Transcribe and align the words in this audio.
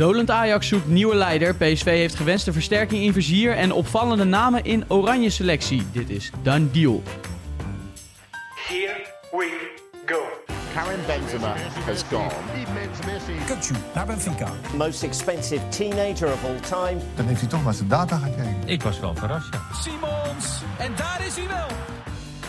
Dolend 0.00 0.30
Ajax 0.30 0.68
zoekt 0.68 0.88
nieuwe 0.88 1.14
leider. 1.14 1.54
PSV 1.54 1.84
heeft 1.84 2.14
gewenste 2.14 2.52
versterking 2.52 3.02
in 3.02 3.12
vizier 3.12 3.56
en 3.56 3.72
opvallende 3.72 4.24
namen 4.24 4.64
in 4.64 4.84
oranje 4.88 5.30
selectie. 5.30 5.82
Dit 5.92 6.10
is 6.10 6.30
Done 6.42 6.70
Deal. 6.70 7.02
Here 8.54 9.06
we 9.30 9.70
go. 10.06 10.20
Karim 10.74 10.98
Benzema 11.06 11.54
has 11.84 12.02
gone. 12.02 12.30
Kutsu 13.46 13.74
naar 13.94 14.06
Benfica. 14.06 14.52
Most 14.76 15.02
expensive 15.02 15.68
teenager 15.68 16.32
of 16.32 16.44
all 16.44 16.60
time. 16.60 17.00
Dan 17.16 17.26
heeft 17.26 17.40
hij 17.40 17.48
toch 17.48 17.64
maar 17.64 17.74
zijn 17.74 17.88
data 17.88 18.16
gekeken. 18.16 18.56
Ik 18.68 18.82
was 18.82 19.00
wel 19.00 19.14
verrast, 19.14 19.54
ja. 19.54 19.60
Simons. 19.74 20.62
En 20.78 20.92
daar 20.96 21.26
is 21.26 21.36
hij 21.36 21.46
wel. 21.48 21.66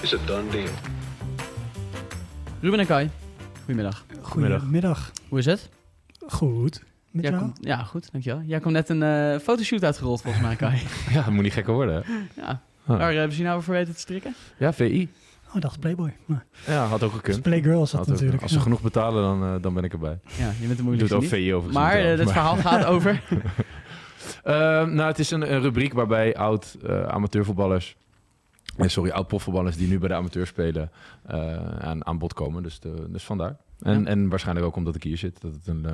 Is 0.02 0.14
a 0.14 0.18
done 0.26 0.50
deal. 0.50 0.70
Ruben 2.62 2.80
en 2.80 2.86
Kai, 2.86 3.10
goedemiddag. 3.58 4.06
Goedemiddag. 4.22 5.12
Hoe 5.30 5.40
is 5.40 5.46
het? 5.46 5.70
Goed. 6.28 6.82
Met 7.12 7.24
Jij 7.24 7.32
jou? 7.34 7.44
komt, 7.44 7.58
ja, 7.62 7.84
goed, 7.84 8.12
dankjewel. 8.12 8.42
Jij 8.46 8.60
komt 8.60 8.74
net 8.74 8.90
een 8.90 9.04
eh, 9.04 9.40
fotoshoot 9.40 9.84
uitgerold 9.84 10.22
volgens 10.22 10.44
mij, 10.44 10.56
Kai. 10.56 10.82
Ja, 11.14 11.24
dat 11.24 11.34
moet 11.34 11.44
niet 11.44 11.54
gekker 11.54 11.74
worden. 11.74 12.04
hè? 12.06 12.14
ja. 12.42 12.62
Huh. 12.86 12.98
Waar 12.98 13.14
hebben 13.14 13.32
ze 13.36 13.42
je 13.42 13.48
nou 13.48 13.62
voor 13.64 13.74
weten 13.74 13.94
te 13.94 14.00
strikken? 14.00 14.36
Ja, 14.58 14.74
VI. 14.74 15.10
Oh, 15.50 15.56
ik 15.56 15.62
dacht 15.62 15.80
Playboy. 15.80 16.14
Maar 16.26 16.46
Ja, 16.68 16.86
had 16.86 17.04
ook 17.04 17.12
gekund. 17.12 17.42
Playgirl 17.42 17.80
dat 17.80 17.92
Had 17.92 18.02
ook- 18.02 18.08
natuurlijk. 18.08 18.42
als 18.42 18.52
ze 18.52 18.58
Ja. 18.58 18.64
genoeg 18.64 18.82
betalen, 18.82 19.24
dan, 19.24 19.44
eh, 19.56 19.62
dan 19.62 19.74
ben 19.74 19.84
ik 19.84 19.92
erbij. 19.94 20.20
Ja, 20.38 20.46
je 20.46 20.46
bent 20.46 20.60
de 20.60 20.66
Ik 20.70 20.76
doe 20.76 20.84
moeilijkste 20.86 21.16
het 21.16 21.24
ook. 21.26 21.30
VI 21.30 21.54
overigens. 21.54 21.74
Maar 21.84 21.96
niet 21.96 22.06
eh, 22.06 22.18
het 22.20 22.32
verhaal 22.32 22.56
gaat 22.56 22.86
over... 22.86 23.22
Nou, 24.44 25.02
het 25.02 25.20
is 25.20 25.32
een, 25.32 25.54
een 25.54 25.62
rubriek 25.62 25.94
waarbij 25.94 26.36
oud 26.36 26.78
eh, 26.86 27.04
amateurvoetballers, 27.04 27.96
eh, 27.96 28.01
sorry, 28.78 29.12
oud 29.12 29.28
profvoetballers 29.28 29.76
die 29.78 29.88
nu 29.88 30.00
bij 30.00 30.08
de 30.08 30.14
amateur 30.16 30.48
spelen, 30.48 30.92
eh, 31.28 31.58
aan, 31.80 32.06
aan 32.06 32.18
bod 32.18 32.34
komen. 32.34 32.64
Dus, 32.64 32.80
de, 32.80 33.06
dus 33.10 33.24
vandaar. 33.24 33.56
En, 33.82 34.00
Ja. 34.02 34.06
en 34.08 34.30
waarschijnlijk 34.30 34.66
ook 34.68 34.76
omdat 34.76 34.96
ik 34.96 35.04
hier 35.04 35.18
zit. 35.18 35.42
Dat 35.42 35.54
het 35.54 35.68
een, 35.68 35.86
eh, 35.86 35.94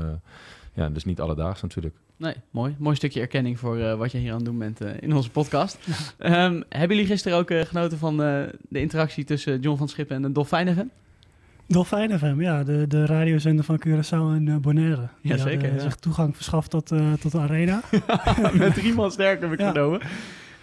ja, 0.73 0.89
dus 0.89 1.05
niet 1.05 1.21
alledaags 1.21 1.61
natuurlijk. 1.61 1.95
Nee, 2.17 2.33
mooi. 2.51 2.75
Mooi 2.77 2.95
stukje 2.95 3.19
erkenning 3.19 3.59
voor 3.59 3.77
eh, 3.77 3.95
wat 3.97 4.11
je 4.11 4.17
hier 4.17 4.29
aan 4.31 4.35
het 4.37 4.45
doen 4.45 4.57
bent 4.57 4.81
eh, 4.81 4.91
in 4.99 5.13
onze 5.15 5.29
podcast. 5.29 5.77
Ehm, 6.17 6.61
hebben 6.69 6.95
jullie 6.97 7.11
gisteren 7.11 7.37
ook 7.37 7.49
eh, 7.49 7.61
genoten 7.65 7.97
van 7.97 8.23
eh, 8.23 8.41
de 8.69 8.79
interactie 8.79 9.23
tussen 9.23 9.59
John 9.59 9.77
van 9.77 9.87
Schippen 9.89 10.15
en 10.15 10.21
de 10.21 10.31
Dolfijn 10.31 10.73
FM? 10.75 10.85
Dolfijn 11.67 12.19
FM, 12.19 12.41
ja. 12.41 12.63
De, 12.63 12.85
de 12.87 13.05
radiozender 13.05 13.65
van 13.65 13.81
Curaçao 13.87 14.35
en 14.35 14.47
eh, 14.47 14.55
Bonaire. 14.55 15.07
Die 15.21 15.31
Ja, 15.31 15.37
zeker, 15.37 15.51
hadden 15.61 15.75
ja. 15.75 15.79
zich 15.81 15.95
toegang 15.95 16.35
verschaft 16.35 16.69
tot, 16.69 16.91
eh, 16.91 17.13
tot 17.13 17.31
de 17.31 17.39
arena. 17.39 17.81
Met 18.53 18.73
drie 18.73 18.93
man 18.93 19.11
sterk 19.11 19.41
heb 19.41 19.51
ik 19.51 19.59
Ja. 19.59 19.71
genomen. 19.71 20.01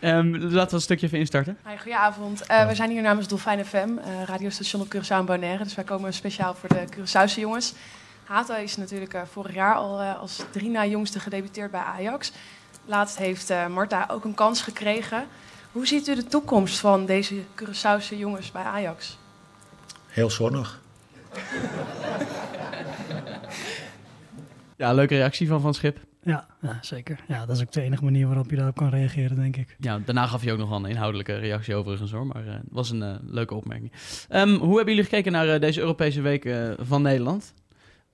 Ehm, 0.05 0.31
laten 0.37 0.69
we 0.69 0.75
een 0.75 0.81
stukje 0.81 1.07
even 1.07 1.19
instarten. 1.19 1.59
Hi, 1.67 1.77
goedenavond. 1.77 2.47
Eh, 2.47 2.67
we 2.67 2.75
zijn 2.75 2.91
hier 2.91 3.03
namens 3.03 3.29
Dolfijn 3.29 3.65
FM, 3.65 3.77
eh, 3.77 4.23
radiostation 4.27 4.83
op 4.83 4.95
Curaçao 4.95 5.09
en 5.09 5.25
Bonaire. 5.25 5.65
Dus 5.65 5.75
wij 5.75 5.85
komen 5.85 6.13
speciaal 6.13 6.55
voor 6.55 6.69
de 6.69 6.85
Curaçaose 6.97 7.41
jongens. 7.41 7.75
Hato 8.25 8.55
is 8.55 8.77
natuurlijk 8.77 9.15
eh, 9.15 9.23
vorig 9.33 9.55
jaar 9.55 9.75
al 9.75 10.01
eh, 10.01 10.19
als 10.19 10.43
drie 10.51 10.71
na 10.71 10.87
jongste 10.87 11.21
gedebuteerd 11.21 11.71
bij 11.71 11.81
Ajax. 11.81 12.33
Laatst 12.85 13.19
heeft 13.19 13.51
eh, 13.51 13.67
Marta 13.67 14.07
ook 14.11 14.25
een 14.25 14.35
kans 14.35 14.63
gekregen. 14.63 15.27
Hoe 15.73 15.87
ziet 15.87 16.09
u 16.09 16.15
de 16.15 16.25
toekomst 16.25 16.79
van 16.79 17.07
deze 17.07 17.35
Curaçaose 17.35 18.17
jongens 18.17 18.53
bij 18.53 18.63
Ajax? 18.63 19.19
Heel 20.07 20.31
zonnig. 20.31 20.81
Ja, 24.77 24.93
leuke 24.93 25.15
reactie 25.15 25.49
van 25.49 25.61
Van 25.61 25.75
Schip. 25.75 25.99
Ja, 26.25 26.47
ja, 26.61 26.79
zeker. 26.81 27.19
Ja, 27.29 27.47
dat 27.47 27.57
is 27.57 27.63
ook 27.63 27.73
de 27.73 27.81
enige 27.83 28.05
manier 28.05 28.27
waarop 28.27 28.51
je 28.51 28.57
daarop 28.57 28.77
kan 28.77 28.89
reageren, 28.89 29.37
denk 29.37 29.57
ik. 29.57 29.77
Ja, 29.79 29.99
daarna 30.05 30.27
gaf 30.27 30.43
hij 30.43 30.53
ook 30.53 30.59
nog 30.59 30.69
wel 30.69 30.79
een 30.79 30.91
inhoudelijke 30.91 31.35
reactie 31.35 31.75
overigens 31.75 32.11
hoor. 32.13 32.27
Maar 32.27 32.47
eh, 32.47 32.53
het 32.53 32.63
was 32.71 32.91
een 32.91 33.03
eh, 33.03 33.15
leuke 33.27 33.55
opmerking. 33.55 33.93
Ehm, 34.29 34.49
hoe 34.55 34.77
hebben 34.77 34.95
jullie 34.95 35.11
gekeken 35.11 35.33
naar 35.33 35.49
eh, 35.49 35.61
deze 35.61 35.81
Europese 35.81 36.21
week 36.21 36.45
eh, 36.45 36.71
van 36.79 37.03
Nederland? 37.03 37.55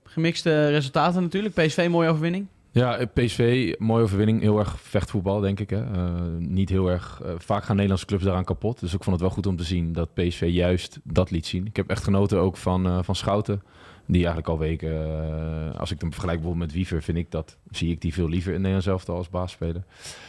Gemixte 0.03 0.69
resultaten 0.69 1.21
natuurlijk. 1.21 1.53
PSV, 1.53 1.87
mooie 1.91 2.09
overwinning. 2.09 2.47
Ja, 2.73 3.05
PSV, 3.13 3.73
mooie 3.77 4.03
overwinning. 4.03 4.41
Heel 4.41 4.59
erg 4.59 4.79
vechtvoetbal, 4.81 5.39
denk 5.39 5.59
ik. 5.59 5.69
Hè. 5.69 5.81
Eh, 5.83 6.11
niet 6.37 6.69
heel 6.69 6.87
erg... 6.89 7.21
vaak 7.37 7.63
gaan 7.63 7.75
Nederlandse 7.75 8.05
clubs 8.05 8.23
daaraan 8.23 8.43
kapot. 8.43 8.79
Dus 8.79 8.93
ik 8.93 9.03
vond 9.03 9.15
het 9.15 9.25
wel 9.25 9.35
goed 9.35 9.45
om 9.45 9.55
te 9.55 9.63
zien 9.63 9.93
dat 9.93 10.13
PSV 10.13 10.47
juist 10.51 10.99
dat 11.03 11.31
liet 11.31 11.45
zien. 11.45 11.65
Ik 11.65 11.75
heb 11.75 11.89
echt 11.89 12.03
genoten 12.03 12.39
ook 12.39 12.57
van, 12.57 12.85
eh, 12.85 12.99
van 13.01 13.15
Schouten. 13.15 13.61
Die 14.05 14.25
eigenlijk 14.25 14.47
al 14.47 14.59
weken... 14.59 14.91
eh, 14.91 15.79
als 15.79 15.91
ik 15.91 16.01
hem 16.01 16.11
vergelijk 16.11 16.39
bijvoorbeeld 16.39 16.67
met 16.67 16.75
Wiever... 16.75 17.03
vind 17.03 17.17
ik 17.17 17.31
dat... 17.31 17.57
zie 17.69 17.91
ik 17.91 18.01
die 18.01 18.13
veel 18.13 18.29
liever 18.29 18.51
in 18.53 18.57
Nederland 18.57 18.83
zelf 18.83 19.09
als 19.09 19.29
baasspeler. 19.29 19.83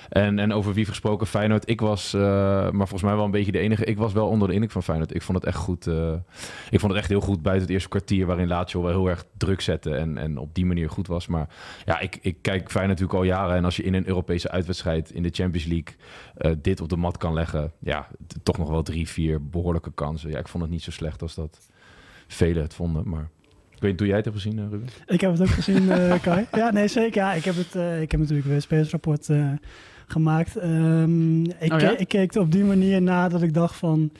En, 0.08 0.38
en 0.38 0.52
over 0.52 0.72
Wiever 0.74 0.92
gesproken, 0.92 1.26
Feyenoord. 1.26 1.68
Ik 1.68 1.80
was, 1.80 2.14
eh, 2.14 2.20
maar 2.70 2.88
volgens 2.88 3.02
mij 3.02 3.14
wel 3.14 3.24
een 3.24 3.30
beetje 3.30 3.52
de 3.52 3.58
enige... 3.58 3.84
Ik 3.84 3.96
was 3.96 4.12
wel 4.12 4.28
onder 4.28 4.48
de 4.48 4.54
indruk 4.54 4.72
van 4.72 4.82
Feyenoord. 4.82 5.14
Ik 5.14 5.22
vond 5.22 5.38
het 5.38 5.46
echt 5.46 5.56
goed... 5.56 5.86
eh, 5.86 6.12
ik 6.70 6.80
vond 6.80 6.92
het 6.92 7.00
echt 7.00 7.08
heel 7.08 7.20
goed 7.20 7.42
buiten 7.42 7.64
het 7.64 7.72
eerste 7.72 7.88
kwartier... 7.88 8.26
waarin 8.26 8.48
Lazio 8.48 8.82
wel 8.82 8.90
heel 8.90 9.08
erg 9.08 9.24
druk 9.36 9.60
zette... 9.60 9.94
en, 9.94 10.18
en 10.18 10.38
op 10.38 10.54
die 10.54 10.66
manier 10.66 10.90
goed 10.90 11.06
was. 11.06 11.26
Maar 11.26 11.48
ja, 11.84 12.00
ik, 12.00 12.18
ik 12.22 12.36
kijk 12.40 12.70
Feyenoord 12.70 13.00
natuurlijk 13.00 13.18
al 13.18 13.36
jaren. 13.36 13.56
En 13.56 13.64
als 13.64 13.76
je 13.76 13.82
in 13.82 13.94
een 13.94 14.06
Europese 14.06 14.50
uitwedstrijd 14.50 15.10
in 15.10 15.22
de 15.22 15.30
Champions 15.32 15.66
League 15.66 15.94
dit 16.58 16.80
op 16.80 16.88
de 16.88 16.96
mat 16.96 17.16
kan 17.16 17.32
leggen, 17.32 17.72
ja, 17.78 18.08
toch 18.42 18.58
nog 18.58 18.68
wel 18.68 18.82
drie, 18.82 19.08
vier 19.08 19.48
behoorlijke 19.48 19.92
kansen. 19.94 20.30
Ja, 20.30 20.38
ik 20.38 20.48
vond 20.48 20.62
het 20.62 20.72
niet 20.72 20.82
zo 20.82 20.90
slecht 20.90 21.22
als 21.22 21.34
dat 21.34 21.70
velen 22.26 22.62
het 22.62 22.74
vonden. 22.74 23.08
Maar 23.08 23.28
ik 23.82 23.88
weet 23.88 23.90
niet 23.90 23.98
hoe 24.00 24.08
jij 24.08 24.16
het 24.16 24.24
hebt 24.24 24.36
gezien, 24.42 24.58
eh, 24.58 24.64
Ruben. 24.70 24.88
Ik 25.06 25.20
heb 25.20 25.30
het 25.32 25.40
ook 25.40 25.48
gezien, 25.48 25.90
eh, 25.90 26.20
Kai. 26.22 26.46
Ja, 26.52 26.70
nee, 26.72 26.88
zeker. 26.88 27.22
Ja, 27.22 27.32
ik 27.32 27.44
heb, 27.44 27.54
het, 27.56 27.74
eh, 27.74 28.00
ik 28.02 28.10
heb 28.10 28.20
natuurlijk 28.20 28.46
weer 28.46 28.56
een 28.56 28.62
spelersrapport 28.62 29.28
gemaakt. 30.06 30.56
Ehm, 30.56 31.42
ik, 31.44 31.72
Oh 31.72 31.80
ja? 31.80 31.96
ik 31.96 32.08
keek 32.08 32.34
er 32.34 32.40
op 32.40 32.52
die 32.52 32.64
manier 32.64 33.02
na 33.02 33.28
dat 33.28 33.42
ik 33.42 33.54
dacht 33.54 33.76
van... 33.76 34.10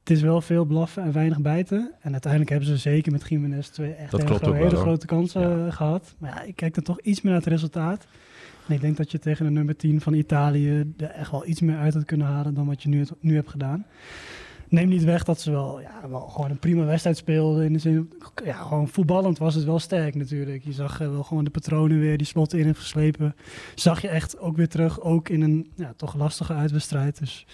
Het 0.00 0.10
is 0.10 0.20
wel 0.22 0.40
veel 0.40 0.64
blaffen 0.64 1.02
en 1.02 1.12
weinig 1.12 1.40
bijten. 1.40 1.92
En 2.00 2.10
uiteindelijk 2.12 2.50
hebben 2.50 2.68
ze 2.68 2.76
zeker 2.76 3.12
met 3.12 3.28
Jiménez 3.28 3.68
twee 3.68 3.92
echt 3.92 4.12
hele, 4.12 4.24
klopt 4.24 4.40
gro- 4.42 4.50
ook 4.50 4.56
wel, 4.58 4.64
hele 4.68 4.76
grote 4.80 5.06
kansen 5.06 5.40
Ja. 5.58 5.66
eh, 5.66 5.72
gehad. 5.72 6.14
Maar 6.18 6.30
ja, 6.30 6.42
ik 6.42 6.56
kijk 6.56 6.74
dan 6.74 6.84
toch 6.84 7.00
iets 7.00 7.20
meer 7.22 7.32
naar 7.32 7.40
het 7.40 7.50
resultaat. 7.50 8.06
En 8.68 8.74
ik 8.74 8.80
denk 8.80 8.96
dat 8.96 9.10
je 9.10 9.18
tegen 9.18 9.44
de 9.44 9.50
nummer 9.50 9.76
10 9.76 10.00
van 10.00 10.14
Italië 10.14 10.92
er 10.96 11.10
echt 11.10 11.30
wel 11.30 11.46
iets 11.46 11.60
meer 11.60 11.76
uit 11.76 11.94
had 11.94 12.04
kunnen 12.04 12.26
halen 12.26 12.54
dan 12.54 12.66
wat 12.66 12.82
je 12.82 12.88
nu, 12.88 12.98
het- 12.98 13.12
nu 13.20 13.34
hebt 13.34 13.50
gedaan. 13.50 13.86
Neem 14.72 14.88
niet 14.88 15.04
weg 15.04 15.24
dat 15.24 15.40
ze 15.40 15.50
wel, 15.50 15.80
ja, 15.80 16.08
wel 16.08 16.20
gewoon 16.20 16.50
een 16.50 16.58
prima 16.58 16.84
wedstrijd 16.84 17.16
speelden. 17.16 17.64
In 17.64 17.72
de 17.72 17.78
zin, 17.78 18.12
ja, 18.44 18.54
gewoon 18.54 18.88
voetballend 18.88 19.38
was 19.38 19.54
het 19.54 19.64
wel 19.64 19.78
sterk 19.78 20.14
natuurlijk. 20.14 20.64
Je 20.64 20.72
zag 20.72 21.00
eh, 21.00 21.10
wel 21.10 21.22
gewoon 21.22 21.44
de 21.44 21.50
patronen 21.50 21.98
weer, 21.98 22.16
die 22.16 22.26
slot 22.26 22.54
in 22.54 22.64
heeft 22.64 22.78
geslepen. 22.78 23.34
Zag 23.74 24.02
je 24.02 24.08
echt 24.08 24.38
ook 24.38 24.56
weer 24.56 24.68
terug, 24.68 25.00
ook 25.00 25.28
in 25.28 25.42
een 25.42 25.70
ja, 25.76 25.92
toch 25.96 26.14
lastige 26.14 26.52
uitwedstrijd. 26.52 27.18
Dus 27.18 27.46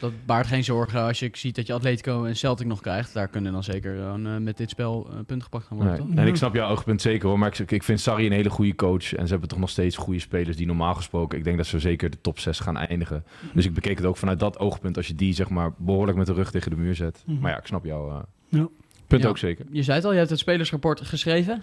Dat 0.00 0.12
baart 0.26 0.46
geen 0.46 0.64
zorgen 0.64 1.00
als 1.02 1.18
je 1.18 1.28
ziet 1.32 1.54
dat 1.54 1.66
je 1.66 1.72
Atletico 1.72 2.24
en 2.24 2.36
Celtic 2.36 2.66
nog 2.66 2.80
krijgt. 2.80 3.14
Daar 3.14 3.28
kunnen 3.28 3.52
dan 3.52 3.64
zeker 3.64 4.00
eh, 4.00 4.36
met 4.36 4.56
dit 4.56 4.70
spel 4.70 5.06
uh, 5.08 5.14
punten 5.14 5.42
gepakt 5.42 5.66
gaan 5.66 5.76
worden, 5.76 6.08
Nee. 6.08 6.16
En 6.18 6.26
ik 6.26 6.36
snap 6.36 6.54
jouw 6.54 6.70
oogpunt 6.70 7.02
zeker 7.02 7.28
hoor. 7.28 7.38
Maar 7.38 7.60
ik, 7.60 7.70
ik 7.70 7.82
vind 7.82 8.00
Sarri 8.00 8.26
een 8.26 8.32
hele 8.32 8.50
goede 8.50 8.74
coach. 8.74 9.14
En 9.14 9.24
ze 9.24 9.30
hebben 9.30 9.48
toch 9.48 9.58
nog 9.58 9.70
steeds 9.70 9.96
goede 9.96 10.20
spelers 10.20 10.56
die 10.56 10.66
normaal 10.66 10.94
gesproken... 10.94 11.38
Ik 11.38 11.44
denk 11.44 11.56
dat 11.56 11.66
ze 11.66 11.78
zeker 11.78 12.10
de 12.10 12.20
top 12.20 12.38
6 12.38 12.60
gaan 12.60 12.76
eindigen. 12.76 13.24
Dus 13.52 13.64
ik 13.64 13.74
bekeek 13.74 13.96
het 13.96 14.06
ook 14.06 14.16
vanuit 14.16 14.38
dat 14.40 14.58
oogpunt. 14.58 14.96
Als 14.96 15.06
je 15.06 15.14
die 15.14 15.32
zeg 15.34 15.48
maar 15.48 15.72
behoorlijk 15.76 16.18
met 16.18 16.26
de 16.26 16.32
rug 16.32 16.50
tegen 16.50 16.70
de 16.70 16.76
muur 16.76 16.94
zet. 16.94 17.22
Mhm. 17.26 17.40
Maar 17.40 17.50
ja, 17.50 17.58
ik 17.58 17.66
snap 17.66 17.84
jouw 17.84 18.08
eh, 18.10 18.18
Ja. 18.48 18.68
punt 19.06 19.22
Ja. 19.22 19.28
ook 19.28 19.38
zeker. 19.38 19.64
Je 19.70 19.82
zei 19.82 19.96
het 19.96 20.04
al, 20.06 20.12
je 20.12 20.18
hebt 20.18 20.30
het 20.30 20.38
spelersrapport 20.38 21.00
geschreven. 21.00 21.62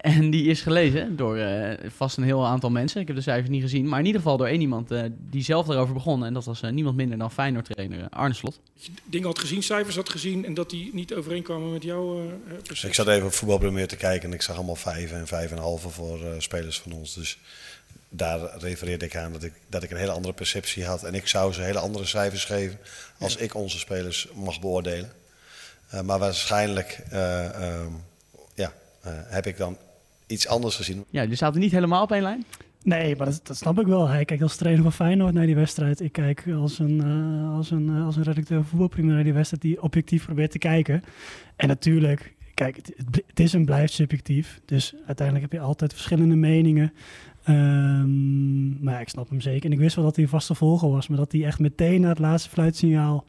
En 0.00 0.30
die 0.30 0.44
is 0.44 0.60
gelezen 0.60 1.16
door 1.16 1.36
eh, 1.36 1.90
vast 1.96 2.16
een 2.16 2.22
heel 2.22 2.46
aantal 2.46 2.70
mensen. 2.70 3.00
Ik 3.00 3.06
heb 3.06 3.16
de 3.16 3.22
cijfers 3.22 3.48
niet 3.48 3.62
gezien. 3.62 3.88
Maar 3.88 3.98
in 3.98 4.06
ieder 4.06 4.20
geval 4.20 4.36
door 4.36 4.46
één 4.46 4.60
iemand 4.60 4.90
eh, 4.90 5.02
die 5.30 5.42
zelf 5.42 5.66
daarover 5.66 5.94
begon. 5.94 6.24
En 6.24 6.34
dat 6.34 6.44
was 6.44 6.62
eh, 6.62 6.70
niemand 6.70 6.96
minder 6.96 7.18
dan 7.18 7.32
Feyenoord-trainer 7.32 8.08
Arne 8.08 8.34
Slot. 8.34 8.60
dingen 9.04 9.26
had 9.26 9.38
gezien, 9.38 9.62
cijfers 9.62 9.96
had 9.96 10.08
gezien 10.08 10.44
en 10.44 10.54
dat 10.54 10.70
die 10.70 10.90
niet 10.94 11.14
overeenkwamen 11.14 11.72
met 11.72 11.82
jouw 11.82 12.18
eh 12.18 12.52
perceptie. 12.52 12.88
Ik 12.88 12.94
zat 12.94 13.08
even 13.08 13.26
op 13.26 13.32
voetbalpremier 13.32 13.88
te 13.88 13.96
kijken 13.96 14.28
en 14.28 14.34
ik 14.34 14.42
zag 14.42 14.56
allemaal 14.56 14.76
vijf 14.76 15.12
en 15.12 15.26
vijf 15.26 15.50
en 15.50 15.56
een 15.56 15.62
halve 15.62 15.88
voor 15.88 16.24
eh, 16.24 16.30
spelers 16.38 16.80
van 16.80 16.92
ons. 16.92 17.14
Dus 17.14 17.38
daar 18.08 18.58
refereerde 18.58 19.04
ik 19.04 19.16
aan 19.16 19.32
dat 19.32 19.42
ik, 19.42 19.52
dat 19.68 19.82
ik 19.82 19.90
een 19.90 19.96
hele 19.96 20.12
andere 20.12 20.34
perceptie 20.34 20.84
had. 20.84 21.04
En 21.04 21.14
ik 21.14 21.26
zou 21.26 21.52
ze 21.52 21.62
hele 21.62 21.78
andere 21.78 22.04
cijfers 22.04 22.44
geven 22.44 22.78
als 23.18 23.36
ik 23.36 23.54
onze 23.54 23.78
spelers 23.78 24.28
mag 24.34 24.60
beoordelen. 24.60 25.12
Eh, 25.90 26.00
maar 26.00 26.18
waarschijnlijk 26.18 27.00
eh, 27.10 27.44
ehm, 27.44 27.92
ja, 28.54 28.72
eh, 29.00 29.12
heb 29.14 29.46
ik 29.46 29.56
dan 29.56 29.78
iets 30.30 30.48
anders 30.48 30.76
gezien. 30.76 31.04
Ja, 31.10 31.26
die 31.26 31.36
zaten 31.36 31.60
niet 31.60 31.72
helemaal 31.72 32.02
op 32.02 32.12
één 32.12 32.22
lijn. 32.22 32.44
Nee, 32.82 33.16
maar 33.16 33.26
dat, 33.26 33.40
dat 33.42 33.56
snap 33.56 33.80
ik 33.80 33.86
wel. 33.86 34.08
Hij 34.08 34.24
kijkt 34.24 34.42
als 34.42 34.56
trainer 34.56 34.82
van 34.82 34.92
Feyenoord 34.92 35.34
naar 35.34 35.46
die 35.46 35.54
wedstrijd. 35.54 36.00
Ik 36.00 36.12
kijk 36.12 36.44
als 36.56 36.78
een, 36.78 37.00
eh, 37.00 37.56
als 37.56 37.70
een, 37.70 37.88
eh, 37.88 38.06
als 38.06 38.16
een 38.16 38.22
redacteur 38.22 38.58
van 38.58 38.68
voetbalprima 38.68 39.12
naar 39.12 39.24
die 39.24 39.32
wedstrijd 39.32 39.62
die 39.62 39.82
objectief 39.82 40.24
probeert 40.24 40.50
te 40.50 40.58
kijken. 40.58 41.02
En 41.56 41.68
natuurlijk, 41.68 42.34
kijk, 42.54 42.76
het, 42.76 42.92
het, 43.26 43.40
is 43.40 43.54
en 43.54 43.64
blijft 43.64 43.92
subjectief. 43.92 44.60
Dus 44.64 44.94
uiteindelijk 45.06 45.50
heb 45.50 45.60
je 45.60 45.66
altijd 45.66 45.92
verschillende 45.92 46.36
meningen. 46.36 46.92
Ehm, 47.44 48.82
maar 48.84 48.94
ja, 48.94 49.00
ik 49.00 49.08
snap 49.08 49.28
hem 49.28 49.40
zeker. 49.40 49.64
En 49.64 49.72
ik 49.72 49.78
wist 49.78 49.96
wel 49.96 50.04
dat 50.04 50.14
hij 50.14 50.24
een 50.24 50.30
vaste 50.30 50.54
volger 50.54 50.90
was. 50.90 51.08
Maar 51.08 51.18
dat 51.18 51.32
hij 51.32 51.44
echt 51.44 51.58
meteen 51.58 52.00
na 52.00 52.08
het 52.08 52.18
laatste 52.18 52.50
fluitsignaal 52.50 53.24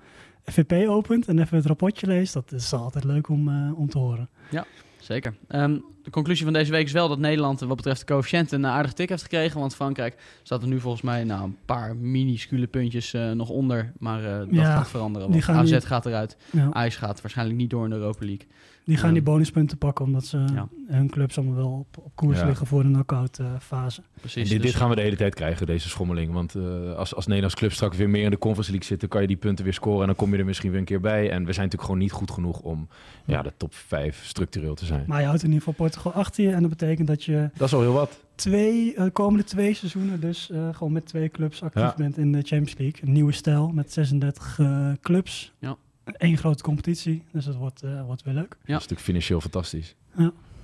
FVP 0.45 0.89
opent 0.89 1.27
en 1.27 1.39
even 1.39 1.57
het 1.57 1.65
rapportje 1.65 2.07
leest. 2.07 2.33
Dat 2.33 2.51
is 2.51 2.73
altijd 2.73 3.03
leuk 3.03 3.29
om, 3.29 3.49
eh, 3.49 3.79
om 3.79 3.89
te 3.89 3.97
horen. 3.97 4.29
Ja, 4.51 4.65
zeker. 5.01 5.33
Ehm, 5.47 5.77
de 6.03 6.09
conclusie 6.09 6.43
van 6.45 6.53
deze 6.53 6.71
week 6.71 6.85
is 6.85 6.91
wel 6.91 7.07
dat 7.07 7.19
Nederland 7.19 7.61
eh, 7.61 7.67
wat 7.67 7.77
betreft 7.77 7.99
de 7.99 8.05
coëfficiënt 8.13 8.51
een 8.51 8.65
aardige 8.65 8.93
tik 8.93 9.09
heeft 9.09 9.21
gekregen. 9.21 9.59
Want 9.59 9.75
Frankrijk 9.75 10.15
staat 10.43 10.61
er 10.61 10.67
nu 10.67 10.79
volgens 10.79 11.01
mij 11.03 11.23
nou, 11.23 11.43
een 11.43 11.57
paar 11.65 11.95
minuscule 11.95 12.67
puntjes 12.67 13.13
eh, 13.13 13.31
nog 13.31 13.49
onder. 13.49 13.91
Maar 13.99 14.23
eh, 14.25 14.37
dat 14.39 14.47
Ja, 14.51 14.75
gaat 14.75 14.89
veranderen. 14.89 15.29
Want 15.29 15.43
gaan 15.43 15.55
AZ 15.55 15.71
niet- 15.71 15.85
gaat 15.85 16.05
eruit. 16.05 16.37
Ja. 16.51 16.69
Ajax 16.71 16.95
gaat 16.95 17.21
waarschijnlijk 17.21 17.57
niet 17.57 17.69
door 17.69 17.83
in 17.83 17.89
de 17.89 17.95
Europa 17.95 18.25
League. 18.25 18.47
Die 18.85 18.97
gaan 18.97 19.07
Ja. 19.07 19.13
die 19.13 19.23
bonuspunten 19.23 19.77
pakken 19.77 20.05
omdat 20.05 20.25
ze 20.25 20.37
Ja. 20.37 20.67
hun 20.87 21.09
clubs 21.09 21.37
allemaal 21.37 21.55
wel 21.55 21.71
op, 21.71 21.97
op 21.97 22.11
koers 22.15 22.39
Ja. 22.39 22.45
liggen 22.45 22.67
voor 22.67 22.83
de 22.83 22.89
knock-out 22.89 23.39
eh, 23.39 23.45
fase. 23.59 24.01
Precies. 24.19 24.49
dit, 24.49 24.61
dus- 24.61 24.71
dit 24.71 24.79
gaan 24.79 24.89
we 24.89 24.95
de 24.95 25.01
hele 25.01 25.15
tijd 25.15 25.35
krijgen, 25.35 25.65
deze 25.65 25.89
schommeling. 25.89 26.33
Want 26.33 26.55
eh, 26.55 26.93
als, 26.95 27.15
als 27.15 27.25
Nederlands 27.25 27.55
club 27.55 27.71
straks 27.71 27.97
weer 27.97 28.09
meer 28.09 28.23
in 28.23 28.29
de 28.31 28.37
Conference 28.37 28.71
League 28.71 28.87
zitten, 28.89 29.07
kan 29.09 29.21
je 29.21 29.27
die 29.27 29.35
punten 29.37 29.63
weer 29.63 29.73
scoren 29.73 29.99
en 30.01 30.05
dan 30.07 30.15
kom 30.15 30.31
je 30.33 30.37
er 30.37 30.45
misschien 30.45 30.69
weer 30.69 30.79
een 30.79 30.85
keer 30.85 30.99
bij. 31.01 31.21
En 31.21 31.45
we 31.45 31.53
zijn 31.53 31.65
natuurlijk 31.65 31.81
gewoon 31.83 31.97
niet 31.97 32.11
goed 32.11 32.31
genoeg 32.31 32.59
om 32.59 32.87
ja, 33.25 33.41
de 33.41 33.53
top 33.57 33.73
5 33.73 34.23
structureel 34.25 34.75
te 34.75 34.85
zijn. 34.85 35.03
Maar 35.07 35.19
je 35.19 35.25
houdt 35.25 35.43
in 35.43 35.47
ieder 35.51 35.63
geval 35.63 35.85
Portugal 35.85 36.11
achter 36.13 36.43
je 36.43 36.51
en 36.51 36.61
dat 36.61 36.69
betekent 36.69 37.07
dat 37.07 37.23
je 37.23 37.49
Dat 37.57 37.67
is 37.67 37.73
al 37.73 37.81
heel 37.81 37.93
wat. 37.93 38.19
twee, 38.35 38.95
eh, 38.95 39.03
de 39.03 39.11
komende 39.11 39.43
twee 39.43 39.73
seizoenen 39.73 40.19
dus 40.19 40.49
eh, 40.49 40.69
gewoon 40.73 40.93
met 40.93 41.05
twee 41.05 41.29
clubs 41.29 41.63
actief 41.63 41.81
Ja. 41.83 41.93
bent 41.97 42.17
in 42.17 42.31
de 42.31 42.37
Champions 42.41 42.77
League. 42.77 43.01
Een 43.03 43.11
nieuwe 43.11 43.31
stijl 43.31 43.67
met 43.73 43.91
36 43.93 44.59
eh, 44.59 44.91
clubs. 45.01 45.53
Ja. 45.59 45.75
Eén 46.17 46.37
grote 46.37 46.63
competitie, 46.63 47.23
dus 47.31 47.45
dat 47.45 47.55
wordt, 47.55 47.83
eh, 47.83 48.05
wordt 48.05 48.23
weer 48.23 48.33
leuk. 48.33 48.49
Ja. 48.51 48.57
Dat 48.57 48.67
is 48.67 48.73
natuurlijk 48.73 49.01
financieel 49.01 49.41
fantastisch. 49.41 49.95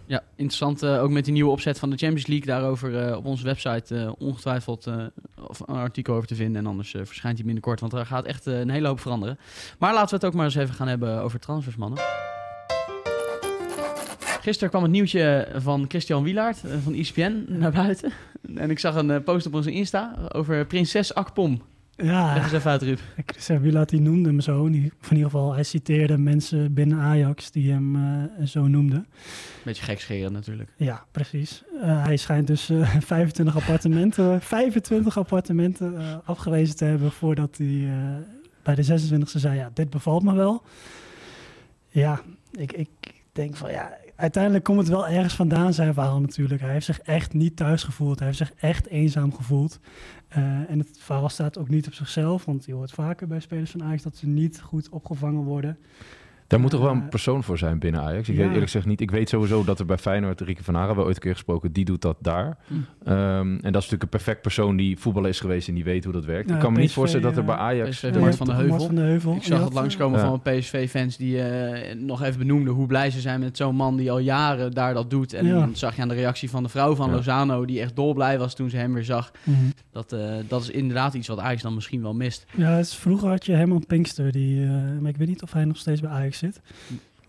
Ja, 0.06 0.24
interessant. 0.36 0.84
eh, 0.84 1.04
ook 1.04 1.10
met 1.10 1.24
die 1.24 1.34
nieuwe 1.34 1.52
opzet 1.52 1.80
van 1.80 1.90
de 1.90 1.98
Champions 1.98 2.28
League. 2.28 2.46
Daarover 2.46 3.08
eh, 3.08 3.18
op 3.18 3.26
onze 3.26 3.44
website 3.44 3.96
eh, 3.96 4.12
ongetwijfeld 4.18 4.88
eh, 4.88 5.06
of 5.48 5.60
een 5.60 5.76
artikel 5.76 6.16
over 6.16 6.28
te 6.28 6.36
vinden. 6.36 6.62
En 6.62 6.68
anders 6.68 6.94
eh, 6.94 7.02
verschijnt 7.06 7.36
hij 7.38 7.46
binnenkort. 7.46 7.80
Want 7.80 7.94
er 7.94 8.06
gaat 8.06 8.26
echt 8.26 8.46
een 8.46 8.70
hele 8.70 8.88
hoop 8.88 9.00
veranderen. 9.00 9.38
Maar 9.80 9.94
laten 9.94 10.10
we 10.10 10.16
het 10.16 10.26
ook 10.26 10.34
maar 10.34 10.46
eens 10.46 10.56
even 10.56 10.76
gaan 10.76 10.88
hebben 10.88 11.22
over 11.22 11.40
transfers, 11.40 11.76
mannen. 11.76 12.00
Gisteren 14.42 14.70
kwam 14.70 14.82
het 14.84 14.92
nieuwtje 14.92 15.48
van 15.56 15.86
Christian 15.88 16.24
Wielaert 16.24 16.58
van 16.84 16.94
ESPN 16.94 17.46
naar 17.48 17.72
buiten. 17.72 18.12
En 18.56 18.70
ik 18.70 18.80
zag 18.80 18.96
een 18.96 19.24
post 19.24 19.46
op 19.46 19.54
onze 19.54 19.72
Insta 19.72 20.16
over 20.34 20.66
prinses 20.66 21.14
Akpom. 21.14 21.62
Ja, 21.98 22.34
Leg 22.34 22.44
eens 22.44 22.52
even 22.52 22.72
uit, 22.72 22.82
Ruud. 22.82 23.00
Chris 23.26 23.48
Wielaert 23.48 23.90
die 23.90 24.02
noemde 24.02 24.30
hem 24.30 24.40
zo. 24.40 24.70
Die, 24.70 24.92
of 25.02 25.10
in 25.10 25.16
ieder 25.16 25.32
geval, 25.32 25.54
hij 25.54 25.64
citeerde 25.64 26.18
mensen 26.18 26.74
binnen 26.74 26.98
Ajax 26.98 27.52
die 27.52 27.72
hem 27.72 27.96
eh, 27.96 28.46
zo 28.46 28.68
noemden. 28.68 29.08
Beetje 29.64 29.84
gekscherend 29.84 30.34
natuurlijk. 30.34 30.70
Ja, 30.76 31.06
precies. 31.12 31.64
Eh, 31.82 32.04
hij 32.04 32.18
schijnt 32.18 32.48
dus 32.48 32.70
eh, 32.70 32.96
25 33.00 33.56
appartementen, 33.56 34.42
25 34.42 35.18
appartementen 35.18 36.22
afgewezen 36.26 36.76
te 36.76 36.86
hebben 36.86 37.12
voordat 37.12 37.58
hij 37.58 37.90
bij 38.64 38.76
de 38.76 38.86
26e 38.86 39.22
zei, 39.24 39.56
ja, 39.56 39.70
dit 39.74 39.90
bevalt 39.90 40.24
me 40.24 40.34
wel. 40.34 40.64
Ja, 41.90 42.22
ik, 42.52 42.72
ik 42.72 42.90
denk 43.32 43.56
van 43.56 43.72
ja, 43.72 43.98
uiteindelijk 44.16 44.64
komt 44.64 44.80
het 44.80 44.88
wel 44.88 45.08
ergens 45.08 45.36
vandaan 45.36 45.74
zijn 45.74 45.94
verhaal 45.94 46.22
natuurlijk. 46.22 46.62
Hij 46.62 46.72
heeft 46.72 46.86
zich 46.86 47.00
echt 47.00 47.34
niet 47.34 47.56
thuis 47.56 47.84
gevoeld. 47.84 48.18
Hij 48.18 48.28
heeft 48.28 48.40
zich 48.40 48.54
echt 48.60 48.88
eenzaam 48.88 49.34
gevoeld. 49.36 49.80
Eh, 50.28 50.70
en 50.70 50.80
het 50.80 50.90
verhaal 51.00 51.30
staat 51.30 51.58
ook 51.58 51.70
niet 51.70 51.88
op 51.88 51.94
zichzelf, 51.94 52.46
want 52.46 52.66
je 52.66 52.74
hoort 52.74 52.92
vaker 52.92 53.28
bij 53.28 53.40
spelers 53.40 53.72
van 53.72 53.84
Ajax 53.84 54.04
dat 54.04 54.16
ze 54.16 54.28
niet 54.28 54.62
goed 54.62 54.90
opgevangen 54.90 55.44
worden. 55.44 55.78
Daar 56.48 56.60
moet 56.60 56.72
toch 56.72 56.82
wel 56.82 56.90
Eh, 56.92 56.96
een 56.96 57.10
persoon 57.10 57.44
voor 57.44 57.58
zijn 57.58 57.80
binnen 57.80 58.02
Ajax. 58.02 58.30
Ik 58.30 58.34
ja. 58.36 58.40
weet 58.42 58.46
eerlijk 58.48 58.64
gezegd 58.66 58.86
niet. 58.86 59.02
Ik 59.02 59.12
weet 59.12 59.30
sowieso 59.30 59.64
dat 59.64 59.80
er 59.80 59.86
bij 59.86 59.98
Feyenoord, 59.98 60.42
Rieke 60.42 60.64
van 60.64 60.76
Haren, 60.76 60.96
we 60.96 61.02
ooit 61.02 61.16
een 61.16 61.22
keer 61.22 61.34
gesproken, 61.34 61.72
die 61.72 61.86
doet 61.86 62.02
dat 62.02 62.18
daar. 62.22 62.58
Hm. 62.68 62.74
Ehm, 63.04 63.18
en 63.40 63.56
dat 63.56 63.62
is 63.62 63.72
natuurlijk 63.74 64.04
een 64.04 64.10
perfect 64.10 64.42
persoon 64.42 64.76
die 64.78 64.98
voetballer 64.98 65.30
is 65.30 65.40
geweest 65.40 65.68
en 65.68 65.74
die 65.74 65.84
weet 65.84 66.04
hoe 66.04 66.14
dat 66.14 66.26
werkt. 66.26 66.50
Ja, 66.50 66.56
ik 66.56 66.62
kan 66.62 66.74
me 66.74 66.80
niet 66.80 66.92
voorstellen 66.92 67.26
dat 67.28 67.38
er 67.38 67.44
bij 67.46 67.56
eh, 67.56 67.62
Ajax... 67.62 67.90
PSV 67.90 68.04
eh, 68.04 68.22
Mart 68.22 68.36
van 68.36 68.46
de 68.48 68.52
Mart 68.54 68.66
Heuvel. 68.68 68.86
van 68.86 68.96
de 68.96 69.02
Heuvel. 69.02 69.36
Ik 69.36 69.44
zag 69.44 69.64
het 69.64 69.74
langskomen 69.74 70.20
Ja. 70.20 70.26
van 70.26 70.42
PSV-fans 70.42 71.18
die 71.18 71.42
eh, 71.42 71.96
nog 71.96 72.24
even 72.24 72.40
benoemden 72.40 72.74
hoe 72.74 72.88
blij 72.88 73.10
ze 73.12 73.20
zijn 73.22 73.40
met 73.40 73.58
zo'n 73.58 73.76
man 73.76 73.96
die 73.98 74.12
al 74.12 74.20
jaren 74.20 74.72
daar 74.72 74.94
dat 74.94 75.10
doet. 75.10 75.34
En 75.34 75.46
Ja. 75.46 75.54
dan 75.60 75.76
zag 75.76 75.96
je 75.96 76.02
aan 76.02 76.08
de 76.08 76.14
reactie 76.16 76.50
van 76.50 76.64
de 76.64 76.70
vrouw 76.70 76.96
van 76.96 77.10
Ja. 77.10 77.16
Lozano, 77.16 77.66
die 77.66 77.82
echt 77.82 77.96
dolblij 77.96 78.38
was 78.40 78.56
toen 78.56 78.70
ze 78.70 78.78
hem 78.78 78.94
weer 78.94 79.06
zag. 79.06 79.32
Mhm. 79.44 79.56
Dat, 79.92 80.12
eh, 80.14 80.36
dat 80.48 80.62
is 80.62 80.70
inderdaad 80.70 81.14
iets 81.14 81.28
wat 81.28 81.40
Ajax 81.40 81.62
dan 81.62 81.74
misschien 81.74 82.02
wel 82.02 82.14
mist. 82.14 82.46
Ja, 82.56 82.70
het 82.70 82.86
is, 82.86 82.96
vroeger 82.96 83.30
had 83.30 83.46
je 83.46 83.52
Herman 83.54 83.86
Pinkster, 83.88 84.32
die, 84.32 84.64
eh, 84.64 84.70
maar 85.00 85.10
ik 85.10 85.18
weet 85.18 85.28
niet 85.28 85.44
of 85.44 85.54
hij 85.54 85.66
nog 85.66 85.78
steeds 85.78 86.02
bij 86.02 86.10
Ajax 86.10 86.36
zit. 86.38 86.62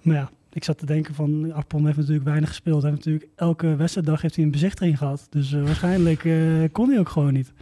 Maar 0.02 0.16
ja, 0.16 0.31
ik 0.52 0.64
zat 0.64 0.78
te 0.78 0.87
denken 0.87 1.14
van, 1.14 1.52
Arpon 1.52 1.84
heeft 1.84 1.96
natuurlijk 1.96 2.25
weinig 2.25 2.49
gespeeld. 2.49 2.82
Hij 2.82 2.90
heeft 2.90 3.05
natuurlijk 3.05 3.32
elke 3.37 3.76
wedstrijddag 3.76 4.22
heeft 4.22 4.37
hij 4.37 4.44
een 4.44 4.50
bezichtiging 4.50 4.99
gehad. 4.99 5.26
Dus 5.31 5.52
eh, 5.52 5.62
waarschijnlijk 5.62 6.25
eh, 6.25 6.34
kon 6.72 6.88
hij 6.88 6.99
ook 6.99 7.08
gewoon 7.08 7.32
niet. 7.32 7.52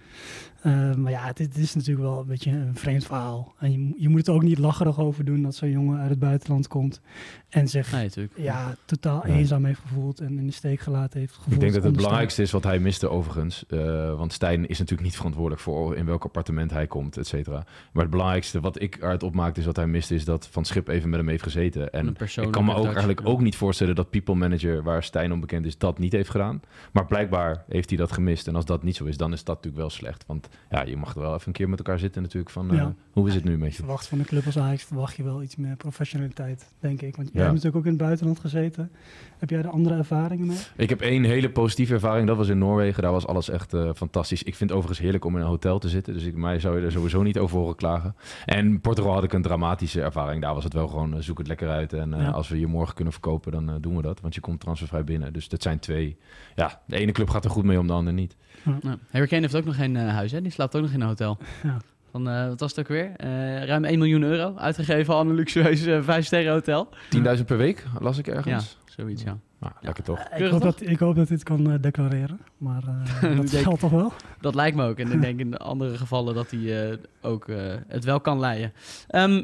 Eh, 0.61 0.95
maar 0.95 1.13
ja, 1.13 1.33
dit, 1.33 1.55
dit 1.55 1.65
is 1.65 1.75
natuurlijk 1.75 2.07
wel 2.07 2.21
een 2.21 2.27
beetje 2.27 2.51
een 2.51 2.77
vreemd 2.77 3.05
verhaal. 3.05 3.55
En 3.59 3.73
je, 3.73 3.95
je 3.97 4.09
moet 4.09 4.19
het 4.19 4.29
ook 4.29 4.43
niet 4.43 4.59
lacherig 4.59 4.99
over 4.99 5.25
doen 5.25 5.43
dat 5.43 5.55
zo'n 5.55 5.71
jongen 5.71 6.01
uit 6.01 6.11
het 6.11 6.19
buitenland 6.19 6.69
komt 6.69 7.01
en 7.49 7.69
zich 7.69 7.93
Nee, 7.93 8.03
natuurlijk. 8.03 8.39
ja, 8.39 8.75
totaal 8.85 9.23
Nee. 9.27 9.37
eenzaam 9.37 9.65
heeft 9.65 9.81
gevoeld 9.81 10.21
en 10.21 10.39
in 10.39 10.47
de 10.47 10.53
steek 10.53 10.81
gelaten 10.81 11.21
heeft 11.21 11.35
gevoeld. 11.35 11.55
Ik 11.55 11.61
denk 11.61 11.75
dat 11.75 11.83
het 11.83 11.97
belangrijkste 11.97 12.43
is 12.43 12.51
wat 12.51 12.65
hij 12.65 12.79
miste 12.79 13.09
overigens. 13.09 13.65
Eh, 13.69 14.17
want 14.17 14.33
Stijn 14.33 14.69
is 14.69 14.79
natuurlijk 14.79 15.09
niet 15.09 15.17
verantwoordelijk 15.17 15.63
voor 15.63 15.97
in 15.97 16.07
welk 16.07 16.25
appartement 16.25 16.71
hij 16.71 16.87
komt, 16.87 17.17
et 17.17 17.27
cetera. 17.27 17.67
Maar 17.93 18.03
het 18.03 18.11
belangrijkste 18.11 18.61
wat 18.61 18.83
ik 18.83 18.97
eruit 18.97 19.23
opmaakte 19.23 19.61
is 19.61 19.67
wat 19.67 19.77
hij 19.77 19.87
miste... 19.87 20.15
is 20.15 20.25
dat 20.25 20.49
Van 20.51 20.65
Schip 20.65 20.89
even 20.89 21.09
met 21.09 21.19
hem 21.19 21.29
heeft 21.29 21.43
gezeten. 21.43 21.93
En 21.93 22.17
ik 22.37 22.51
kan 22.51 22.65
me 22.65 22.75
ook 22.75 22.85
eigenlijk 22.85 23.21
ja. 23.21 23.27
ook 23.27 23.41
niet 23.41 23.57
voorstellen... 23.57 23.95
dat 23.95 24.11
people 24.11 24.35
manager, 24.35 24.83
waar 24.83 25.03
Stijn 25.03 25.33
onbekend 25.33 25.67
is, 25.67 25.79
dat 25.79 25.99
niet 25.99 26.13
heeft 26.13 26.31
gedaan. 26.31 26.61
Maar 26.93 27.07
blijkbaar 27.07 27.65
heeft 27.69 27.89
hij 27.89 27.99
dat 27.99 28.13
gemist. 28.13 28.49
En 28.49 28.55
als 28.55 28.65
dat 28.65 28.83
niet 28.83 28.97
zo 28.97 29.05
is, 29.05 29.17
dan 29.17 29.33
is 29.33 29.45
dat 29.45 29.55
natuurlijk 29.55 29.83
wel 29.83 29.91
slecht. 29.91 30.25
Want 30.27 30.46
ja, 30.71 30.83
je 30.85 30.97
mag 30.97 31.15
er 31.15 31.21
wel 31.21 31.35
even 31.35 31.47
een 31.47 31.53
keer 31.53 31.69
met 31.69 31.79
elkaar 31.79 31.99
zitten 31.99 32.23
natuurlijk 32.23 32.51
van... 32.51 32.71
eh, 32.71 32.77
Ja. 32.77 32.95
hoe 33.13 33.29
is 33.29 33.35
het 33.35 33.45
nu 33.45 33.59
met 33.59 33.71
je? 33.71 33.77
verwacht 33.77 34.07
van 34.07 34.19
een 34.19 34.25
club 34.25 34.47
als 34.47 34.59
Ajax 34.59 34.83
verwacht 34.85 35.17
je 35.17 35.23
wel 35.23 35.43
iets 35.43 35.57
meer 35.57 35.77
professionaliteit, 35.77 36.73
denk 36.81 37.03
ik. 37.03 37.17
Want 37.17 37.29
jij 37.33 37.43
Ja. 37.43 37.49
hebt 37.49 37.55
natuurlijk 37.55 37.77
ook 37.77 37.85
in 37.85 37.97
het 37.99 38.03
buitenland 38.07 38.41
gezeten. 38.41 38.91
Heb 39.39 39.51
jij 39.51 39.59
er 39.59 39.69
andere 39.69 39.97
ervaringen 39.97 40.47
mee? 40.47 40.57
Ik 40.77 40.89
heb 40.89 41.01
één 41.01 41.25
hele 41.25 41.51
positieve 41.51 41.95
ervaring. 41.95 42.27
Dat 42.27 42.37
was 42.37 42.49
in 42.49 42.59
Noorwegen. 42.59 43.03
Daar 43.03 43.13
was 43.13 43.27
alles 43.27 43.49
echt 43.49 43.75
eh, 43.75 43.91
fantastisch. 43.95 44.43
Ik 44.43 44.55
vind 44.55 44.61
het 44.71 44.79
overigens 44.79 44.99
heerlijk 45.01 45.25
om 45.25 45.35
in 45.37 45.41
een 45.43 45.47
hotel 45.49 45.79
te 45.79 45.89
zitten. 45.89 46.13
Dus 46.15 46.25
ik, 46.25 46.35
mij 46.37 46.59
zou 46.61 46.79
je 46.81 46.85
er 46.87 46.93
sowieso 46.93 47.23
niet 47.23 47.39
over 47.39 47.59
horen 47.59 47.77
klagen. 47.77 48.15
En 48.45 48.81
Portugal 48.81 49.13
had 49.13 49.25
ik 49.25 49.33
een 49.33 49.43
dramatische 49.43 50.03
ervaring. 50.03 50.43
Daar 50.43 50.55
was 50.55 50.65
het 50.65 50.73
wel 50.73 50.89
gewoon, 50.89 51.15
eh, 51.15 51.21
zoek 51.21 51.39
het 51.39 51.47
lekker 51.47 51.69
uit. 51.69 51.93
En 51.93 52.15
eh, 52.15 52.21
Ja. 52.21 52.31
als 52.31 52.49
we 52.49 52.59
je 52.59 52.67
morgen 52.67 52.95
kunnen 52.95 53.13
verkopen, 53.13 53.53
dan 53.53 53.79
doen 53.81 53.97
we 53.97 54.03
dat. 54.03 54.21
Want 54.21 54.35
je 54.35 54.41
komt 54.41 54.61
transfervrij 54.61 55.05
binnen. 55.05 55.33
Dus 55.33 55.49
dat 55.49 55.63
zijn 55.63 55.79
twee. 55.79 56.17
Ja, 56.55 56.81
de 56.87 56.97
ene 56.97 57.13
club 57.13 57.29
gaat 57.31 57.45
er 57.45 57.51
goed 57.51 57.65
mee 57.65 57.79
om, 57.79 57.87
de 57.87 57.93
andere 57.93 58.17
niet. 58.17 58.37
Ja. 58.83 58.97
Harry 59.11 59.27
Kane 59.27 59.41
heeft 59.43 59.57
ook 59.57 59.65
nog 59.65 59.77
geen 59.77 59.97
eh, 59.97 60.09
huis, 60.09 60.33
hè? 60.33 60.43
Die 60.43 60.53
slaapt 60.53 60.77
ook 60.77 60.83
nog 60.83 60.93
in 60.93 61.01
een 61.01 61.07
hotel. 61.07 61.39
Ja. 61.63 61.77
Van, 62.11 62.29
eh, 62.29 62.49
wat 62.49 62.61
was 62.61 62.71
het 62.71 62.79
ook 62.81 62.89
weer? 62.89 63.11
Eh, 63.17 63.65
ruim 63.65 63.85
1 63.85 63.99
miljoen 63.99 64.23
euro 64.23 64.57
uitgegeven 64.57 65.15
aan 65.15 65.29
een 65.29 65.35
luxueus 65.35 65.87
eh 65.87 66.03
5-sterren 66.03 66.53
hotel. 66.53 66.89
10.000 67.11 67.47
per 67.47 67.57
week, 67.57 67.85
las 68.01 68.19
ik 68.19 68.27
ergens. 68.27 68.77
Ja, 68.87 68.93
zoiets, 68.97 69.23
ja. 69.23 69.39
Nou, 69.61 69.73
lekker 69.81 70.05
toch. 70.05 70.19
Ik 70.37 70.47
hoop, 70.51 70.63
dat, 70.63 70.81
ik 70.81 70.99
hoop 70.99 71.17
dat 71.17 71.29
dit 71.29 71.43
kan 71.43 71.79
declareren. 71.81 72.41
Maar 72.57 72.83
eh, 73.23 73.37
dat 73.37 73.51
denk- 73.51 73.63
geldt 73.65 73.81
toch 73.81 73.91
wel? 73.91 74.13
Dat 74.41 74.55
lijkt 74.55 74.77
me 74.77 74.85
ook. 74.85 74.99
En 74.99 75.13
ik 75.13 75.21
denk 75.29 75.41
in 75.41 75.57
andere 75.57 75.97
gevallen 75.97 76.35
dat 76.35 76.51
hij 76.51 76.91
eh, 76.91 76.97
ook 77.23 77.49
eh, 77.49 77.57
het 77.89 78.05
wel 78.05 78.21
kan 78.21 78.39
leiden. 78.41 78.73
Ehm, 79.09 79.43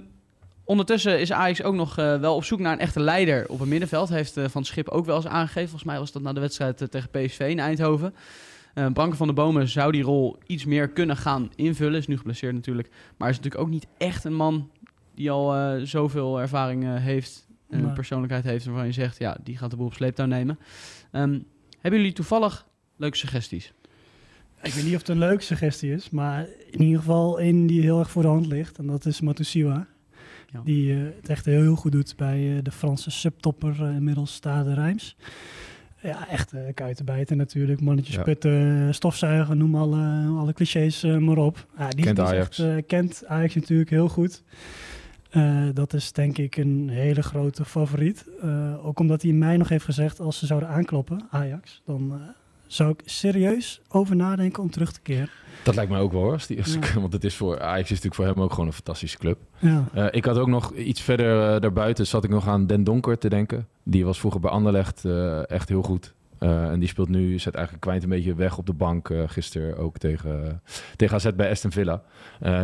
ondertussen 0.64 1.20
is 1.20 1.32
Ajax 1.32 1.62
ook 1.62 1.74
nog 1.74 1.98
eh, 1.98 2.20
wel 2.20 2.34
op 2.36 2.44
zoek 2.44 2.58
naar 2.60 2.72
een 2.72 2.78
echte 2.78 3.00
leider 3.00 3.48
op 3.48 3.58
het 3.58 3.68
middenveld. 3.68 4.08
Heeft 4.08 4.36
eh, 4.36 4.44
Van 4.48 4.64
Schip 4.64 4.88
ook 4.88 5.06
wel 5.06 5.16
eens 5.16 5.26
aangegeven. 5.26 5.68
Volgens 5.68 5.90
mij 5.90 5.98
was 5.98 6.12
dat 6.12 6.22
na 6.22 6.32
de 6.32 6.40
wedstrijd 6.40 6.90
tegen 6.90 7.10
PSV 7.10 7.46
in 7.50 7.58
Eindhoven. 7.58 8.14
Eh 8.74 8.86
Branko 8.92 9.16
van 9.16 9.26
de 9.26 9.32
Bomen 9.32 9.68
zou 9.68 9.92
die 9.92 10.02
rol 10.02 10.36
iets 10.46 10.64
meer 10.64 10.88
kunnen 10.88 11.16
gaan 11.16 11.50
invullen. 11.54 11.98
Is 11.98 12.06
nu 12.06 12.16
geblesseerd 12.16 12.54
natuurlijk. 12.54 12.88
Maar 13.16 13.28
is 13.28 13.36
natuurlijk 13.36 13.64
ook 13.64 13.70
niet 13.70 13.86
echt 13.98 14.24
een 14.24 14.34
man 14.34 14.70
die 15.14 15.30
al 15.30 15.54
eh, 15.54 15.82
zoveel 15.82 16.40
ervaring 16.40 16.84
eh, 16.84 16.94
heeft. 16.96 17.46
En 17.68 17.84
een 17.84 17.92
persoonlijkheid 17.92 18.44
heeft 18.44 18.64
waarvan 18.64 18.86
je 18.86 18.92
zegt, 18.92 19.18
ja, 19.18 19.36
die 19.44 19.56
gaat 19.56 19.70
de 19.70 19.76
boel 19.76 19.86
op 19.86 19.94
sleeptouw 19.94 20.26
nemen. 20.26 20.58
Ehm, 21.10 21.38
hebben 21.80 22.00
jullie 22.00 22.14
toevallig 22.14 22.66
leuke 22.96 23.16
suggesties? 23.16 23.72
Ik 24.62 24.72
weet 24.72 24.84
niet 24.84 24.94
of 24.94 24.98
het 24.98 25.08
een 25.08 25.18
leuke 25.18 25.42
suggestie 25.42 25.92
is, 25.92 26.10
maar 26.10 26.46
in 26.70 26.82
ieder 26.82 26.98
geval 26.98 27.40
één 27.40 27.66
die 27.66 27.80
heel 27.80 27.98
erg 27.98 28.10
voor 28.10 28.22
de 28.22 28.28
hand 28.28 28.46
ligt. 28.46 28.78
En 28.78 28.86
dat 28.86 29.06
is 29.06 29.20
Matusiwa. 29.20 29.86
Ja. 30.52 30.60
Die 30.64 30.92
het 30.92 31.28
echt 31.28 31.44
heel, 31.44 31.60
heel 31.60 31.76
goed 31.76 31.92
doet 31.92 32.16
bij 32.16 32.60
de 32.62 32.72
Franse 32.72 33.10
subtopper, 33.10 33.80
inmiddels 33.80 34.34
Stade 34.34 34.74
Rijms. 34.74 35.16
Ja, 36.02 36.28
echt 36.28 36.52
uh, 36.54 36.60
kuiten 36.74 37.04
bijten 37.04 37.36
natuurlijk. 37.36 37.80
Mannetjes 37.80 38.14
Ja. 38.14 38.22
putten, 38.22 38.94
stofzuigen, 38.94 39.58
noem 39.58 39.74
alle, 39.74 40.26
alle 40.38 40.52
clichés 40.52 41.02
eh, 41.02 41.16
maar 41.16 41.36
op. 41.36 41.66
Ja, 41.78 41.88
die, 41.88 42.04
Kent 42.04 42.20
Ajax. 42.20 42.58
Echt, 42.58 42.68
eh, 42.68 42.82
kent 42.86 43.22
Ajax 43.26 43.54
natuurlijk 43.54 43.90
heel 43.90 44.08
goed. 44.08 44.42
Eh, 45.30 45.68
dat 45.72 45.92
is 45.94 46.12
denk 46.12 46.38
ik 46.38 46.56
een 46.56 46.88
hele 46.88 47.22
grote 47.22 47.64
favoriet. 47.64 48.24
Eh, 48.42 48.86
ook 48.86 48.98
omdat 48.98 49.22
hij 49.22 49.32
mei 49.32 49.56
nog 49.56 49.68
heeft 49.68 49.84
gezegd, 49.84 50.20
als 50.20 50.38
ze 50.38 50.46
zouden 50.46 50.68
aankloppen, 50.68 51.26
Ajax, 51.30 51.82
dan 51.86 52.12
eh, 52.12 52.20
zou 52.72 52.90
ik 52.90 53.00
serieus 53.04 53.80
over 53.88 54.16
nadenken 54.16 54.62
om 54.62 54.70
terug 54.70 54.92
te 54.92 55.00
keren. 55.00 55.28
Dat 55.64 55.74
lijkt 55.74 55.90
mij 55.90 56.00
ook 56.00 56.12
wel 56.12 56.20
hoor. 56.22 56.32
Als 56.32 56.46
die, 56.46 56.58
als 56.58 56.72
Ja. 56.72 56.78
ik- 56.80 56.92
want 56.94 57.12
het 57.12 57.24
is 57.24 57.36
voor 57.36 57.60
Ajax 57.60 57.82
is 57.82 57.88
natuurlijk 57.88 58.14
voor 58.14 58.24
hem 58.24 58.40
ook 58.40 58.50
gewoon 58.50 58.66
een 58.66 58.72
fantastische 58.72 59.18
club. 59.18 59.38
Ja. 59.58 59.84
Eh, 59.94 60.06
ik 60.10 60.24
had 60.24 60.38
ook 60.38 60.46
nog 60.48 60.74
iets 60.74 61.00
verder 61.00 61.54
eh, 61.54 61.60
daarbuiten, 61.60 62.06
zat 62.06 62.24
ik 62.24 62.30
nog 62.30 62.48
aan 62.48 62.66
Den 62.66 62.84
Donker 62.84 63.18
te 63.18 63.28
denken. 63.28 63.68
Die 63.82 64.04
was 64.04 64.18
vroeger 64.18 64.40
bij 64.40 64.50
Anderlecht 64.50 65.04
eh, 65.04 65.50
echt 65.50 65.68
heel 65.68 65.82
goed. 65.82 66.14
En 66.38 66.78
die 66.78 66.88
speelt 66.88 67.08
nu, 67.08 67.38
zet 67.38 67.54
eigenlijk 67.54 67.84
kwijt 67.84 68.02
een 68.02 68.08
beetje 68.08 68.34
weg 68.34 68.58
op 68.58 68.66
de 68.66 68.72
bank. 68.72 69.10
gisteren 69.26 69.76
ook 69.76 69.98
tegen, 69.98 70.62
tegen 70.96 71.14
AZ 71.16 71.28
bij 71.36 71.50
Aston 71.50 71.70
Villa. 71.72 72.02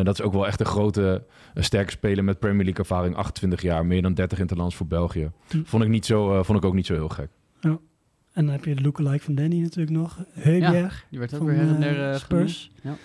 Dat 0.03 0.19
is 0.19 0.23
ook 0.23 0.33
wel 0.33 0.47
echt 0.47 0.61
een 0.61 0.67
grote, 0.67 1.25
een 1.55 1.65
sterke 1.65 1.91
speler 1.91 2.25
met 2.25 2.39
Premier 2.39 2.65
League 2.65 2.79
ervaring. 2.85 3.17
28 3.17 3.63
jaar, 3.63 3.87
meer 3.87 4.03
dan 4.03 4.15
30 4.15 4.39
interlands 4.39 4.75
voor 4.77 4.87
België. 4.87 5.31
Hm. 5.51 5.63
Vond 5.65 5.83
ik, 5.83 5.89
niet 5.89 6.07
zo, 6.07 6.43
vond 6.43 6.59
ik 6.59 6.65
ook 6.65 6.75
niet 6.75 6.87
zo 6.87 6.95
heel 6.95 7.09
gek. 7.09 7.29
En 8.39 8.45
dan 8.45 8.55
heb 8.55 8.65
je 8.65 8.75
de 8.75 8.83
lookalike 8.83 9.25
van 9.25 9.35
Danny 9.35 9.61
natuurlijk 9.61 9.97
nog. 9.97 10.19
Heuberg 10.33 11.07
Die 11.11 11.19
werd 11.19 11.33
ook 11.35 11.39
van 11.39 11.47
weer 11.49 11.57
her 11.57 11.67
en 11.69 11.75
eh, 11.75 11.81
der 11.81 12.11
eh, 12.13 12.19
Spurs. 12.19 12.71
genoemd. 12.81 12.99
Ja. 13.01 13.05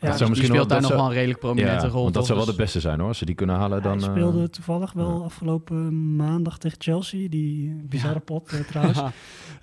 Ja, 0.00 0.08
dat 0.08 0.18
dus 0.18 0.26
die 0.28 0.36
speelt 0.36 0.52
wel- 0.56 0.66
daar 0.66 0.80
nog 0.80 0.86
zou- 0.90 1.00
wel 1.00 1.08
een 1.10 1.14
redelijk 1.16 1.38
prominente 1.40 1.86
ja, 1.86 1.92
rol, 1.92 2.02
Want 2.02 2.14
dat 2.14 2.26
zou 2.26 2.38
wel 2.38 2.46
Dus- 2.46 2.56
de 2.56 2.62
beste 2.62 2.80
zijn 2.80 2.98
hoor. 2.98 3.08
Als 3.08 3.18
ze 3.18 3.24
die 3.24 3.34
kunnen 3.34 3.56
halen, 3.56 3.82
dan... 3.82 3.98
Hij 3.98 4.06
eh, 4.06 4.12
speelde 4.14 4.50
toevallig 4.50 4.92
wel 4.92 5.24
afgelopen 5.24 6.16
maandag 6.16 6.58
tegen 6.58 6.80
Chelsea. 6.80 7.28
Die 7.28 7.74
bizarre 7.88 8.20
pot 8.20 8.52
trouwens. 8.68 9.00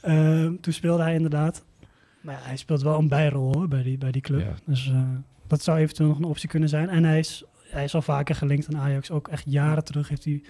Ehm, 0.01 0.56
toen 0.62 0.74
speelde 0.74 1.03
hij 1.03 1.13
inderdaad. 1.13 1.63
Maar 2.22 2.36
ja, 2.36 2.41
hij 2.48 2.58
speelt 2.58 2.82
wel 2.82 3.00
een 3.00 3.08
bijrol 3.08 3.53
hoor, 3.53 3.67
bij, 3.67 3.84
die, 3.84 3.98
bij 3.98 4.12
die 4.12 4.22
club. 4.22 4.39
Ja. 4.39 4.53
Dus 4.65 4.91
dat 5.48 5.63
zou 5.63 5.77
eventueel 5.77 6.10
nog 6.10 6.17
een 6.17 6.24
optie 6.24 6.50
kunnen 6.50 6.70
zijn. 6.70 6.89
En 6.89 7.03
hij 7.03 7.20
is, 7.20 7.44
hij 7.70 7.84
is 7.84 7.96
al 7.96 8.01
vaker 8.01 8.36
gelinkt 8.36 8.67
aan 8.74 8.82
Ajax. 8.82 9.12
Ook 9.12 9.27
echt 9.27 9.44
jaren 9.48 9.84
terug 9.84 10.10
heeft 10.10 10.24
hij 10.24 10.41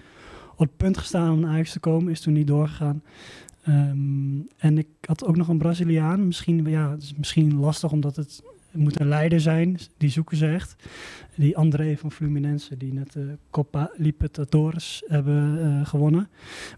op 0.52 0.58
het 0.58 0.76
punt 0.76 0.98
gestaan 0.98 1.32
om 1.32 1.40
naar 1.40 1.50
Ajax 1.50 1.72
te 1.72 1.80
komen. 1.80 2.12
Is 2.12 2.20
toen 2.20 2.32
niet 2.32 2.46
doorgegaan. 2.46 3.02
Ehm, 3.68 4.40
en 4.56 4.78
ik 4.78 4.88
had 5.00 5.24
ook 5.24 5.36
nog 5.36 5.48
een 5.48 5.58
Braziliaan. 5.58 6.26
Misschien, 6.26 6.66
ja, 6.66 6.90
het 6.90 7.02
is 7.02 7.14
misschien 7.16 7.58
lastig 7.58 7.92
omdat 7.92 8.16
het, 8.16 8.42
het 8.70 8.80
moet 8.80 9.00
een 9.00 9.08
leider 9.08 9.40
zijn. 9.40 9.78
Die 9.96 10.10
zoeken 10.10 10.36
ze 10.36 10.46
echt. 10.46 10.76
Die 11.36 11.56
André 11.56 11.96
van 11.96 12.12
Fluminense, 12.12 12.76
die 12.76 12.92
net 12.92 13.12
de 13.12 13.36
Copa 13.50 13.90
Libertadores 13.96 15.02
hebben 15.06 15.60
eh, 15.62 15.86
gewonnen. 15.86 16.28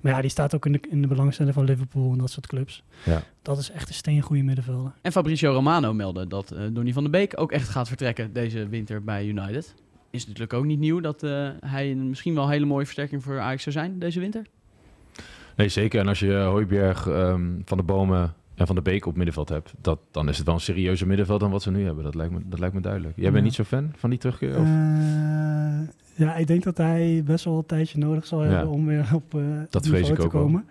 Maar 0.00 0.12
ja, 0.12 0.20
die 0.20 0.30
staat 0.30 0.54
ook 0.54 0.66
in 0.66 0.73
de, 0.73 0.80
in 0.88 1.02
de 1.02 1.09
belangstelling 1.09 1.54
van 1.54 1.64
Liverpool 1.64 2.12
en 2.12 2.18
dat 2.18 2.30
soort 2.30 2.47
clubs. 2.47 2.82
Ja. 3.04 3.23
Dat 3.42 3.59
is 3.59 3.70
echt 3.70 3.88
een 3.88 3.94
steengoede 3.94 4.42
middenvelder. 4.42 4.92
En 5.02 5.12
Fabrizio 5.12 5.52
Romano 5.52 5.92
meldde 5.92 6.26
dat 6.26 6.50
eh 6.50 6.62
Donny 6.73 6.92
van 6.92 7.02
der 7.02 7.12
Beek 7.12 7.40
ook 7.40 7.52
echt 7.52 7.68
gaat 7.68 7.88
vertrekken 7.88 8.32
deze 8.32 8.68
winter 8.68 9.04
bij 9.04 9.26
United. 9.26 9.75
Is 10.11 10.25
natuurlijk 10.26 10.52
ook 10.52 10.64
niet 10.64 10.78
nieuw 10.78 11.00
dat 11.00 11.23
eh, 11.23 11.49
hij 11.61 11.90
een 11.90 12.09
misschien 12.09 12.35
wel 12.35 12.44
een 12.44 12.50
hele 12.50 12.66
mooie 12.66 12.85
versterking 12.85 13.23
voor 13.23 13.40
Ajax 13.40 13.62
zou 13.62 13.75
zijn 13.75 13.99
deze 13.99 14.20
winter. 14.20 14.47
Nee, 15.60 15.68
zeker. 15.68 16.00
En 16.00 16.08
als 16.08 16.18
je 16.18 16.32
Hooiberg, 16.34 17.06
ehm, 17.06 17.42
Van 17.64 17.76
de 17.76 17.82
Bomen 17.84 18.34
en 18.54 18.66
Van 18.66 18.74
de 18.74 18.82
Beek 18.82 19.06
op 19.06 19.16
middenveld 19.16 19.48
hebt, 19.48 19.72
dat, 19.80 19.98
dan 20.10 20.28
is 20.28 20.36
het 20.36 20.46
wel 20.46 20.54
een 20.54 20.60
serieuzer 20.60 21.06
middenveld 21.06 21.40
dan 21.40 21.50
wat 21.50 21.62
ze 21.62 21.70
nu 21.70 21.84
hebben. 21.84 22.04
Dat 22.04 22.14
lijkt 22.14 22.32
me, 22.32 22.40
dat 22.44 22.58
lijkt 22.58 22.74
me 22.74 22.80
duidelijk. 22.80 23.12
Jij 23.16 23.32
bent 23.32 23.44
niet 23.44 23.54
zo 23.54 23.64
fan 23.64 23.92
van 23.96 24.10
die 24.10 24.18
terugkeer? 24.18 24.58
Of? 24.58 24.64
Eh, 24.66 25.80
ja, 26.14 26.34
ik 26.36 26.46
denk 26.46 26.62
dat 26.62 26.76
hij 26.76 27.22
best 27.24 27.44
wel 27.44 27.56
een 27.58 27.66
tijdje 27.66 27.98
nodig 27.98 28.26
zal 28.26 28.40
hebben 28.40 28.58
Ja. 28.58 28.66
om 28.66 28.86
weer 28.86 29.08
op 29.14 29.34
eh 29.34 29.40
Dat 29.70 29.86
vrees 29.86 30.08
ik 30.08 30.14
te 30.14 30.22
ook 30.22 30.32
wel. 30.32 30.42
komen. 30.42 30.64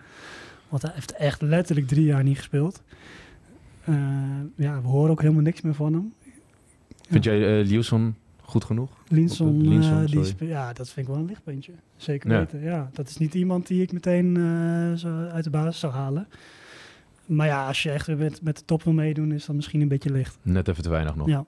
Want 0.70 0.82
hij 0.82 0.92
heeft 0.94 1.12
echt 1.14 1.42
letterlijk 1.42 1.88
drie 1.88 2.06
jaar 2.06 2.24
niet 2.24 2.38
gespeeld. 2.38 2.82
Eh, 3.84 3.96
ja, 4.56 4.82
we 4.82 4.88
horen 4.88 5.12
ook 5.12 5.22
helemaal 5.22 5.42
niks 5.44 5.62
meer 5.62 5.74
van 5.74 5.94
hem. 5.94 6.14
Vind 7.10 7.24
jij 7.24 7.60
uh, 7.60 7.66
Lielson 7.68 8.16
goed 8.50 8.64
genoeg? 8.64 8.90
Linson, 9.08 9.68
Linson, 9.68 10.02
eh, 10.04 10.06
die 10.38 10.48
ja, 10.48 10.74
dat 10.74 10.90
vind 10.90 11.08
ik 11.08 11.14
wel 11.14 11.22
een 11.22 11.28
lichtpuntje. 11.30 11.72
Zeker 11.98 12.32
Ja. 12.32 12.38
weten. 12.38 12.62
Ja, 12.62 12.90
dat 12.94 13.10
is 13.10 13.18
niet 13.18 13.34
iemand 13.34 13.68
die 13.68 13.82
ik 13.82 13.92
meteen 13.92 14.38
eh, 14.38 14.94
zo 14.94 15.28
uit 15.28 15.44
de 15.44 15.50
basis 15.50 15.80
zou 15.80 15.94
halen. 15.94 16.28
Maar 17.26 17.48
ja, 17.48 17.68
als 17.68 17.84
je 17.84 17.92
echt 17.92 18.08
weer 18.08 18.18
met, 18.18 18.42
met 18.42 18.58
de 18.58 18.66
top 18.66 18.84
wil 18.84 18.94
meedoen, 18.94 19.32
is 19.32 19.46
dat 19.46 19.56
misschien 19.56 19.82
een 19.82 19.88
beetje 19.88 20.12
licht. 20.12 20.38
Net 20.42 20.68
even 20.68 20.84
te 20.84 20.90
weinig 20.90 21.16
nog. 21.16 21.28
Ja. 21.28 21.46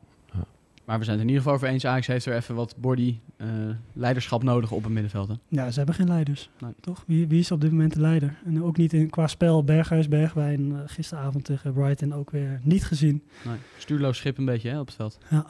Maar 0.85 0.99
we 0.99 1.05
zijn 1.05 1.17
het 1.17 1.25
in 1.27 1.31
ieder 1.33 1.43
geval 1.43 1.57
over 1.63 1.73
eens. 1.73 1.85
Ajax 1.85 2.07
heeft 2.07 2.25
er 2.25 2.35
even 2.35 2.55
wat 2.55 2.75
body 2.77 3.17
eh, 3.37 3.47
leiderschap 3.93 4.43
nodig 4.43 4.71
op 4.71 4.83
het 4.83 4.91
middenveld. 4.93 5.27
Hè? 5.27 5.33
Ja, 5.47 5.71
ze 5.71 5.77
hebben 5.77 5.95
geen 5.95 6.07
leiders. 6.07 6.49
Nee. 6.59 6.71
Toch? 6.79 7.03
Wie, 7.07 7.27
wie 7.27 7.39
is 7.39 7.51
op 7.51 7.61
dit 7.61 7.71
moment 7.71 7.93
de 7.93 7.99
leider? 8.01 8.35
En 8.45 8.63
ook 8.63 8.77
niet 8.77 8.93
in, 8.93 9.09
qua 9.09 9.27
spel. 9.27 9.63
Berghuis, 9.63 10.07
Bergwijn. 10.07 10.71
eh, 10.71 10.79
gisteravond 10.85 11.43
tegen 11.45 11.73
Brighton 11.73 12.13
ook 12.13 12.29
weer 12.31 12.59
niet 12.63 12.83
gezien. 12.85 13.23
Nee, 13.45 13.55
stuurloos 13.77 14.17
schip 14.17 14.37
een 14.37 14.45
beetje 14.45 14.69
hè, 14.69 14.79
op 14.79 14.85
het 14.87 14.95
veld. 14.95 15.17
Ja. 15.29 15.45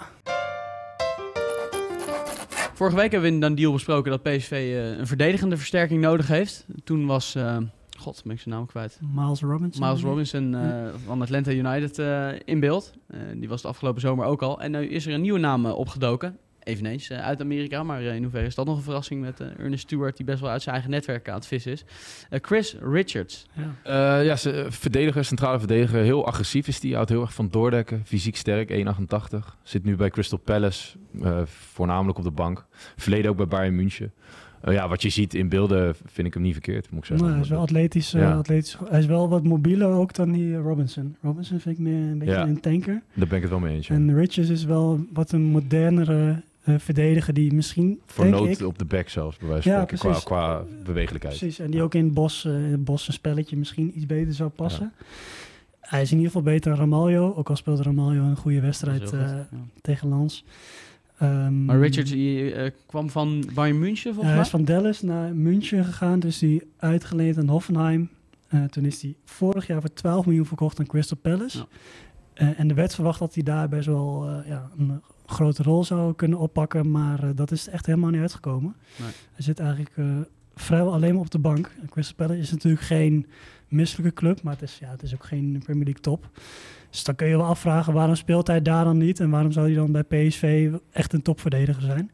Vorige 2.81 2.99
week 2.99 3.11
hebben 3.11 3.29
we 3.29 3.35
in 3.35 3.43
een 3.43 3.55
deal 3.55 3.71
besproken 3.71 4.11
dat 4.11 4.23
PSV 4.23 4.51
eh, 4.51 4.97
een 4.97 5.07
verdedigende 5.07 5.57
versterking 5.57 6.01
nodig 6.01 6.27
heeft. 6.27 6.65
Toen 6.83 7.05
was, 7.05 7.35
eh, 7.35 7.57
god, 7.97 8.21
ben 8.23 8.33
ik 8.33 8.39
zijn 8.39 8.55
naam 8.55 8.65
kwijt. 8.65 8.99
Miles 9.15 9.41
Robinson. 9.41 9.87
Miles 9.87 10.01
Robinson 10.01 10.55
eh, 10.55 10.61
Ja. 10.61 10.91
van 11.05 11.21
Atlanta 11.21 11.51
United 11.51 11.97
in 12.45 12.59
beeld. 12.59 12.93
Die 13.35 13.49
was 13.49 13.61
de 13.61 13.67
afgelopen 13.67 14.01
zomer 14.01 14.25
ook 14.25 14.41
al. 14.41 14.61
En 14.61 14.71
nu 14.71 14.87
is 14.87 15.05
er 15.05 15.13
een 15.13 15.21
nieuwe 15.21 15.39
naam 15.39 15.65
opgedoken. 15.65 16.37
Eveneens 16.63 17.09
eh, 17.09 17.17
uit 17.25 17.41
Amerika, 17.41 17.83
maar 17.83 17.99
eh, 18.01 18.15
in 18.15 18.21
hoeverre 18.21 18.45
is 18.45 18.55
dat 18.55 18.65
nog 18.65 18.77
een 18.77 18.83
verrassing 18.83 19.21
met 19.21 19.39
eh, 19.39 19.47
Ernest 19.59 19.83
Stewart, 19.83 20.17
die 20.17 20.25
best 20.25 20.39
wel 20.39 20.49
uit 20.49 20.61
zijn 20.61 20.73
eigen 20.75 20.93
netwerk 20.93 21.29
aan 21.29 21.35
het 21.35 21.45
vissen 21.47 21.71
is. 21.71 21.83
Eh, 22.29 22.39
Chris 22.41 22.75
Richards. 22.91 23.45
Ja. 23.53 24.19
Eh, 24.19 24.25
ja, 24.25 24.35
ze, 24.35 24.65
verdediger, 24.69 25.25
centrale 25.25 25.59
verdediger. 25.59 26.01
Heel 26.01 26.25
agressief 26.25 26.67
is 26.67 26.79
die. 26.79 26.93
Houdt 26.95 27.09
heel 27.09 27.21
erg 27.21 27.33
van 27.33 27.49
doordekken. 27.49 28.01
Fysiek 28.05 28.35
sterk, 28.35 28.69
1,88. 28.71 29.57
Zit 29.63 29.83
nu 29.83 29.95
bij 29.95 30.09
Crystal 30.09 30.39
Palace. 30.39 30.97
eh, 31.21 31.41
voornamelijk 31.45 32.17
op 32.17 32.23
de 32.23 32.31
bank. 32.31 32.65
Verleden 32.95 33.31
ook 33.31 33.37
bij 33.37 33.47
Bayern 33.47 33.75
München. 33.75 34.11
Eh, 34.61 34.73
ja, 34.73 34.87
wat 34.87 35.01
je 35.01 35.09
ziet 35.09 35.33
in 35.33 35.49
beelden 35.49 35.95
vind 36.05 36.27
ik 36.27 36.33
hem 36.33 36.43
niet 36.43 36.51
verkeerd, 36.53 36.89
moet 36.91 36.99
ik 36.99 37.05
zeggen. 37.05 37.25
Nou, 37.25 37.37
hij 37.37 37.45
is 37.45 37.51
wel 37.51 37.61
atletisch, 37.61 38.13
eh, 38.13 38.21
Ja. 38.21 38.33
atletisch. 38.33 38.77
Hij 38.89 38.99
is 38.99 39.05
wel 39.05 39.29
wat 39.29 39.43
mobieler 39.43 39.87
ook 39.91 40.13
dan 40.13 40.31
die 40.31 40.55
Robinson. 40.57 41.15
Robinson 41.21 41.59
vind 41.59 41.77
ik 41.77 41.81
meer 41.83 42.11
een 42.11 42.17
beetje 42.17 42.33
Ja. 42.33 42.41
een 42.47 42.59
tanker. 42.59 43.01
Daar 43.13 43.27
ben 43.27 43.35
ik 43.35 43.41
het 43.41 43.51
wel 43.51 43.59
mee 43.59 43.75
eens. 43.75 43.87
ja. 43.87 43.95
En 43.95 44.15
Richards 44.15 44.49
is 44.49 44.63
wel 44.63 45.05
wat 45.13 45.31
een 45.31 45.41
modernere 45.43 46.41
eh, 46.63 46.75
verdediger 46.77 47.33
die 47.33 47.53
misschien, 47.53 47.99
Voor 48.05 48.23
denk 48.23 48.35
nood 48.35 48.47
ik, 48.47 48.67
op 48.67 48.77
de 48.77 48.85
back 48.85 49.09
zelfs, 49.09 49.37
bij 49.37 49.47
wijze 49.47 49.63
van 49.63 49.71
Ja, 49.71 49.83
spreken, 49.83 50.09
qua, 50.11 50.19
qua 50.19 50.63
bewegelijkheid. 50.83 51.37
Precies, 51.37 51.59
en 51.59 51.71
die 51.71 51.81
ook 51.81 51.95
in 51.95 52.03
het 52.05 52.13
bos, 52.13 52.45
eh, 52.45 52.53
het 52.53 52.83
bos 52.83 53.07
een 53.07 53.13
spelletje 53.13 53.57
misschien 53.57 53.91
iets 53.95 54.05
beter 54.05 54.33
zou 54.33 54.49
passen. 54.49 54.93
Hij 55.79 56.01
is 56.01 56.11
in 56.11 56.17
ieder 56.17 56.31
geval 56.31 56.53
beter 56.53 56.69
dan 56.71 56.79
Ramaljo, 56.79 57.33
ook 57.35 57.49
al 57.49 57.55
speelde 57.55 57.83
Ramaljo 57.83 58.23
een 58.23 58.35
goede 58.35 58.61
wedstrijd 58.61 59.13
eh, 59.13 59.29
goed, 59.29 59.59
tegen 59.81 60.07
Lans. 60.07 60.45
Ehm, 61.17 61.65
Maar 61.65 61.79
Richards 61.79 62.11
die, 62.11 62.53
kwam 62.85 63.09
van 63.09 63.43
Bayern 63.53 63.79
München 63.79 64.13
volgens 64.13 64.25
hij 64.25 64.33
mij? 64.33 64.41
is 64.43 64.49
van 64.49 64.65
Dallas 64.65 65.01
naar 65.01 65.35
München 65.35 65.85
gegaan, 65.85 66.19
dus 66.19 66.39
die 66.39 66.61
uitgeleend 66.77 67.37
aan 67.37 67.47
Hoffenheim. 67.47 68.09
Eh, 68.51 68.63
toen 68.63 68.85
is 68.85 69.01
hij 69.01 69.15
vorig 69.25 69.67
jaar 69.67 69.81
voor 69.81 69.93
12 69.93 70.25
miljoen 70.25 70.45
verkocht 70.45 70.79
aan 70.79 70.85
Crystal 70.85 71.17
Palace. 71.17 71.57
Ja. 71.57 71.65
Eh, 72.33 72.59
en 72.59 72.69
er 72.69 72.75
werd 72.75 72.95
verwacht 72.95 73.19
dat 73.19 73.33
hij 73.33 73.43
daar 73.43 73.69
best 73.69 73.85
wel 73.85 74.27
eh, 74.27 74.47
ja, 74.47 74.69
een 74.77 75.01
grote 75.31 75.63
rol 75.63 75.83
zou 75.83 76.13
kunnen 76.13 76.37
oppakken, 76.37 76.91
maar 76.91 77.23
eh, 77.23 77.29
dat 77.35 77.51
is 77.51 77.67
echt 77.67 77.85
helemaal 77.85 78.09
niet 78.09 78.21
uitgekomen. 78.21 78.75
Nee. 78.99 79.11
Hij 79.33 79.43
zit 79.43 79.59
eigenlijk 79.59 79.91
eh, 79.95 80.05
vrijwel 80.55 80.93
alleen 80.93 81.13
maar 81.13 81.21
op 81.23 81.31
de 81.31 81.39
bank. 81.39 81.71
Crystal 81.89 82.15
Palace 82.15 82.39
is 82.41 82.51
natuurlijk 82.51 82.83
geen 82.83 83.27
misselijke 83.67 84.13
club, 84.13 84.41
maar 84.41 84.53
het 84.53 84.61
is, 84.61 84.77
ja, 84.79 84.89
het 84.89 85.03
is 85.03 85.13
ook 85.13 85.25
geen 85.25 85.61
Premier 85.63 85.83
League 85.83 86.01
top. 86.01 86.29
Dus 86.91 87.03
dan 87.03 87.15
kun 87.15 87.27
je 87.27 87.37
wel 87.37 87.45
afvragen 87.45 87.93
waarom 87.93 88.15
speelt 88.15 88.47
hij 88.47 88.61
daar 88.61 88.83
dan 88.83 88.97
niet 88.97 89.19
en 89.19 89.29
waarom 89.29 89.51
zou 89.51 89.65
hij 89.65 89.75
dan 89.75 89.91
bij 89.91 90.03
PSV 90.03 90.71
echt 90.91 91.13
een 91.13 91.21
topverdediger 91.21 91.81
zijn? 91.81 92.11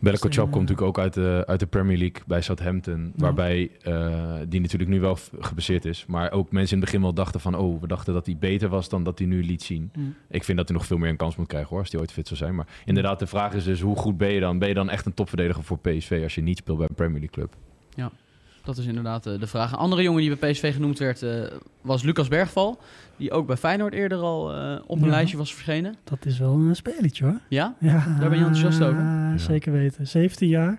Bella 0.00 0.16
Dus, 0.20 0.36
eh, 0.36 0.42
komt 0.42 0.52
natuurlijk 0.52 0.80
ook 0.80 0.98
uit 0.98 1.14
de, 1.14 1.44
uit 1.46 1.60
de 1.60 1.66
Premier 1.66 1.98
League 1.98 2.22
bij 2.26 2.40
Southampton. 2.40 3.12
Waarbij 3.16 3.70
eh, 3.82 4.34
die 4.48 4.60
natuurlijk 4.60 4.90
nu 4.90 5.00
wel 5.00 5.18
gebaseerd 5.38 5.84
is. 5.84 6.04
Maar 6.06 6.32
ook 6.32 6.52
mensen 6.52 6.76
in 6.76 6.82
het 6.82 6.90
begin 6.90 7.04
wel 7.04 7.14
dachten 7.14 7.40
van... 7.40 7.54
oh, 7.54 7.80
we 7.80 7.86
dachten 7.86 8.14
dat 8.14 8.26
hij 8.26 8.36
beter 8.38 8.68
was 8.68 8.88
dan 8.88 9.02
dat 9.02 9.18
hij 9.18 9.28
nu 9.28 9.44
liet 9.44 9.62
zien. 9.62 9.90
Mm. 9.96 10.14
Ik 10.28 10.44
vind 10.44 10.58
dat 10.58 10.68
hij 10.68 10.76
nog 10.76 10.86
veel 10.86 10.98
meer 10.98 11.10
een 11.10 11.16
kans 11.16 11.36
moet 11.36 11.46
krijgen 11.46 11.70
hoor, 11.70 11.80
als 11.80 11.90
hij 11.90 12.00
ooit 12.00 12.12
fit 12.12 12.26
zou 12.26 12.38
zijn. 12.38 12.54
Maar 12.54 12.66
inderdaad, 12.84 13.18
de 13.18 13.26
vraag 13.26 13.54
is 13.54 13.64
dus 13.64 13.80
hoe 13.80 13.96
goed 13.96 14.16
ben 14.16 14.32
je 14.32 14.40
dan? 14.40 14.58
Ben 14.58 14.68
je 14.68 14.74
dan 14.74 14.90
echt 14.90 15.06
een 15.06 15.14
topverdediger 15.14 15.64
voor 15.64 15.78
PSV 15.78 16.20
als 16.22 16.34
je 16.34 16.42
niet 16.42 16.58
speelt 16.58 16.78
bij 16.78 16.86
een 16.88 16.94
Premier 16.94 17.20
League 17.20 17.36
club? 17.36 17.54
Ja, 17.94 18.10
dat 18.66 18.78
is 18.78 18.86
inderdaad 18.86 19.26
eh, 19.26 19.38
de 19.40 19.46
vraag. 19.46 19.72
Een 19.72 19.78
andere 19.78 20.02
jongen 20.02 20.20
die 20.20 20.36
bij 20.36 20.50
PSV 20.50 20.72
genoemd 20.74 20.98
werd 20.98 21.22
eh, 21.22 21.42
was 21.80 22.02
Lucas 22.02 22.28
Bergval. 22.28 22.78
Die 23.16 23.30
ook 23.32 23.46
bij 23.46 23.56
Feyenoord 23.56 23.92
eerder 23.92 24.18
al 24.18 24.54
eh, 24.54 24.80
op 24.86 24.98
een 24.98 25.04
Ja. 25.04 25.10
lijstje 25.10 25.36
was 25.36 25.52
verschenen. 25.54 25.94
Dat 26.04 26.26
is 26.26 26.38
wel 26.38 26.52
een 26.52 26.76
spelletje 26.76 27.24
hoor. 27.24 27.38
Ja? 27.48 27.74
Ja, 27.80 28.16
Daar 28.20 28.28
ben 28.28 28.38
je 28.38 28.44
enthousiast 28.44 28.82
over? 28.82 29.00
Ja, 29.02 29.38
Zeker 29.38 29.72
weten. 29.72 30.06
17 30.06 30.48
jaar. 30.48 30.78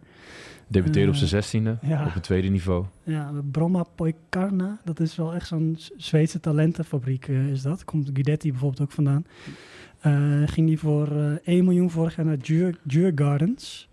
Debuteerde 0.69 1.09
op 1.09 1.15
zijn 1.15 1.29
zestiende, 1.29 1.77
ja. 1.81 2.05
op 2.05 2.13
het 2.13 2.23
tweede 2.23 2.47
niveau. 2.47 2.85
Ja, 3.03 3.31
Bromma 3.51 3.83
Poikarna, 3.95 4.77
dat 4.83 4.99
is 4.99 5.15
wel 5.15 5.33
echt 5.33 5.47
zo'n 5.47 5.77
Zweedse 5.97 6.39
talentenfabriek 6.39 7.27
eh, 7.27 7.47
is 7.47 7.61
dat. 7.61 7.85
Komt 7.85 8.09
Guidetti 8.13 8.49
bijvoorbeeld 8.51 8.81
ook 8.81 8.91
vandaan. 8.91 9.25
Eh, 9.99 10.41
ging 10.45 10.67
die 10.67 10.79
voor 10.79 11.07
eh 11.07 11.31
1 11.43 11.63
miljoen 11.65 11.89
vorig 11.89 12.15
jaar 12.15 12.25
naar 12.25 12.37
Djur 12.83 13.11
Gardens. 13.15 13.89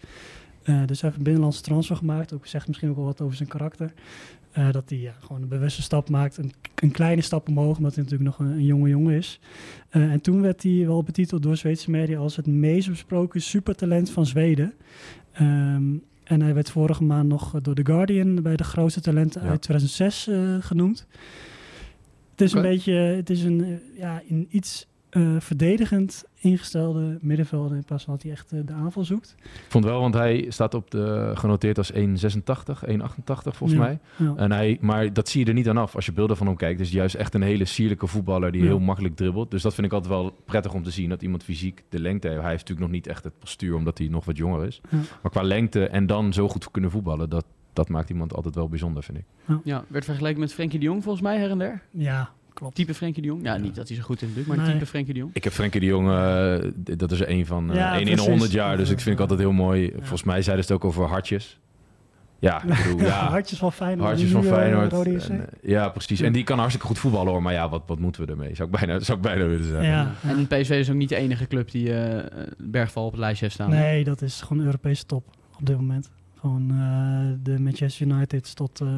Eh, 0.64 0.87
dus 0.87 1.00
hij 1.00 1.09
heeft 1.09 1.16
een 1.16 1.23
binnenlandse 1.23 1.62
transfer 1.62 1.97
gemaakt. 1.97 2.33
Ook 2.33 2.47
zegt 2.47 2.66
misschien 2.66 2.90
ook 2.90 2.97
wel 2.97 3.04
wat 3.04 3.21
over 3.21 3.37
zijn 3.37 3.49
karakter. 3.49 3.92
Eh, 4.52 4.71
dat 4.71 4.88
hij 4.88 4.99
ja, 4.99 5.12
gewoon 5.21 5.42
een 5.42 5.49
bewuste 5.49 5.83
stap 5.83 6.09
maakt. 6.09 6.37
Een, 6.37 6.52
een 6.75 6.90
kleine 6.90 7.23
stap 7.23 7.49
omhoog, 7.49 7.76
omdat 7.76 7.94
hij 7.94 8.04
natuurlijk 8.04 8.30
nog 8.30 8.49
een, 8.49 8.54
een 8.54 8.64
jonge 8.64 8.88
jongen 8.88 9.14
is. 9.14 9.40
Eh, 9.88 10.12
en 10.12 10.21
toen 10.21 10.40
werd 10.40 10.62
hij 10.62 10.87
wel 10.87 11.02
betiteld 11.02 11.42
door 11.42 11.56
Zweedse 11.56 11.90
media 11.90 12.18
als 12.18 12.37
het 12.37 12.47
meest 12.47 12.88
besproken 12.88 13.42
supertalent 13.42 14.11
van 14.11 14.26
Zweden. 14.26 14.73
Ehm, 15.33 15.85
en 16.25 16.40
hij 16.40 16.54
werd 16.54 16.71
vorige 16.71 17.04
maand 17.04 17.28
nog 17.28 17.61
door 17.62 17.75
The 17.75 17.85
Guardian 17.85 18.42
bij 18.42 18.56
de 18.56 18.64
grootste 18.64 19.00
talenten 19.00 19.42
Ja. 19.42 19.49
uit 19.49 19.62
2006 19.62 20.28
eh, 20.28 20.56
genoemd. 20.61 21.06
Het 22.30 22.40
is 22.40 22.52
een 22.52 22.62
beetje, 22.62 22.92
het 22.92 23.30
is 23.30 23.42
een, 23.42 23.80
ja, 23.97 24.23
een 24.28 24.47
iets 24.50 24.87
eh, 25.14 25.37
verdedigend 25.40 26.25
ingestelde 26.35 27.18
middenvelder 27.21 27.76
in 27.76 27.85
plaats 27.85 28.04
van 28.04 28.14
dat 28.14 28.23
hij 28.23 28.33
echt 28.33 28.52
eh, 28.52 28.61
de 28.64 28.73
aanval 28.73 29.04
zoekt. 29.04 29.35
Ik 29.42 29.64
vond 29.68 29.85
wel, 29.85 30.00
want 30.00 30.14
hij 30.14 30.47
staat 30.49 30.75
op 30.75 30.90
de, 30.90 31.30
genoteerd 31.35 31.78
als 31.78 31.92
1,86, 31.92 31.97
1,88 31.99 32.06
volgens 33.25 33.73
Ja, 33.73 33.78
mij. 33.78 33.99
ja. 34.16 34.35
En 34.37 34.52
hij, 34.52 34.78
maar 34.80 35.12
dat 35.12 35.28
zie 35.28 35.40
je 35.40 35.47
er 35.47 35.54
niet 35.54 35.68
aan 35.68 35.76
af 35.76 35.94
als 35.94 36.06
je 36.06 36.12
beelden 36.12 36.37
van 36.37 36.47
hem 36.47 36.56
kijkt. 36.56 36.78
Het 36.78 36.88
is 36.88 36.94
juist 36.94 37.14
echt 37.14 37.35
een 37.35 37.42
hele 37.42 37.64
sierlijke 37.64 38.06
voetballer 38.06 38.52
die 38.52 38.61
Ja. 38.62 38.66
heel 38.66 38.78
makkelijk 38.80 39.16
dribbelt. 39.16 39.50
Dus 39.50 39.62
dat 39.62 39.75
vind 39.75 39.87
ik 39.87 39.92
altijd 39.92 40.12
wel 40.12 40.37
prettig 40.44 40.75
om 40.75 40.83
te 40.83 40.90
zien. 40.90 41.09
Dat 41.09 41.23
iemand 41.23 41.42
fysiek 41.44 41.83
de 41.88 42.00
lengte 42.00 42.28
heeft. 42.28 42.40
Hij 42.40 42.50
heeft 42.50 42.62
natuurlijk 42.68 42.87
nog 42.92 42.97
niet 42.97 43.06
echt 43.06 43.25
het 43.25 43.38
postuur 43.38 43.75
omdat 43.76 43.99
hij 43.99 44.09
nog 44.09 44.25
wat 44.25 44.37
jonger 44.37 44.66
is. 44.66 44.80
Ja. 44.90 44.99
Maar 45.23 45.30
qua 45.30 45.42
lengte 45.42 45.87
en 45.88 46.06
dan 46.06 46.33
zo 46.33 46.49
goed 46.49 46.71
kunnen 46.71 46.90
voetballen, 46.90 47.28
dat, 47.30 47.44
dat 47.73 47.88
maakt 47.88 48.11
iemand 48.11 48.35
altijd 48.35 48.54
wel 48.54 48.68
bijzonder, 48.68 49.02
vind 49.02 49.18
ik. 49.18 49.25
Ja, 49.64 49.85
werd 49.88 50.04
vergeleken 50.04 50.40
met 50.40 50.52
Frenkie 50.54 50.78
de 50.78 50.85
Jong 50.85 51.02
volgens 51.02 51.25
mij 51.25 51.38
her 51.38 51.50
en 51.50 51.59
der. 51.59 51.83
Ja, 51.90 52.30
klopt. 52.54 52.75
Type 52.75 52.94
Frenkie 52.94 53.23
de 53.23 53.28
Jong? 53.28 53.42
Ja, 53.42 53.56
niet 53.56 53.75
dat 53.75 53.88
hij 53.88 53.96
zo 53.96 54.02
goed 54.02 54.16
is 54.23 54.28
natuurlijk, 54.28 54.49
maar 54.56 54.66
Nee. 54.66 54.75
type 54.75 54.87
Frenkie 54.87 55.12
de 55.12 55.18
Jong. 55.18 55.34
Ik 55.34 55.44
heb 55.44 55.52
Frenkie 55.52 55.80
de 55.80 55.87
Jong, 55.87 56.08
eh, 56.11 56.96
dat 56.99 57.12
is 57.12 57.20
één 57.20 57.46
van, 57.46 57.70
eh 57.70 57.76
Ja, 57.76 57.90
één 57.90 57.99
in 58.00 58.06
precies. 58.06 58.26
100 58.26 58.50
jaar. 58.52 58.76
Dus 58.76 58.90
ik 58.90 59.00
vind 59.00 59.14
ik 59.14 59.20
altijd 59.20 59.40
heel 59.40 59.52
mooi. 59.52 59.82
Ja. 59.82 59.90
Volgens 59.99 60.25
mij 60.25 60.42
zeiden 60.42 60.64
ze 60.64 60.73
het 60.73 60.82
ook 60.82 60.88
over 60.88 61.06
hartjes. 61.06 61.58
Ja, 62.38 62.62
bedoel, 62.84 63.00
ja. 63.00 63.28
Hartjes 63.28 63.58
van 63.58 63.73
Feyenoord. 63.73 64.08
Hartjes 64.08 64.30
van 64.30 64.44
eh, 64.44 64.52
Feyenoord. 64.52 65.28
En, 65.28 65.46
ja, 65.62 65.88
precies. 65.88 66.20
En 66.20 66.32
die 66.32 66.44
kan 66.44 66.56
hartstikke 66.58 66.87
goed 66.87 66.99
voetballen 66.99 67.32
hoor. 67.32 67.42
Maar 67.42 67.52
ja, 67.52 67.68
wat, 67.68 67.82
wat 67.87 67.99
moeten 67.99 68.25
we 68.26 68.30
ermee? 68.32 68.54
Zou 68.54 68.68
ik 68.68 68.78
bijna, 68.80 69.00
zou 69.04 69.18
ik 69.18 69.25
bijna 69.25 69.44
willen 69.46 69.66
zeggen. 69.66 69.88
Ja. 69.88 70.12
En 70.23 70.46
PSV 70.46 70.70
is 70.70 70.90
ook 70.90 70.96
niet 70.96 71.08
de 71.08 71.16
enige 71.16 71.46
club 71.46 71.70
die 71.70 71.94
eh, 71.94 72.25
Bergval 72.58 73.04
op 73.04 73.11
het 73.11 73.20
lijstje 73.20 73.44
heeft 73.44 73.56
staan. 73.56 73.70
Nee, 73.70 74.04
dat 74.04 74.23
is 74.23 74.40
gewoon 74.40 74.64
Europese 74.64 75.06
top 75.06 75.25
op 75.58 75.66
dit 75.66 75.76
moment. 75.76 76.11
Gewoon 76.44 76.70
eh, 76.70 77.42
de 77.42 77.60
Manchester 77.60 78.06
United 78.06 78.56
tot 78.56 78.80
eh, 78.80 78.88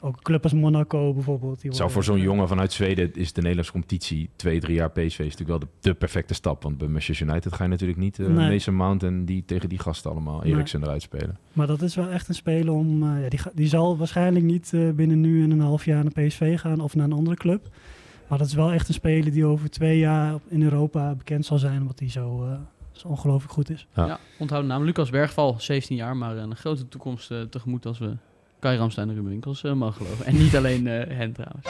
ook 0.00 0.22
club 0.22 0.42
als 0.42 0.52
Monaco 0.52 1.14
bijvoorbeeld. 1.14 1.60
Die 1.60 1.74
Zou 1.74 1.90
voor 1.90 2.04
zo'n 2.04 2.20
jongen 2.20 2.48
vanuit 2.48 2.72
Zweden 2.72 3.14
is 3.14 3.32
de 3.32 3.40
Nederlandse 3.40 3.72
competitie 3.72 4.30
twee, 4.36 4.60
drie 4.60 4.74
jaar 4.74 4.90
PSV 4.90 5.18
is 5.18 5.36
natuurlijk 5.36 5.48
wel 5.48 5.58
de, 5.58 5.66
de 5.80 5.94
perfecte 5.94 6.34
stap. 6.34 6.62
Want 6.62 6.78
bij 6.78 6.88
Manchester 6.88 7.28
United 7.28 7.52
ga 7.52 7.64
je 7.64 7.70
natuurlijk 7.70 7.98
niet 7.98 8.18
uh, 8.18 8.28
Nee. 8.28 8.50
Mason 8.50 8.74
Mount 8.74 9.02
en 9.02 9.24
die 9.24 9.44
tegen 9.44 9.68
die 9.68 9.78
gasten 9.78 10.10
allemaal 10.10 10.44
Eriksen 10.44 10.82
eruit 10.82 11.02
spelen. 11.02 11.38
Maar 11.52 11.66
dat 11.66 11.82
is 11.82 11.94
wel 11.94 12.08
echt 12.08 12.28
een 12.28 12.34
speler 12.34 12.74
om... 12.74 13.04
ja, 13.04 13.28
die, 13.28 13.40
die 13.54 13.68
zal 13.68 13.96
waarschijnlijk 13.96 14.44
niet 14.44 14.72
binnen 14.94 15.20
nu 15.20 15.42
en 15.42 15.50
een 15.50 15.60
half 15.60 15.84
jaar 15.84 16.04
naar 16.04 16.26
PSV 16.26 16.58
gaan 16.58 16.80
of 16.80 16.94
naar 16.94 17.04
een 17.04 17.12
andere 17.12 17.36
club. 17.36 17.68
Maar 18.28 18.38
dat 18.38 18.46
is 18.46 18.54
wel 18.54 18.72
echt 18.72 18.88
een 18.88 18.94
speler 18.94 19.32
die 19.32 19.44
over 19.44 19.70
twee 19.70 19.98
jaar 19.98 20.38
in 20.48 20.62
Europa 20.62 21.14
bekend 21.14 21.46
zal 21.46 21.58
zijn. 21.58 21.80
Omdat 21.80 21.98
hij 21.98 22.10
zo, 22.10 22.58
zo 23.00 23.08
ongelooflijk 23.08 23.52
goed 23.52 23.70
is. 23.70 23.86
Ja. 23.94 24.06
Ja, 24.06 24.18
onthoud 24.38 24.62
de 24.62 24.68
naam 24.68 24.84
Lucas 24.84 25.10
Bergval, 25.10 25.54
17 25.58 25.96
jaar, 25.96 26.16
maar 26.16 26.36
een 26.36 26.56
grote 26.56 26.88
toekomst 26.88 27.30
eh, 27.30 27.40
tegemoet 27.40 27.86
als 27.86 27.98
we 27.98 28.16
Kai 28.58 28.78
Ramstein 28.78 29.08
en 29.08 29.14
Ruben 29.14 29.30
Winkels 29.30 29.64
eh, 29.64 29.72
mogen 29.72 29.94
geloven. 29.94 30.26
En 30.26 30.36
niet 30.36 30.56
alleen 30.56 30.86
eh, 30.86 31.16
hen 31.16 31.32
trouwens. 31.32 31.66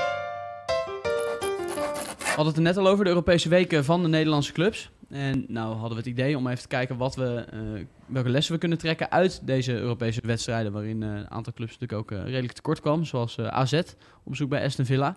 We 2.19 2.37
hadden 2.37 2.47
het 2.47 2.57
er 2.57 2.63
net 2.63 2.77
al 2.77 2.89
over, 2.93 3.05
de 3.05 3.11
Europese 3.11 3.49
weken 3.49 3.85
van 3.85 4.03
de 4.03 4.09
Nederlandse 4.09 4.53
clubs. 4.53 4.91
En 5.09 5.45
nou 5.49 5.73
hadden 5.73 5.91
we 5.91 5.97
het 5.97 6.07
idee 6.07 6.37
om 6.37 6.47
even 6.47 6.63
te 6.63 6.69
kijken 6.69 6.97
wat 6.97 7.17
we, 7.17 7.45
eh, 7.51 7.59
welke 8.07 8.29
lessen 8.29 8.53
we 8.53 8.59
kunnen 8.59 8.79
trekken 8.79 9.11
uit 9.11 9.47
deze 9.47 9.73
Europese 9.73 10.21
wedstrijden. 10.25 10.73
Waarin 10.73 11.03
een 11.03 11.31
aantal 11.31 11.53
clubs 11.53 11.79
natuurlijk 11.79 12.13
ook 12.13 12.25
redelijk 12.27 12.53
tekort 12.53 12.81
kwam. 12.81 13.05
Zoals 13.05 13.39
AZ 13.39 13.73
op 13.73 14.31
bezoek 14.31 14.49
bij 14.49 14.65
Aston 14.65 14.85
Villa. 14.85 15.17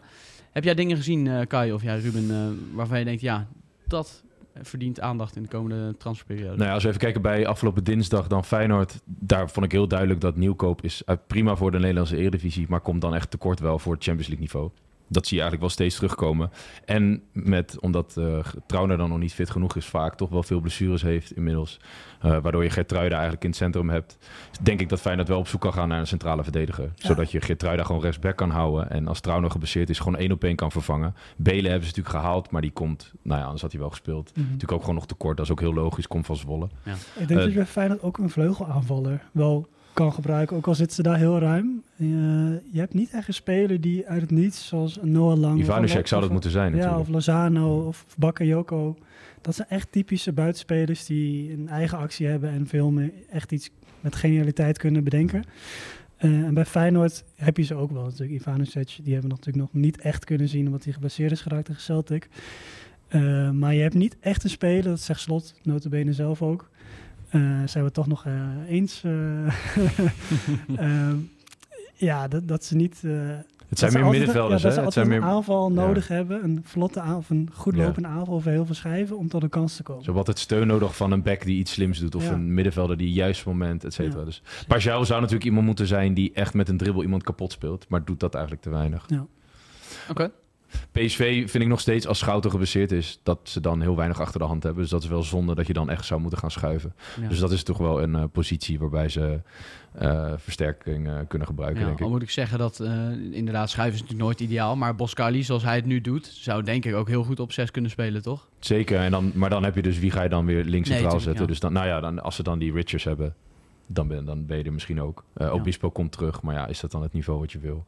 Heb 0.53 0.63
jij 0.63 0.73
dingen 0.73 0.97
gezien, 0.97 1.27
eh, 1.27 1.47
Kai 1.47 1.73
of 1.73 1.83
jij 1.83 1.99
Ruben, 1.99 2.75
waarvan 2.75 2.99
je 2.99 3.05
denkt, 3.05 3.21
ja, 3.21 3.47
dat 3.87 4.23
verdient 4.61 4.99
aandacht 4.99 5.35
in 5.35 5.41
de 5.41 5.47
komende 5.47 5.97
transferperiode? 5.97 6.55
Nou 6.55 6.67
ja, 6.67 6.73
als 6.73 6.83
we 6.83 6.89
even 6.89 7.01
kijken 7.01 7.21
bij 7.21 7.47
afgelopen 7.47 7.83
dinsdag 7.83 8.27
dan 8.27 8.45
Feyenoord. 8.45 9.01
Daar 9.05 9.49
vond 9.49 9.65
ik 9.65 9.71
heel 9.71 9.87
duidelijk 9.87 10.21
dat 10.21 10.35
nieuwkoop 10.35 10.81
is 10.81 11.01
uit 11.05 11.27
prima 11.27 11.55
voor 11.55 11.71
de 11.71 11.79
Nederlandse 11.79 12.17
Eredivisie. 12.17 12.65
Maar 12.69 12.81
komt 12.81 13.01
dan 13.01 13.15
echt 13.15 13.31
tekort 13.31 13.59
wel 13.59 13.79
voor 13.79 13.93
het 13.93 14.03
Champions 14.03 14.27
League 14.27 14.45
niveau. 14.45 14.71
Dat 15.07 15.27
zie 15.27 15.37
je 15.37 15.43
eigenlijk 15.43 15.61
wel 15.61 15.69
steeds 15.69 15.95
terugkomen. 15.95 16.51
En 16.85 17.23
met, 17.31 17.79
omdat 17.79 18.15
uh, 18.19 18.39
Trauner 18.65 18.97
dan 18.97 19.09
nog 19.09 19.19
niet 19.19 19.33
fit 19.33 19.49
genoeg 19.49 19.75
is, 19.75 19.85
vaak 19.85 20.15
toch 20.15 20.29
wel 20.29 20.43
veel 20.43 20.59
blessures 20.59 21.01
heeft 21.01 21.35
inmiddels. 21.35 21.79
Uh, 22.25 22.37
waardoor 22.37 22.63
je 22.63 22.69
Geertruida 22.69 23.13
eigenlijk 23.13 23.43
in 23.43 23.49
het 23.49 23.59
centrum 23.59 23.89
hebt. 23.89 24.17
Denk 24.61 24.79
ik 24.79 24.89
dat 24.89 25.01
Feyenoord 25.01 25.27
wel 25.27 25.39
op 25.39 25.47
zoek 25.47 25.61
kan 25.61 25.73
gaan 25.73 25.87
naar 25.87 25.99
een 25.99 26.07
centrale 26.07 26.43
verdediger. 26.43 26.91
Ja. 26.95 27.07
Zodat 27.07 27.31
je 27.31 27.41
Geertruida 27.41 27.83
gewoon 27.83 28.01
rechtsback 28.01 28.35
kan 28.35 28.49
houden. 28.49 28.89
En 28.89 29.07
als 29.07 29.19
Trauner 29.19 29.51
geblesseerd 29.51 29.89
is, 29.89 29.99
gewoon 29.99 30.17
één 30.17 30.31
op 30.31 30.43
één 30.43 30.55
kan 30.55 30.71
vervangen. 30.71 31.15
Belen 31.35 31.71
hebben 31.71 31.89
ze 31.89 31.95
natuurlijk 31.95 32.15
gehaald, 32.15 32.51
maar 32.51 32.61
die 32.61 32.71
komt... 32.71 33.13
Nou 33.21 33.39
ja, 33.39 33.43
anders 33.43 33.61
had 33.61 33.71
hij 33.71 33.79
wel 33.79 33.89
gespeeld. 33.89 34.29
Mm 34.29 34.33
-hmm. 34.33 34.43
Natuurlijk 34.43 34.71
ook 34.71 34.79
gewoon 34.79 34.95
nog 34.95 35.05
tekort. 35.05 35.37
Dat 35.37 35.45
is 35.45 35.51
ook 35.51 35.59
heel 35.59 35.73
logisch. 35.73 36.07
Komt 36.07 36.25
van 36.25 36.35
Zwolle. 36.35 36.67
Ja. 36.83 36.93
Ik 36.93 37.27
denk 37.27 37.29
uh, 37.29 37.37
dat 37.37 37.47
je 37.47 37.53
bij 37.53 37.65
Feyenoord 37.65 38.01
ook 38.01 38.17
een 38.17 38.29
vleugelaanvaller 38.29 39.23
wel 39.31 39.67
kan 39.93 40.13
gebruiken. 40.13 40.57
Ook 40.57 40.67
al 40.67 40.75
zitten 40.75 40.95
ze 40.95 41.03
daar 41.03 41.17
heel 41.17 41.39
ruim. 41.39 41.83
Uh, 41.97 42.07
je 42.71 42.79
hebt 42.79 42.93
niet 42.93 43.11
echt 43.11 43.27
een 43.27 43.33
speler 43.33 43.81
die 43.81 44.07
uit 44.07 44.21
het 44.21 44.31
niets, 44.31 44.67
zoals 44.67 44.99
Noah 45.01 45.39
Lang... 45.39 45.59
Ivanusek 45.59 46.07
zou 46.07 46.21
dat 46.21 46.31
moeten 46.31 46.51
zijn 46.51 46.71
Ja, 46.71 46.75
natuurlijk. 46.75 47.01
of 47.01 47.07
Lozano 47.07 47.87
of 47.87 48.05
Bakayoko. 48.17 48.97
Dat 49.41 49.55
zijn 49.55 49.67
echt 49.69 49.91
typische 49.91 50.31
buitenspelers 50.31 51.05
die 51.05 51.51
een 51.51 51.67
eigen 51.67 51.97
actie 51.97 52.27
hebben... 52.27 52.49
en 52.49 52.67
veel 52.67 52.91
meer 52.91 53.11
echt 53.29 53.51
iets 53.51 53.69
met 53.99 54.15
genialiteit 54.15 54.77
kunnen 54.77 55.03
bedenken. 55.03 55.43
Uh, 56.19 56.43
en 56.43 56.53
bij 56.53 56.65
Feyenoord 56.65 57.23
heb 57.35 57.57
je 57.57 57.63
ze 57.63 57.75
ook 57.75 57.91
wel 57.91 58.03
natuurlijk. 58.03 58.31
Ivanusek, 58.31 58.87
die 59.03 59.13
hebben 59.13 59.29
we 59.31 59.35
natuurlijk 59.35 59.71
nog 59.73 59.81
niet 59.81 60.01
echt 60.01 60.25
kunnen 60.25 60.47
zien... 60.47 60.65
omdat 60.65 60.83
hij 60.83 60.93
geblesseerd 60.93 61.31
is 61.31 61.41
geraakt 61.41 61.65
tegen 61.65 61.81
Celtic. 61.81 62.29
Uh, 63.09 63.49
maar 63.51 63.73
je 63.73 63.81
hebt 63.81 63.93
niet 63.93 64.17
echt 64.19 64.43
een 64.43 64.49
speler, 64.49 64.83
dat 64.83 64.99
zegt 64.99 65.19
Slot 65.19 65.55
notabene 65.63 66.13
zelf 66.13 66.41
ook... 66.41 66.69
Uh, 67.33 67.41
zijn 67.41 67.69
we 67.73 67.83
het 67.83 67.93
toch 67.93 68.07
nog 68.07 68.25
uh, 68.25 68.33
eens. 68.67 69.03
uh, 69.05 69.53
ja, 71.95 72.27
dat, 72.27 72.47
dat, 72.47 72.63
ze 72.63 72.75
niet. 72.75 73.01
het 73.69 73.79
zijn 73.79 73.93
meer 73.93 74.05
middenvelders, 74.05 74.61
ja, 74.61 74.69
hè? 74.69 74.75
Dat 74.75 74.83
het 74.83 74.93
ze 74.93 74.99
zijn 74.99 75.11
een 75.11 75.19
meer 75.19 75.29
aanval 75.29 75.71
nodig 75.71 76.07
ja. 76.07 76.15
hebben, 76.15 76.43
een 76.43 76.61
vlotte 76.63 76.99
aanval, 76.99 77.37
een 77.37 77.49
goed 77.53 77.75
lopende 77.75 78.07
ja. 78.07 78.13
aanval 78.13 78.35
over 78.35 78.51
heel 78.51 78.65
veel 78.65 78.75
schijven 78.75 79.17
om 79.17 79.27
tot 79.27 79.43
een 79.43 79.49
kans 79.49 79.75
te 79.75 79.83
komen. 79.83 80.03
Zo 80.03 80.13
wat 80.13 80.27
het 80.27 80.39
steun 80.39 80.67
nodig 80.67 80.95
van 80.95 81.11
een 81.11 81.23
back 81.23 81.43
die 81.43 81.57
iets 81.57 81.71
slims 81.71 81.99
doet 81.99 82.15
of 82.15 82.29
een 82.29 82.53
middenvelder 82.53 82.97
die 82.97 83.11
juist 83.11 83.45
moment, 83.45 83.83
et 83.83 83.93
cetera. 83.93 84.23
Dus 84.23 84.41
Pajou 84.67 85.05
zou 85.05 85.19
natuurlijk 85.19 85.47
iemand 85.47 85.65
moeten 85.65 85.87
zijn 85.87 86.13
die 86.13 86.31
echt 86.33 86.53
met 86.53 86.69
een 86.69 86.77
dribbel 86.77 87.01
iemand 87.03 87.23
kapot 87.23 87.51
speelt, 87.51 87.85
maar 87.89 88.05
doet 88.05 88.19
dat 88.19 88.33
eigenlijk 88.33 88.63
te 88.63 88.69
weinig. 88.69 89.05
Ja. 89.07 89.25
Oké. 90.09 90.11
Okay. 90.11 90.29
PSV 90.91 91.49
vind 91.49 91.63
ik 91.63 91.69
nog 91.69 91.79
steeds 91.79 92.07
als 92.07 92.19
Schouten 92.19 92.51
geblesseerd 92.51 92.91
is, 92.91 93.19
dat 93.23 93.39
ze 93.43 93.59
dan 93.59 93.81
heel 93.81 93.95
weinig 93.95 94.21
achter 94.21 94.39
de 94.39 94.45
hand 94.45 94.63
hebben. 94.63 94.81
Dus 94.81 94.91
dat 94.91 95.03
is 95.03 95.09
wel 95.09 95.23
zonde 95.23 95.55
dat 95.55 95.67
je 95.67 95.73
dan 95.73 95.89
echt 95.89 96.05
zou 96.05 96.21
moeten 96.21 96.39
gaan 96.39 96.51
schuiven. 96.51 96.93
Ja. 97.21 97.27
Dus 97.27 97.39
dat 97.39 97.51
is 97.51 97.63
toch 97.63 97.77
wel 97.77 98.01
een 98.01 98.15
uh, 98.15 98.23
positie 98.31 98.79
waarbij 98.79 99.09
ze 99.09 99.39
uh, 100.01 100.33
versterking 100.37 101.07
uh, 101.07 101.17
kunnen 101.27 101.47
gebruiken, 101.47 101.81
ja, 101.81 101.87
denk 101.87 101.99
ik. 101.99 102.07
Moet 102.07 102.21
ik 102.21 102.29
zeggen 102.29 102.57
dat 102.57 102.79
inderdaad 103.31 103.69
schuiven 103.69 103.95
is 103.95 104.01
natuurlijk 104.01 104.29
nooit 104.29 104.49
ideaal. 104.49 104.75
Maar 104.75 104.95
Boskali, 104.95 105.43
zoals 105.43 105.63
hij 105.63 105.75
het 105.75 105.85
nu 105.85 106.01
doet, 106.01 106.25
zou 106.25 106.63
denk 106.63 106.85
ik 106.85 106.95
ook 106.95 107.07
heel 107.07 107.23
goed 107.23 107.39
op 107.39 107.51
6 107.51 107.71
kunnen 107.71 107.91
spelen, 107.91 108.21
toch? 108.21 108.47
Zeker, 108.59 108.99
en 108.99 109.11
dan, 109.11 109.31
maar 109.35 109.49
dan 109.49 109.63
heb 109.63 109.75
je 109.75 109.81
dus 109.81 109.99
wie 109.99 110.11
ga 110.11 110.23
je 110.23 110.29
dan 110.29 110.45
weer 110.45 110.63
links 110.63 110.89
nee, 110.89 110.97
centraal 110.97 111.19
zetten. 111.19 111.41
Ja. 111.41 111.47
Dus 111.47 111.59
dan, 111.59 111.73
nou 111.73 111.87
ja, 111.87 111.99
dan, 111.99 112.19
als 112.19 112.35
ze 112.35 112.43
dan 112.43 112.59
die 112.59 112.73
Richards 112.73 113.03
hebben, 113.03 113.35
dan 113.87 114.07
ben, 114.07 114.25
dan 114.25 114.45
ben 114.45 114.57
je 114.57 114.63
er 114.63 114.73
misschien 114.73 115.01
ook. 115.01 115.23
Obispo 115.37 115.89
komt 115.89 116.11
terug, 116.11 116.41
maar 116.41 116.55
ja, 116.55 116.67
is 116.67 116.79
dat 116.79 116.91
dan 116.91 117.01
het 117.01 117.13
niveau 117.13 117.39
wat 117.39 117.51
je 117.51 117.59
wil? 117.59 117.85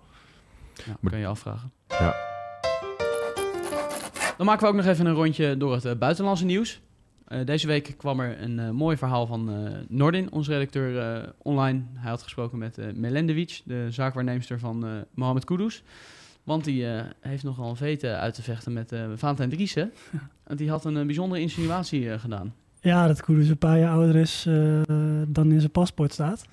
Ja, 0.85 0.97
maar, 0.99 1.11
kan 1.11 1.19
je 1.19 1.27
afvragen. 1.27 1.71
Ja. 1.87 2.34
Dan 4.37 4.45
maken 4.45 4.63
we 4.63 4.69
ook 4.69 4.75
nog 4.75 4.85
even 4.85 5.05
een 5.05 5.13
rondje 5.13 5.57
door 5.57 5.73
het 5.73 5.85
uh, 5.85 5.91
buitenlandse 5.93 6.45
nieuws. 6.45 6.81
Uh, 7.27 7.45
deze 7.45 7.67
week 7.67 7.93
kwam 7.97 8.19
er 8.19 8.41
een 8.41 8.59
uh, 8.59 8.69
mooi 8.69 8.97
verhaal 8.97 9.25
van 9.25 9.51
Nordin, 9.87 10.31
onze 10.31 10.51
redacteur 10.51 11.33
online. 11.37 11.83
Hij 11.93 12.09
had 12.09 12.21
gesproken 12.21 12.57
met 12.57 12.95
Melendevic, 12.95 13.61
de 13.65 13.87
zaakwaarnemster 13.89 14.59
van 14.59 15.05
Mohamed 15.13 15.45
Kudus. 15.45 15.83
Want 16.43 16.63
die 16.63 16.85
heeft 17.19 17.43
nogal 17.43 17.69
een 17.69 17.75
vete 17.75 18.15
uit 18.15 18.33
te 18.33 18.41
vechten 18.41 18.73
met 18.73 18.91
uh, 18.91 19.05
Valentijn 19.15 19.49
Driessen. 19.49 19.91
Want 20.47 20.59
die 20.59 20.69
had 20.69 20.85
een 20.85 21.05
bijzondere 21.05 21.41
insinuatie 21.41 22.19
gedaan. 22.19 22.53
Ja, 22.79 23.07
dat 23.07 23.21
Kudus 23.21 23.49
een 23.49 23.57
paar 23.57 23.79
jaar 23.79 23.91
ouder 23.91 24.15
is 24.15 24.43
dan 25.27 25.51
in 25.51 25.59
zijn 25.59 25.71
paspoort 25.71 26.13
staat. 26.13 26.45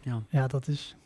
Ja, 0.00 0.22
ja 0.28 0.46
dat 0.46 0.68
is 0.68 0.96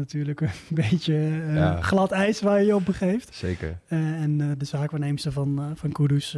natuurlijk 0.00 0.40
een 0.40 0.50
beetje 0.88 1.14
uh, 1.14 1.54
ja. 1.54 1.80
glad 1.80 2.10
ijs 2.10 2.40
waar 2.40 2.60
je 2.60 2.66
je 2.66 2.74
op 2.74 2.84
begeeft. 2.84 3.34
Zeker. 3.34 3.78
Uh, 3.88 4.22
en 4.22 4.38
uh, 4.38 4.50
de 4.58 4.64
zaakwaarnemster 4.64 5.32
van, 5.32 5.72
van 5.74 5.92
Kudus, 5.92 6.36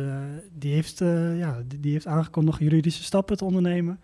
die, 0.59 0.75
heeft, 0.75 0.99
ja, 1.37 1.63
die, 1.67 1.81
die, 1.81 1.93
heeft 1.93 2.07
aangekondigd 2.07 2.59
juridische 2.59 3.03
stappen 3.03 3.37
te 3.37 3.45
ondernemen. 3.45 4.01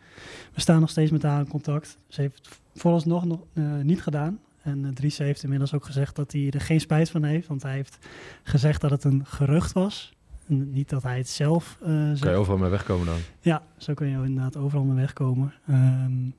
We 0.54 0.60
staan 0.60 0.80
nog 0.80 0.90
steeds 0.90 1.10
met 1.10 1.22
haar 1.22 1.40
in 1.40 1.48
contact. 1.48 1.98
Ze 2.08 2.20
heeft 2.20 2.36
het 2.36 2.60
vooralsnog 2.74 3.24
nog 3.24 3.40
niet 3.82 4.02
gedaan. 4.02 4.38
En 4.62 4.94
Dries 4.94 5.18
heeft 5.18 5.42
inmiddels 5.42 5.74
ook 5.74 5.84
gezegd 5.84 6.16
dat 6.16 6.32
hij 6.32 6.50
er 6.50 6.60
geen 6.60 6.80
spijt 6.80 7.10
van 7.10 7.24
heeft. 7.24 7.46
Want 7.46 7.62
hij 7.62 7.72
heeft 7.72 7.98
gezegd 8.42 8.80
dat 8.80 8.90
het 8.90 9.04
een 9.04 9.26
gerucht 9.26 9.72
was. 9.72 10.16
En 10.48 10.72
niet 10.72 10.88
dat 10.88 11.02
hij 11.02 11.18
het 11.18 11.28
zelf 11.28 11.78
zegt. 11.80 12.20
Kan 12.20 12.30
je 12.30 12.36
overal 12.36 12.58
mee 12.58 12.70
wegkomen 12.70 13.06
dan? 13.06 13.18
Ja, 13.40 13.62
zo 13.76 13.94
kun 13.94 14.06
je 14.06 14.14
inderdaad 14.14 14.56
overal 14.56 14.84
mee 14.84 14.96
wegkomen. 14.96 15.52
Um, 15.68 16.34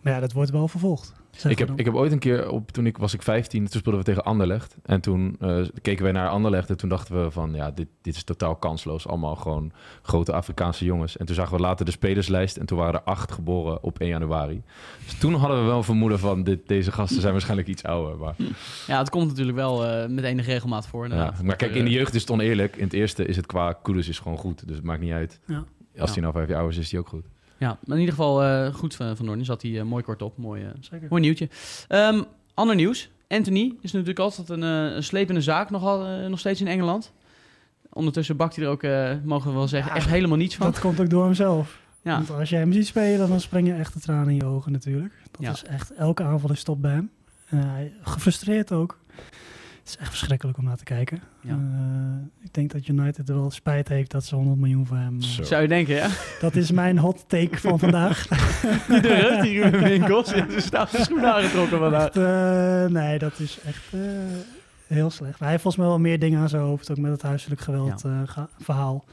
maar 0.00 0.12
ja, 0.12 0.20
dat 0.20 0.32
wordt 0.32 0.50
wel 0.50 0.68
vervolgd. 0.68 1.12
Ik 1.48 1.58
heb, 1.58 1.70
ik 1.76 1.84
heb 1.84 1.94
ooit 1.94 2.12
een 2.12 2.18
keer, 2.18 2.50
op, 2.50 2.70
toen 2.70 2.86
ik, 2.86 2.98
was 2.98 3.14
ik 3.14 3.22
15, 3.22 3.68
toen 3.68 3.80
speelden 3.80 4.00
we 4.00 4.06
tegen 4.06 4.24
Anderlecht. 4.24 4.76
En 4.82 5.00
toen 5.00 5.36
uh, 5.40 5.66
keken 5.82 6.02
wij 6.02 6.12
naar 6.12 6.28
Anderlecht 6.28 6.70
en 6.70 6.76
toen 6.76 6.88
dachten 6.88 7.24
we 7.24 7.30
van, 7.30 7.54
ja, 7.54 7.70
dit, 7.70 7.86
dit 8.02 8.14
is 8.14 8.22
totaal 8.22 8.56
kansloos. 8.56 9.06
Allemaal 9.06 9.36
gewoon 9.36 9.72
grote 10.02 10.32
Afrikaanse 10.32 10.84
jongens. 10.84 11.16
En 11.16 11.26
toen 11.26 11.34
zagen 11.34 11.56
we 11.56 11.62
later 11.62 11.84
de 11.84 11.90
spelerslijst 11.90 12.56
en 12.56 12.66
toen 12.66 12.78
waren 12.78 12.94
er 12.94 13.02
acht 13.02 13.32
geboren 13.32 13.82
op 13.82 13.98
1 13.98 14.08
januari. 14.08 14.62
Dus 15.04 15.18
toen 15.18 15.34
hadden 15.34 15.58
we 15.58 15.64
wel 15.64 15.76
een 15.76 15.84
vermoeden 15.84 16.18
van, 16.18 16.44
dit, 16.44 16.68
deze 16.68 16.92
gasten 16.92 17.20
zijn 17.20 17.32
waarschijnlijk 17.32 17.68
iets 17.68 17.82
ouder. 17.82 18.16
Maar... 18.16 18.34
Ja, 18.86 18.98
het 18.98 19.10
komt 19.10 19.28
natuurlijk 19.28 19.56
wel 19.56 19.86
uh, 19.86 20.06
met 20.06 20.24
enige 20.24 20.50
regelmaat 20.50 20.86
voor. 20.86 21.08
Ja, 21.08 21.34
maar 21.42 21.56
kijk, 21.56 21.74
in 21.74 21.84
de 21.84 21.90
jeugd 21.90 22.14
is 22.14 22.20
het 22.20 22.30
oneerlijk. 22.30 22.76
In 22.76 22.84
het 22.84 22.92
eerste 22.92 23.24
is 23.24 23.36
het 23.36 23.46
qua 23.46 23.72
Kudus 23.72 24.08
is 24.08 24.18
gewoon 24.18 24.38
goed, 24.38 24.66
dus 24.66 24.76
het 24.76 24.84
maakt 24.84 25.00
niet 25.00 25.12
uit. 25.12 25.40
Ja. 25.46 25.64
Als 25.98 26.10
hij 26.10 26.14
ja. 26.14 26.20
nou 26.20 26.32
vijf 26.32 26.48
jaar 26.48 26.58
ouder 26.58 26.78
is, 26.78 26.84
is 26.84 26.90
hij 26.90 27.00
ook 27.00 27.08
goed. 27.08 27.24
Ja, 27.60 27.78
maar 27.84 27.96
in 27.96 28.00
ieder 28.00 28.14
geval 28.14 28.44
uh, 28.44 28.74
goed 28.74 28.94
van, 28.94 29.16
van 29.16 29.26
Noorden. 29.26 29.44
Zat 29.44 29.62
hij 29.62 29.70
uh, 29.70 29.82
mooi 29.82 30.02
kort 30.02 30.22
op. 30.22 30.36
Mooi, 30.36 30.62
uh, 30.92 31.00
mooi 31.08 31.22
nieuwtje. 31.22 31.48
Um, 31.88 32.24
ander 32.54 32.74
nieuws. 32.74 33.10
Anthony 33.28 33.74
is 33.80 33.92
natuurlijk 33.92 34.18
altijd 34.18 34.48
een, 34.48 34.62
een 34.62 35.02
slepende 35.02 35.40
zaak 35.40 35.70
nog, 35.70 35.82
al, 35.82 36.28
nog 36.28 36.38
steeds 36.38 36.60
in 36.60 36.66
Engeland. 36.66 37.12
Ondertussen 37.92 38.36
bakt 38.36 38.56
hij 38.56 38.64
er 38.64 38.70
ook, 38.70 38.82
mogen 39.24 39.50
we 39.50 39.56
wel 39.56 39.68
zeggen, 39.68 39.90
ja, 39.90 39.96
echt 39.96 40.08
helemaal 40.08 40.36
niets 40.36 40.56
van. 40.56 40.66
Dat 40.66 40.80
komt 40.80 41.00
ook 41.00 41.10
door 41.10 41.24
hemzelf. 41.24 41.80
Ja. 42.02 42.14
Want 42.14 42.30
als 42.30 42.48
je 42.48 42.56
hem 42.56 42.72
ziet 42.72 42.86
spelen, 42.86 43.28
dan 43.28 43.40
springen 43.40 43.78
echt 43.78 43.92
de 43.92 44.00
tranen 44.00 44.28
in 44.28 44.34
je 44.34 44.44
ogen 44.44 44.72
natuurlijk. 44.72 45.14
Dat 45.30 45.42
ja. 45.42 45.50
is 45.50 45.64
echt, 45.64 45.94
elke 45.94 46.22
aanval 46.22 46.50
is 46.50 46.60
stop 46.60 46.82
bij 46.82 46.92
hem. 46.92 47.10
gefrustreerd 48.02 48.72
ook. 48.72 48.98
Is 49.90 49.96
echt 49.96 50.08
verschrikkelijk 50.08 50.58
om 50.58 50.64
naar 50.64 50.76
te 50.76 50.84
kijken. 50.84 51.20
Ja. 51.40 51.50
Eh, 51.52 52.44
ik 52.44 52.54
denk 52.54 52.70
dat 52.72 52.86
United 52.88 53.28
er 53.28 53.34
wel 53.34 53.50
spijt 53.50 53.88
heeft 53.88 54.10
dat 54.10 54.24
ze 54.24 54.34
100 54.34 54.58
miljoen 54.58 54.86
voor 54.86 54.96
hem... 54.96 55.16
eh, 55.20 55.26
Zo. 55.28 55.42
Zou 55.42 55.62
je 55.62 55.68
denken, 55.68 55.94
ja? 55.94 56.08
Dat 56.40 56.56
is 56.56 56.70
mijn 56.70 56.98
hot 56.98 57.24
take 57.28 57.58
van 57.58 57.78
vandaag. 57.88 58.26
Die 58.88 59.00
durft, 59.00 59.42
die 59.42 59.62
Ruben 59.62 59.82
Winkels. 59.82 60.32
Staat 60.56 60.90
de 60.90 61.02
schoenen 61.02 61.34
aangetrokken 61.34 61.78
vandaag. 61.78 62.06
Echt, 62.06 62.16
eh, 62.16 62.86
nee, 63.00 63.18
dat 63.18 63.38
is 63.38 63.58
echt 63.66 63.82
eh, 63.92 64.00
heel 64.86 65.10
slecht. 65.10 65.30
Maar 65.32 65.48
hij 65.48 65.50
heeft 65.50 65.62
volgens 65.62 65.82
mij 65.82 65.86
wel 65.92 65.98
meer 66.00 66.18
dingen 66.18 66.40
aan 66.40 66.48
zijn 66.48 66.62
hoofd, 66.62 66.90
ook 66.90 66.98
met 66.98 67.10
het 67.12 67.22
huiselijk 67.22 67.60
geweld 67.60 68.04
eh, 68.04 68.20
ga- 68.24 68.48
verhaal. 68.58 69.04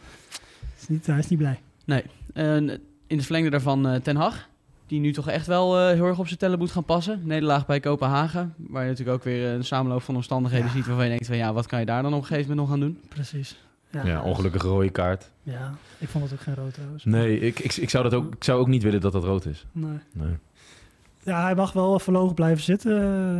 Is 0.81 0.87
niet, 0.87 1.05
hij 1.05 1.19
is 1.19 1.27
niet 1.27 1.39
blij. 1.39 1.59
Nee. 1.85 2.03
En 2.33 2.69
in 3.07 3.15
het 3.17 3.23
verlengde 3.25 3.49
daarvan 3.49 3.87
eh, 3.87 3.95
Ten 4.01 4.15
Hag. 4.15 4.47
Die 4.88 5.00
nu 5.00 5.12
toch 5.13 5.28
echt 5.28 5.47
wel 5.47 5.78
eh, 5.80 5.93
heel 5.93 6.06
erg 6.06 6.19
op 6.19 6.28
zijn 6.28 6.39
tellen 6.39 6.58
moet 6.60 6.71
gaan 6.71 6.84
passen. 6.86 7.21
Nederlaag 7.23 7.65
bij 7.65 7.80
Kopenhagen. 7.80 8.54
Waar 8.58 8.84
je 8.84 8.89
natuurlijk 8.89 9.17
ook 9.17 9.23
weer 9.23 9.47
een 9.54 9.63
samenloop 9.65 10.02
van 10.02 10.15
omstandigheden 10.15 10.65
Ja. 10.67 10.71
ziet. 10.73 10.86
Waarvan 10.86 11.04
je 11.04 11.10
denkt 11.10 11.28
van 11.28 11.38
ja, 11.38 11.54
wat 11.54 11.65
kan 11.67 11.80
je 11.80 11.86
daar 11.86 12.02
dan 12.02 12.13
op 12.13 12.19
een 12.21 12.26
gegeven 12.26 12.50
moment 12.50 12.67
nog 12.67 12.76
aan 12.76 12.82
doen? 12.84 13.00
Precies. 13.10 13.58
Ja, 14.04 14.21
ongelukkige 14.21 14.67
rode 14.67 14.89
kaart. 14.89 15.32
Ja, 15.43 15.73
ik 15.97 16.08
vond 16.10 16.23
het 16.23 16.34
ook 16.34 16.39
geen 16.39 16.56
rood 16.56 16.73
trouwens. 16.73 17.06
Nee, 17.06 17.39
ik, 17.39 17.60
ik, 17.60 17.76
ik, 17.76 17.89
zou 17.89 18.04
dat 18.04 18.13
ook, 18.13 18.34
ik 18.34 18.43
zou 18.43 18.60
ook 18.60 18.67
niet 18.67 18.84
willen 18.84 19.02
dat 19.02 19.12
dat 19.12 19.23
rood 19.23 19.45
is. 19.45 19.65
Nee. 19.71 19.97
Nee. 20.13 20.36
Ja, 21.27 21.43
hij 21.43 21.55
mag 21.55 21.73
wel 21.73 21.99
verlogen 21.99 22.35
blijven 22.35 22.63
zitten. 22.63 22.91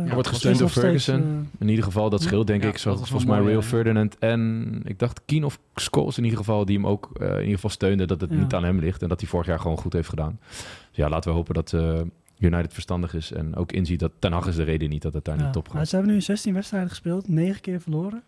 Hij 0.04 0.14
wordt 0.14 0.28
gesteund 0.28 0.58
door 0.58 0.70
steeds, 0.70 0.86
Ferguson. 0.86 1.20
eh, 1.22 1.60
in 1.60 1.68
ieder 1.68 1.84
geval, 1.84 2.10
dat 2.10 2.22
scheelt 2.22 2.46
denk 2.46 2.62
Ja, 2.62 2.68
ik. 2.68 2.78
Zo, 2.78 2.96
volgens 2.96 3.24
mij 3.24 3.38
Real 3.40 3.50
ja. 3.60 3.62
Ferdinand 3.62 4.18
en 4.18 4.72
ik 4.84 4.98
dacht 4.98 5.20
Keen 5.26 5.44
of 5.44 5.58
Scholes 5.74 6.18
in 6.18 6.24
ieder 6.24 6.38
geval, 6.38 6.64
die 6.64 6.76
hem 6.76 6.86
ook 6.86 7.10
eh, 7.20 7.28
in 7.28 7.38
ieder 7.38 7.54
geval 7.54 7.70
steunde 7.70 8.06
dat 8.06 8.20
het 8.20 8.30
Ja. 8.30 8.36
niet 8.36 8.54
aan 8.54 8.64
hem 8.64 8.78
ligt. 8.78 9.02
En 9.02 9.08
dat 9.08 9.20
hij 9.20 9.28
vorig 9.28 9.46
jaar 9.46 9.60
gewoon 9.60 9.76
goed 9.78 9.92
heeft 9.92 10.08
gedaan. 10.08 10.38
Dus 10.48 10.66
ja, 10.92 11.08
laten 11.08 11.30
we 11.30 11.36
hopen 11.36 11.54
dat 11.54 11.72
eh, 11.72 12.00
United 12.38 12.72
verstandig 12.72 13.14
is. 13.14 13.32
En 13.32 13.56
ook 13.56 13.72
inziet 13.72 14.00
dat 14.00 14.12
Ten 14.18 14.32
Hag 14.32 14.46
is 14.46 14.56
de 14.56 14.62
reden 14.62 14.88
niet 14.88 15.02
dat 15.02 15.14
het 15.14 15.24
daar 15.24 15.36
ja. 15.38 15.42
niet 15.44 15.52
top 15.52 15.68
gaat. 15.68 15.88
ze 15.88 15.96
hebben 15.96 16.14
nu 16.14 16.20
16 16.20 16.54
wedstrijden 16.54 16.88
gespeeld, 16.88 17.28
9 17.28 17.60
keer 17.60 17.80
verloren. 17.80 18.22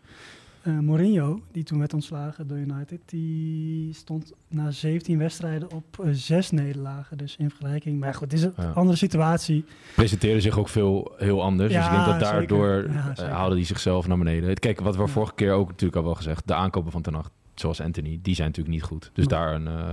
Eh, 0.63 0.79
Mourinho, 0.79 1.41
die 1.53 1.63
toen 1.63 1.79
werd 1.79 1.95
ontslagen 1.95 2.47
door 2.49 2.59
United, 2.59 3.01
die 3.07 3.93
stond 3.95 4.33
na 4.49 4.71
17 4.71 5.19
wedstrijden 5.19 5.73
op 5.73 5.99
eh, 6.01 6.09
zes 6.13 6.51
nederlagen. 6.51 7.19
Dus 7.19 7.37
in 7.37 7.51
vergelijking. 7.51 8.01
Maar 8.01 8.15
goed, 8.15 8.23
het 8.31 8.33
is 8.33 8.43
een 8.43 8.53
Ja. 8.57 8.71
andere 8.75 8.97
situatie. 8.97 9.65
Presenteerde 9.95 10.41
zich 10.41 10.59
ook 10.59 10.69
veel 10.69 11.13
heel 11.17 11.43
anders. 11.43 11.73
dus 11.73 11.85
ik 11.85 11.91
denk 11.91 12.05
dat 12.05 12.21
daardoor 12.21 12.89
Ja, 12.89 12.95
eh, 12.97 13.07
zeker. 13.07 13.29
haalde 13.33 13.55
hij 13.55 13.65
zichzelf 13.65 14.07
naar 14.07 14.19
beneden. 14.19 14.55
Kijk, 14.55 14.81
wat 14.81 14.97
we 14.97 15.03
Ja. 15.03 15.07
vorige 15.09 15.35
keer 15.35 15.53
ook 15.53 15.69
natuurlijk 15.69 15.97
al 15.97 16.05
wel 16.05 16.15
gezegd. 16.15 16.47
De 16.47 16.55
aankopen 16.55 16.93
van 16.93 17.03
Ten 17.03 17.15
zoals 17.55 17.81
Anthony, 17.81 18.19
die 18.23 18.35
zijn 18.35 18.47
natuurlijk 18.49 18.75
niet 18.77 18.85
goed. 18.85 19.11
Dus 19.15 19.27
daarin, 19.27 19.67
eh, 19.67 19.89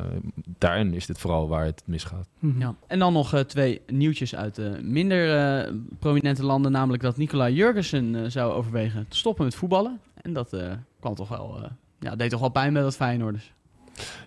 daarin 0.58 0.94
is 0.94 1.06
dit 1.06 1.18
vooral 1.20 1.48
waar 1.48 1.66
het 1.66 1.82
misgaat. 1.86 2.28
Mhm. 2.40 2.60
Ja. 2.60 2.76
En 2.88 3.00
dan 3.00 3.14
nog 3.14 3.34
eh, 3.34 3.40
twee 3.40 3.82
nieuwtjes 3.88 4.36
uit 4.36 4.58
eh, 4.58 4.66
minder 4.82 5.36
eh, 5.38 5.74
prominente 6.00 6.44
landen. 6.46 6.72
Namelijk 6.72 7.04
dat 7.04 7.18
Nicola 7.18 7.50
Jurgensen 7.50 8.32
zou 8.32 8.54
overwegen 8.54 9.06
te 9.10 9.18
stoppen 9.18 9.46
met 9.46 9.56
voetballen. 9.56 10.00
En 10.28 10.34
dat 10.34 10.54
eh, 10.54 10.72
kwam 11.00 11.16
toch 11.16 11.30
wel, 11.30 11.64
eh, 11.64 11.70
ja, 12.00 12.16
deed 12.16 12.30
toch 12.30 12.40
wel 12.40 12.50
pijn 12.50 12.74
met 12.74 12.84
dat 12.84 12.96
Feyenoorders. 12.96 13.54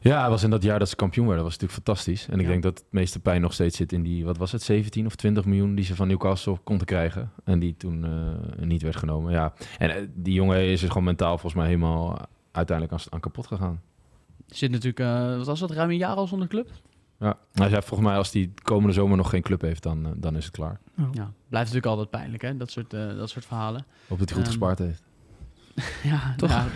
Ja, 0.01 0.21
het 0.21 0.31
was 0.31 0.43
in 0.43 0.51
dat 0.51 0.63
jaar 0.63 0.79
dat 0.79 0.89
ze 0.89 0.97
kampioen 0.97 1.27
werden. 1.27 1.45
Dat 1.45 1.53
was 1.53 1.61
natuurlijk 1.63 1.87
fantastisch. 1.87 2.27
En 2.29 2.35
ik 2.39 2.45
Ja. 2.45 2.51
denk 2.51 2.63
dat 2.63 2.79
het 2.79 2.87
meeste 2.91 3.21
pijn 3.21 3.41
nog 3.41 3.53
steeds 3.53 3.77
zit 3.77 3.93
in 3.93 4.03
die, 4.03 4.25
wat 4.25 4.37
was 4.37 4.53
het, 4.53 4.63
17 4.63 5.07
of 5.07 5.15
20 5.17 5.45
miljoen 5.45 5.75
die 5.75 5.85
ze 5.85 5.97
van 5.97 6.09
Newcastle 6.09 6.59
konden 6.65 6.87
krijgen. 6.87 7.31
En 7.45 7.59
die 7.59 7.77
toen 7.77 8.05
eh, 8.05 8.65
niet 8.67 8.83
werd 8.83 8.97
genomen. 8.97 9.33
Ja. 9.33 9.53
En 9.79 10.13
die 10.15 10.35
jongen 10.35 10.65
is 10.65 10.83
er 10.83 10.89
gewoon 10.89 11.05
mentaal 11.05 11.31
volgens 11.39 11.55
mij 11.55 11.67
helemaal 11.67 12.19
uiteindelijk 12.53 13.01
aan, 13.01 13.13
aan 13.13 13.21
kapot 13.21 13.47
gegaan. 13.47 13.81
Zit 14.47 14.71
natuurlijk, 14.71 15.37
wat 15.37 15.47
was 15.47 15.61
dat, 15.61 15.71
ruim 15.71 15.91
een 15.91 15.97
jaar 15.97 16.15
al 16.17 16.27
zonder 16.27 16.49
club? 16.49 16.71
Ja. 17.19 17.39
Hij 17.53 17.69
zei 17.69 17.83
volgens 17.83 18.09
mij 18.09 18.17
als 18.19 18.33
hij 18.33 18.51
komende 18.63 18.93
zomer 18.93 19.17
nog 19.17 19.31
geen 19.31 19.43
club 19.43 19.61
heeft, 19.61 19.83
dan, 19.83 20.15
dan 20.17 20.37
is 20.37 20.45
het 20.45 20.55
klaar. 20.55 20.81
Oh. 20.99 21.05
Ja, 21.13 21.33
blijft 21.49 21.73
natuurlijk 21.73 21.87
altijd 21.87 22.11
pijnlijk, 22.11 22.43
hè? 22.43 22.57
Dat 22.57 22.71
soort, 22.71 22.91
dat 22.91 23.31
soort 23.31 23.45
verhalen. 23.47 23.85
Hoop 24.09 24.19
dat 24.19 24.29
hij 24.29 24.39
goed 24.39 24.47
Ehm, 24.47 24.47
gespaard 24.47 24.79
heeft. 24.79 25.03
Ja, 26.02 26.35
Toch? 26.37 26.50
ja. 26.50 26.66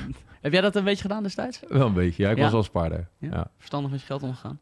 Heb 0.40 0.52
jij 0.52 0.60
dat 0.60 0.76
een 0.76 0.84
beetje 0.84 1.02
gedaan 1.02 1.22
destijds? 1.22 1.60
Wel 1.68 1.86
een 1.86 1.92
beetje. 1.92 2.22
Ja, 2.22 2.30
ik 2.30 2.36
Ja? 2.36 2.42
was 2.42 2.52
wel 2.52 2.62
spaarder. 2.62 3.08
Ja? 3.18 3.28
Ja. 3.32 3.50
Verstandig 3.56 3.90
met 3.90 4.00
je 4.00 4.06
geld 4.06 4.22
omgegaan. 4.22 4.58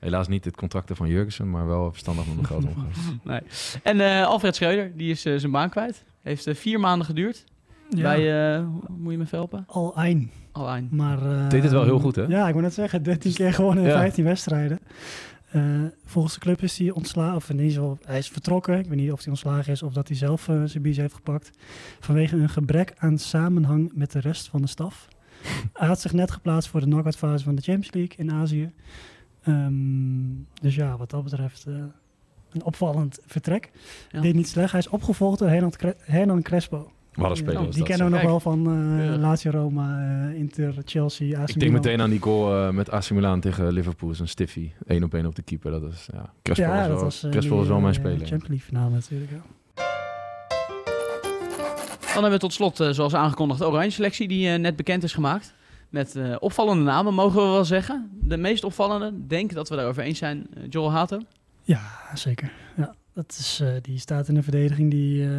Helaas 0.00 0.28
niet 0.28 0.44
het 0.44 0.56
contracten 0.56 0.96
van 0.96 1.08
Jurgensen, 1.08 1.50
maar 1.50 1.66
wel 1.66 1.90
verstandig 1.90 2.26
met 2.26 2.34
mijn 2.34 2.46
geld 2.46 2.64
omgaan. 2.74 3.20
Nee. 3.22 3.40
En 3.82 4.00
eh, 4.00 4.26
Alfred 4.26 4.54
Schreuder, 4.54 4.96
die 4.96 5.10
is 5.10 5.24
eh, 5.24 5.36
zijn 5.36 5.52
baan 5.52 5.70
kwijt. 5.70 6.04
Heeft 6.22 6.46
eh, 6.46 6.54
vier 6.54 6.80
maanden 6.80 7.06
geduurd. 7.06 7.44
Ja. 7.88 8.02
Bij, 8.02 8.52
eh, 8.54 8.64
hoe- 8.64 8.82
moet 8.98 9.12
je 9.12 9.18
me 9.18 9.24
helpen? 9.30 9.64
Al 9.66 9.96
ein. 9.96 10.30
Al 10.52 10.68
aan. 10.68 10.88
Maar, 10.90 11.30
eh, 11.32 11.48
Deed 11.48 11.62
het 11.62 11.72
wel 11.72 11.84
heel 11.84 11.98
goed, 11.98 12.16
hè? 12.16 12.22
Ja, 12.22 12.48
ik 12.48 12.54
moet 12.54 12.62
net 12.62 12.74
zeggen, 12.74 13.02
13 13.02 13.32
keer 13.34 13.52
gewonnen 13.54 13.84
in 13.84 13.90
Ja. 13.90 13.96
15 13.98 14.24
wedstrijden. 14.24 14.78
Eh, 15.52 15.82
volgens 16.04 16.34
de 16.34 16.40
club 16.40 16.62
is 16.62 16.78
hij 16.78 16.90
ontslagen, 16.90 17.36
of 17.36 17.50
in 17.50 17.58
ieder 17.58 17.72
geval, 17.72 17.98
hij 18.04 18.18
is 18.18 18.28
vertrokken. 18.28 18.78
Ik 18.78 18.86
weet 18.86 18.98
niet 18.98 19.12
of 19.12 19.18
hij 19.18 19.28
ontslagen 19.28 19.72
is 19.72 19.82
of 19.82 19.92
dat 19.92 20.08
hij 20.08 20.16
zelf 20.16 20.48
eh, 20.48 20.62
zijn 20.64 20.82
biezen 20.82 21.02
heeft 21.02 21.14
gepakt. 21.14 21.50
Vanwege 22.00 22.36
een 22.36 22.48
gebrek 22.48 22.94
aan 22.96 23.18
samenhang 23.18 23.90
met 23.94 24.12
de 24.12 24.18
rest 24.18 24.48
van 24.48 24.60
de 24.62 24.68
staf. 24.68 25.08
hij 25.72 25.86
had 25.86 26.00
zich 26.00 26.12
net 26.12 26.30
geplaatst 26.30 26.70
voor 26.70 26.80
de 26.80 26.86
knock-out 26.86 27.16
fase 27.16 27.44
van 27.44 27.54
de 27.54 27.62
Champions 27.62 27.94
League 27.94 28.16
in 28.16 28.32
Azië. 28.32 28.72
Ehm, 29.42 29.74
dus 30.60 30.74
ja, 30.74 30.96
wat 30.96 31.10
dat 31.10 31.24
betreft 31.24 31.66
eh, 31.66 31.74
een 32.50 32.64
opvallend 32.64 33.18
vertrek. 33.26 33.70
Ja. 34.10 34.20
Deed 34.20 34.34
niet 34.34 34.48
slecht. 34.48 34.70
Hij 34.70 34.80
is 34.80 34.88
opgevolgd 34.88 35.38
door 35.38 35.48
Hernan 35.98 36.42
Crespo. 36.42 36.92
Wat 37.14 37.30
een 37.30 37.36
speler 37.36 37.58
Oh, 37.60 37.66
was 37.66 37.74
die 37.74 37.84
kennen 37.84 38.06
we 38.06 38.12
nog 38.12 38.22
wel 38.22 38.40
van 38.40 38.66
eh 38.66 39.04
Ja. 39.06 39.16
Lazio 39.16 39.50
Roma, 39.50 40.00
eh, 40.30 40.38
Inter, 40.38 40.74
Chelsea, 40.84 41.38
AC 41.40 41.48
Ik 41.48 41.60
denk 41.60 41.72
meteen 41.72 42.00
aan 42.00 42.10
die 42.10 42.20
goal 42.20 42.66
eh, 42.66 42.70
met 42.70 42.90
AC 42.90 43.10
Milan 43.10 43.40
tegen 43.40 43.72
Liverpool. 43.72 44.14
Zo'n 44.14 44.26
stiffie. 44.26 44.74
Eén 44.86 45.04
op 45.04 45.14
één 45.14 45.26
op 45.26 45.34
de 45.34 45.42
keeper. 45.42 45.70
Dat 45.70 45.92
is, 45.92 46.08
ja. 46.12 46.32
Crespo 46.42 46.64
ja, 46.64 46.70
was 46.70 46.78
dat 46.86 46.94
wel, 46.94 47.04
was, 47.04 47.22
eh, 47.24 47.30
Crespo 47.30 47.48
die, 47.48 47.58
was 47.58 47.68
wel 47.68 47.80
mijn 47.80 47.94
eh, 47.94 48.00
speler. 48.00 48.18
Champions 48.18 48.48
League 48.48 48.66
finale 48.66 48.90
natuurlijk. 48.90 49.30
Ja. 49.30 49.40
Dan 52.14 52.22
hebben 52.22 52.30
we 52.30 52.38
tot 52.46 52.52
slot, 52.52 52.80
eh, 52.80 52.90
zoals 52.90 53.14
aangekondigd, 53.14 53.60
de 53.60 53.66
Oranje 53.68 53.90
selectie 53.90 54.28
die 54.28 54.48
eh, 54.52 54.58
net 54.58 54.76
bekend 54.76 55.02
is 55.02 55.12
gemaakt. 55.12 55.54
Met 55.88 56.16
eh, 56.16 56.36
opvallende 56.38 56.82
namen, 56.84 57.14
mogen 57.14 57.42
we 57.42 57.48
wel 57.48 57.64
zeggen. 57.64 58.10
De 58.20 58.36
meest 58.36 58.64
opvallende, 58.64 59.26
denk 59.26 59.52
dat 59.52 59.68
we 59.68 59.76
daarover 59.76 60.02
eens 60.02 60.18
zijn, 60.18 60.46
eh, 60.54 60.62
Joel 60.68 60.92
Hato. 60.92 61.20
Ja, 61.62 61.80
zeker. 62.14 62.52
Ja, 62.76 62.94
dat 63.14 63.36
is, 63.38 63.60
eh, 63.62 63.68
die 63.82 63.98
staat 63.98 64.28
in 64.28 64.36
een 64.36 64.42
verdediging 64.42 64.90
die, 64.90 65.24
eh, 65.24 65.30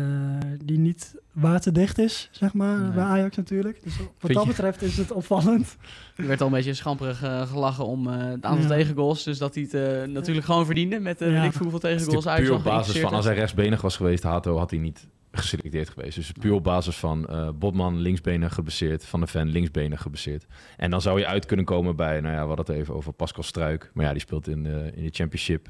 die 0.64 0.78
niet 0.78 1.16
waterdicht 1.32 1.98
is, 2.00 2.30
zeg 2.32 2.54
maar, 2.54 2.80
Nee. 2.80 2.92
bij 2.92 3.04
Ajax 3.04 3.38
natuurlijk. 3.38 3.84
Dus 3.84 3.98
wat 3.98 4.08
Vind 4.18 4.34
dat 4.34 4.44
je- 4.44 4.50
betreft 4.50 4.82
is 4.82 4.98
het 4.98 5.12
opvallend. 5.12 5.78
Er 6.16 6.28
werd 6.28 6.42
al 6.42 6.48
een 6.48 6.54
beetje 6.54 6.74
schamperig 6.74 7.24
eh, 7.24 7.42
gelachen 7.48 7.86
om 7.86 8.08
eh, 8.08 8.18
het 8.18 8.46
aantal 8.46 8.62
Ja. 8.62 8.68
tegengoals. 8.68 9.24
Dus 9.24 9.38
dat 9.38 9.54
hij 9.56 9.64
het 9.64 9.74
eh, 9.74 10.04
natuurlijk 10.08 10.46
gewoon 10.46 10.66
verdiende 10.66 11.00
met 11.00 11.22
uh, 11.22 11.32
Ja. 11.32 11.44
ik 11.44 11.54
hoeveel 11.54 11.80
tegengoals 11.80 12.28
Ajax 12.28 12.48
puur 12.48 12.58
op 12.58 12.64
basis 12.64 13.00
van, 13.00 13.14
als 13.14 13.26
hij 13.26 13.34
rechtsbenig 13.36 13.82
was 13.82 13.96
geweest, 13.96 14.24
Hato, 14.24 14.58
had 14.58 14.70
hij 14.70 14.80
niet 14.80 15.08
geselecteerd 15.32 15.90
geweest. 15.90 16.16
Dus 16.16 16.32
puur 16.32 16.54
op 16.54 16.64
basis 16.64 16.96
van 16.96 17.28
eh 17.28 17.50
Botman 17.56 17.98
linksbenig 18.00 18.54
gebaseerd, 18.54 19.06
Van 19.06 19.20
de 19.20 19.28
Ven 19.28 19.48
linksbenig 19.50 20.02
gebaseerd. 20.02 20.46
En 20.78 20.90
dan 20.92 21.02
zou 21.02 21.20
je 21.20 21.26
uit 21.28 21.46
kunnen 21.46 21.66
komen 21.66 21.96
bij, 21.96 22.22
nou 22.22 22.34
ja, 22.34 22.42
we 22.42 22.48
hadden 22.48 22.66
het 22.66 22.76
even 22.76 22.94
over 22.96 23.14
Pascal 23.14 23.44
Struik. 23.44 23.92
Maar 23.94 24.06
ja, 24.06 24.12
die 24.12 24.22
speelt 24.22 24.48
in, 24.48 24.66
in 24.96 25.04
de 25.04 25.10
championship. 25.12 25.70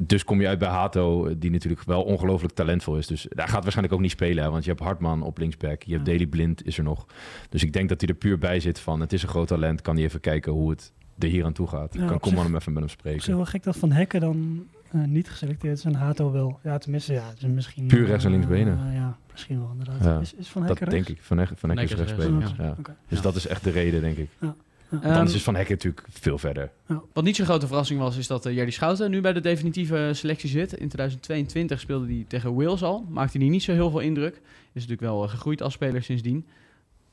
Dus 0.00 0.24
kom 0.24 0.40
je 0.40 0.48
uit 0.48 0.58
bij 0.58 0.68
Hato, 0.68 1.26
eh, 1.26 1.34
die 1.38 1.50
natuurlijk 1.50 1.82
wel 1.84 2.02
ongelooflijk 2.02 2.54
talentvol 2.54 2.96
is. 2.96 3.06
Dus 3.06 3.26
daar 3.28 3.48
gaat 3.48 3.62
waarschijnlijk 3.62 3.94
ook 3.94 4.00
niet 4.00 4.10
spelen. 4.10 4.44
Hè, 4.44 4.50
want 4.50 4.64
je 4.64 4.70
hebt 4.70 4.82
Hartman 4.82 5.22
op 5.22 5.38
linksback, 5.38 5.82
je 5.82 5.92
hebt 5.92 6.04
Ja. 6.06 6.10
Daily 6.12 6.26
Blind 6.26 6.66
is 6.66 6.78
er 6.78 6.84
nog. 6.84 7.06
Dus 7.48 7.62
ik 7.62 7.72
denk 7.72 7.88
dat 7.88 8.00
hij 8.00 8.08
er 8.10 8.14
puur 8.16 8.38
bij 8.38 8.60
zit 8.60 8.78
van, 8.78 9.00
het 9.00 9.12
is 9.12 9.22
een 9.22 9.28
groot 9.28 9.48
talent. 9.48 9.82
Kan 9.82 9.94
hij 9.94 10.04
even 10.04 10.20
kijken 10.20 10.52
hoe 10.52 10.70
het 10.70 10.92
er 11.18 11.28
hier 11.28 11.44
aan 11.44 11.52
toe 11.52 11.66
gaat. 11.66 11.94
Ja, 11.94 12.06
kan 12.06 12.18
zich- 12.22 12.42
hem 12.42 12.54
even 12.54 12.54
met 12.54 12.64
hem 12.64 12.74
Het 12.82 12.84
is 12.84 12.92
spreken. 12.92 13.36
wel 13.36 13.44
gek 13.44 13.62
dat 13.62 13.76
Van 13.76 13.92
Hekken 13.92 14.20
dan 14.20 14.66
eh, 14.92 15.00
niet 15.04 15.28
geselecteerd 15.30 15.78
is 15.78 15.84
en 15.84 15.94
Hato 15.94 16.32
wel. 16.32 16.58
Ja, 16.62 16.78
tenminste, 16.78 17.12
ja, 17.12 17.28
het 17.28 17.42
is 17.42 17.48
misschien... 17.48 17.86
Puur 17.86 18.06
rechts 18.06 18.24
en 18.24 18.30
eh, 18.32 18.36
linksbenen. 18.36 18.92
ja, 18.92 19.16
misschien 19.32 19.58
wel 19.60 19.70
inderdaad. 19.72 20.04
Ja. 20.04 20.18
Is, 20.20 20.34
is 20.34 20.48
Van 20.48 20.60
Dat 20.60 20.70
Hekken 20.70 20.88
denk 20.90 21.06
rechts? 21.06 21.20
ik. 21.20 21.26
Van 21.26 21.38
Hekken, 21.38 21.56
van 21.56 21.68
Hekken 21.68 21.88
is 21.88 21.94
Hekken 21.98 22.16
is 22.16 22.22
rechtsbenig. 22.22 22.56
rechts, 22.56 22.88
Ja. 22.88 22.94
Dus 23.08 23.18
Ja. 23.18 23.24
dat 23.24 23.34
is 23.34 23.46
echt 23.46 23.64
de 23.64 23.70
reden, 23.70 24.00
denk 24.00 24.16
ik. 24.16 24.28
Ja. 24.40 24.54
Ehm, 24.90 25.14
Dan 25.14 25.26
is 25.26 25.42
Van 25.42 25.54
Hekken 25.54 25.74
natuurlijk 25.74 26.06
veel 26.10 26.38
verder. 26.38 26.70
Wat 27.12 27.24
niet 27.24 27.36
zo'n 27.36 27.44
grote 27.46 27.66
verrassing 27.66 28.00
was, 28.00 28.16
is 28.16 28.26
dat 28.26 28.46
uh, 28.46 28.54
Jerry 28.54 28.70
Schouten 28.70 29.10
nu 29.10 29.20
bij 29.20 29.32
de 29.32 29.40
definitieve 29.40 30.10
selectie 30.12 30.48
zit. 30.48 30.72
In 30.72 30.88
2022 30.88 31.80
speelde 31.80 32.06
hij 32.06 32.24
tegen 32.28 32.54
Wales 32.54 32.82
al. 32.82 33.06
Maakte 33.08 33.38
hij 33.38 33.48
niet 33.48 33.62
zo 33.62 33.72
heel 33.72 33.90
veel 33.90 34.00
indruk. 34.00 34.34
Is 34.72 34.86
natuurlijk 34.86 35.00
wel 35.00 35.24
uh, 35.24 35.30
gegroeid 35.30 35.62
als 35.62 35.72
speler 35.72 36.02
sindsdien. 36.02 36.46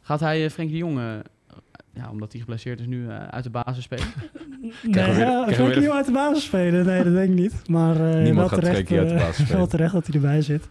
Gaat 0.01 0.19
hij 0.19 0.43
uh, 0.43 0.49
Frenkie 0.49 0.73
de 0.75 0.81
Jong, 0.81 0.97
uh, 0.97 1.13
ja, 1.93 2.09
omdat 2.09 2.31
hij 2.31 2.39
geblesseerd 2.41 2.79
is, 2.79 2.85
nu 2.85 3.03
uh, 3.03 3.27
uit 3.27 3.43
de 3.43 3.49
basis 3.49 3.83
spelen? 3.83 4.05
Nee, 4.83 5.13
weer- 5.13 5.73
de 5.73 5.79
Jong 5.81 5.89
uit 5.95 6.05
de 6.05 6.11
basis 6.11 6.43
spelen? 6.43 6.85
Nee, 6.85 7.03
dat 7.03 7.13
denk 7.13 7.29
ik 7.29 7.35
niet. 7.35 7.67
Maar 7.69 7.95
eh, 7.95 8.21
Niemand 8.23 8.35
wel, 8.35 8.47
gaat 8.47 8.59
terecht, 8.59 8.73
Frenkie 8.75 8.97
uit 8.99 9.07
de 9.09 9.13
eh, 9.13 9.19
basis 9.21 9.35
spelen. 9.35 9.57
wel 9.57 9.67
terecht 9.67 9.93
dat 9.93 10.05
hij 10.05 10.15
erbij 10.15 10.41
zit. 10.41 10.67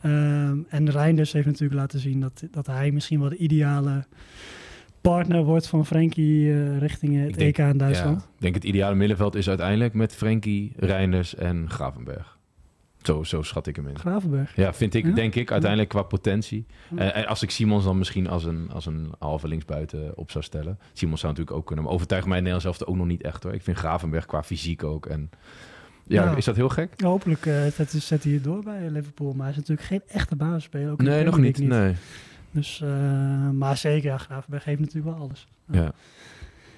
Ehm, 0.00 0.58
en 0.68 0.90
Reinders 0.90 1.32
heeft 1.32 1.46
natuurlijk 1.46 1.80
laten 1.80 1.98
zien 2.00 2.20
dat, 2.20 2.42
dat 2.50 2.66
hij 2.66 2.90
misschien 2.90 3.20
wel 3.20 3.28
de 3.28 3.36
ideale 3.36 4.04
partner 5.00 5.44
wordt 5.44 5.66
van 5.66 5.86
Frenkie 5.86 6.52
eh, 6.52 6.78
richting 6.78 7.24
het 7.24 7.34
denk- 7.34 7.58
EK 7.58 7.66
in 7.70 7.78
Duitsland. 7.78 8.20
Ja, 8.20 8.26
ik 8.34 8.40
denk 8.40 8.54
het 8.54 8.64
ideale 8.64 8.94
middenveld 8.94 9.34
is 9.34 9.48
uiteindelijk 9.48 9.94
met 9.94 10.14
Frenkie, 10.14 10.72
Reinders 10.76 11.34
en 11.34 11.70
Gravenberg. 11.70 12.38
Zo, 13.02 13.22
zo 13.22 13.42
schat 13.42 13.66
ik 13.66 13.76
hem 13.76 13.86
in. 13.88 13.98
Gravenberg. 13.98 14.56
Ja, 14.56 14.74
vind 14.74 14.94
ik, 14.94 15.04
Ja? 15.06 15.12
denk 15.12 15.34
ik, 15.34 15.50
uiteindelijk 15.50 15.90
qua 15.90 16.02
potentie. 16.02 16.66
Eh, 16.96 17.16
en 17.16 17.26
als 17.26 17.42
ik 17.42 17.50
Simons 17.50 17.84
dan 17.84 17.98
misschien 17.98 18.28
als 18.28 18.44
een, 18.44 18.70
als 18.72 18.86
een 18.86 19.12
halve 19.18 19.48
linksbuiten 19.48 20.16
op 20.16 20.30
zou 20.30 20.44
stellen. 20.44 20.78
Simons 20.92 21.20
zou 21.20 21.32
natuurlijk 21.32 21.56
ook 21.58 21.66
kunnen. 21.66 21.84
Maar 21.84 21.94
overtuigt 21.94 22.26
mij 22.26 22.36
in 22.38 22.42
Nederland 22.44 22.76
zelf 22.76 22.88
ook 22.88 22.96
nog 22.96 23.06
niet 23.06 23.22
echt 23.22 23.42
hoor. 23.42 23.52
Ik 23.54 23.62
vind 23.62 23.76
Gravenberg 23.76 24.26
qua 24.26 24.42
fysiek 24.42 24.84
ook. 24.84 25.06
En, 25.06 25.30
ja, 26.06 26.36
is 26.36 26.44
dat 26.44 26.56
heel 26.56 26.68
gek? 26.68 27.00
Hopelijk 27.02 27.46
eh, 27.46 27.66
zet, 27.66 27.90
zet 27.90 28.24
hij 28.24 28.32
het 28.32 28.44
door 28.44 28.62
bij 28.62 28.90
Liverpool. 28.90 29.32
Maar 29.32 29.42
hij 29.42 29.50
is 29.50 29.56
natuurlijk 29.56 29.86
geen 29.86 30.02
echte 30.06 30.36
basisspeler. 30.36 30.94
Nee, 30.96 31.24
nog 31.24 31.38
niet. 31.38 31.58
League 31.58 31.78
Nee. 31.84 31.94
Dus, 32.50 32.80
eh, 32.80 33.50
maar 33.50 33.76
zeker, 33.76 34.10
ja, 34.10 34.18
Gravenberg 34.18 34.64
heeft 34.64 34.80
natuurlijk 34.80 35.16
wel 35.16 35.24
alles. 35.26 35.46
Ja. 35.70 35.92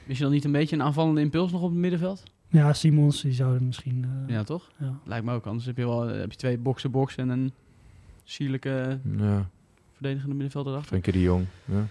Is 0.07 0.17
je 0.19 0.23
dan 0.23 0.33
niet 0.33 0.45
een 0.45 0.53
beetje 0.53 0.77
een 0.77 0.83
aanvallende 0.83 1.21
impuls 1.21 1.53
nog 1.53 1.63
op 1.63 1.69
het 1.71 1.79
middenveld? 1.79 2.23
Ja, 2.49 2.73
Simons, 2.73 3.21
die 3.23 3.33
zouden 3.33 3.67
misschien... 3.67 4.07
eh, 4.27 4.35
Ja, 4.35 4.43
toch? 4.45 4.71
Ja. 4.79 4.95
Lijkt 5.05 5.25
me 5.25 5.33
ook. 5.33 5.47
Anders 5.47 5.67
heb 5.67 5.77
je 5.77 5.85
wel 5.87 6.07
heb 6.07 6.31
je 6.31 6.37
twee 6.37 6.59
boxen-box 6.59 7.17
en 7.17 7.29
een 7.29 7.53
sierlijke 8.25 8.99
Ja, 9.19 9.49
verdedigende 9.95 10.35
middenvelder 10.35 10.73
erachter. 10.73 10.91
Frenkie 10.91 11.13
de 11.13 11.21
Jong. 11.21 11.47
Ja. 11.65 11.87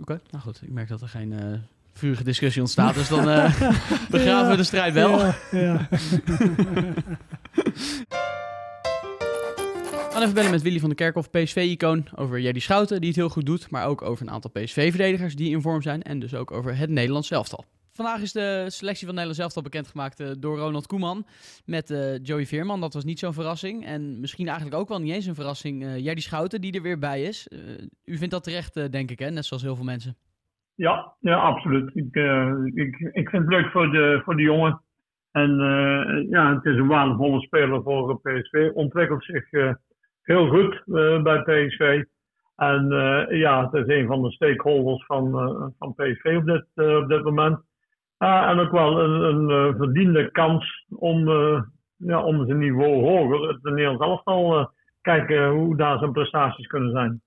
Oké, 0.00 0.20
nou 0.30 0.42
goed. 0.44 0.60
Ik 0.62 0.70
merk 0.70 0.88
dat 0.88 1.00
er 1.00 1.08
geen 1.08 1.32
eh, 1.32 1.58
vurige 1.92 2.24
discussie 2.24 2.60
ontstaat. 2.62 2.94
dus 2.94 3.08
dan 3.08 3.28
eh, 3.30 3.60
begraven 4.10 4.50
we 4.50 4.56
de 4.56 4.62
strijd 4.64 4.92
wel. 4.94 5.18
Ja, 5.18 5.34
ja. 5.50 5.88
Gaan 10.22 10.30
even 10.30 10.42
bellen 10.42 10.58
met 10.58 10.68
Willy 10.68 10.80
van 10.80 10.88
der 10.88 10.98
Kerkhof, 10.98 11.30
PSV-icoon, 11.30 12.04
over 12.14 12.40
Jerry 12.40 12.58
Schouten, 12.58 13.00
die 13.00 13.08
het 13.08 13.18
heel 13.18 13.28
goed 13.28 13.46
doet, 13.46 13.70
maar 13.70 13.86
ook 13.86 14.02
over 14.02 14.26
een 14.26 14.32
aantal 14.32 14.50
PSV-verdedigers 14.50 15.36
die 15.36 15.50
in 15.50 15.60
vorm 15.60 15.82
zijn 15.82 16.02
en 16.02 16.18
dus 16.18 16.34
ook 16.34 16.50
over 16.50 16.76
het 16.76 16.90
Nederlands 16.90 17.30
elftal. 17.30 17.64
Vandaag 17.92 18.20
is 18.20 18.32
de 18.32 18.64
selectie 18.68 19.06
van 19.06 19.16
het 19.16 19.24
Nederlands 19.26 19.38
elftal 19.38 19.62
bekendgemaakt 19.62 20.20
eh, 20.20 20.30
door 20.38 20.58
Ronald 20.58 20.86
Koeman 20.86 21.24
met 21.64 21.90
eh, 21.90 22.18
Joey 22.22 22.46
Veerman. 22.46 22.80
Dat 22.80 22.94
was 22.94 23.04
niet 23.04 23.18
zo'n 23.18 23.32
verrassing 23.32 23.84
en 23.84 24.20
misschien 24.20 24.46
eigenlijk 24.46 24.76
ook 24.76 24.88
wel 24.88 25.00
niet 25.00 25.12
eens 25.12 25.26
een 25.26 25.34
verrassing. 25.34 25.82
Jerry 25.82 26.20
Schouten 26.20 26.60
die 26.60 26.72
er 26.72 26.82
weer 26.82 26.98
bij 26.98 27.22
is. 27.22 27.48
U 28.04 28.16
vindt 28.16 28.32
dat 28.32 28.44
terecht, 28.44 28.92
denk 28.92 29.10
ik, 29.10 29.18
hè? 29.18 29.30
net 29.30 29.44
zoals 29.44 29.62
heel 29.62 29.76
veel 29.76 29.84
mensen. 29.84 30.16
Ja, 30.74 31.12
ja 31.20 31.36
absoluut. 31.36 31.90
Ik, 31.94 32.14
ik, 32.74 33.10
ik 33.12 33.28
vind 33.28 33.42
het 33.42 33.52
leuk 33.52 33.70
voor 33.70 33.90
de, 33.90 34.20
voor 34.24 34.36
de 34.36 34.42
jongen. 34.42 34.80
En 35.32 35.50
ja, 36.30 36.54
het 36.54 36.64
is 36.64 36.76
een 36.76 36.86
waardevolle 36.86 37.40
speler 37.40 37.82
voor 37.82 38.20
PSV. 38.20 38.70
Ontwikkelt 38.74 39.24
zich 39.24 39.50
heel 40.22 40.48
goed 40.48 40.82
eh, 40.86 41.22
bij 41.22 41.42
PSV. 41.42 42.04
En 42.56 42.92
eh, 42.92 43.38
ja, 43.38 43.70
het 43.70 43.86
is 43.86 43.96
een 43.96 44.06
van 44.06 44.22
de 44.22 44.30
stakeholders 44.30 45.06
van, 45.06 45.38
eh, 45.38 45.66
van 45.78 45.94
PSV 45.94 46.36
op 46.36 46.46
dit, 46.46 46.66
op 47.02 47.08
dit 47.08 47.22
moment. 47.22 47.60
Ah, 48.16 48.50
en 48.50 48.58
ook 48.58 48.70
wel 48.70 49.00
een, 49.00 49.48
een 49.50 49.76
verdiende 49.76 50.30
kans 50.30 50.86
om, 50.88 51.28
ja, 51.96 52.22
om 52.22 52.46
zijn 52.46 52.58
niveau 52.58 52.92
hoger, 52.92 53.48
het 53.48 53.62
Nederlands 53.62 54.02
elftal, 54.02 54.70
kijken 55.00 55.48
hoe 55.48 55.76
daar 55.76 55.98
zijn 55.98 56.12
prestaties 56.12 56.66
kunnen 56.66 56.90
zijn. 56.90 57.22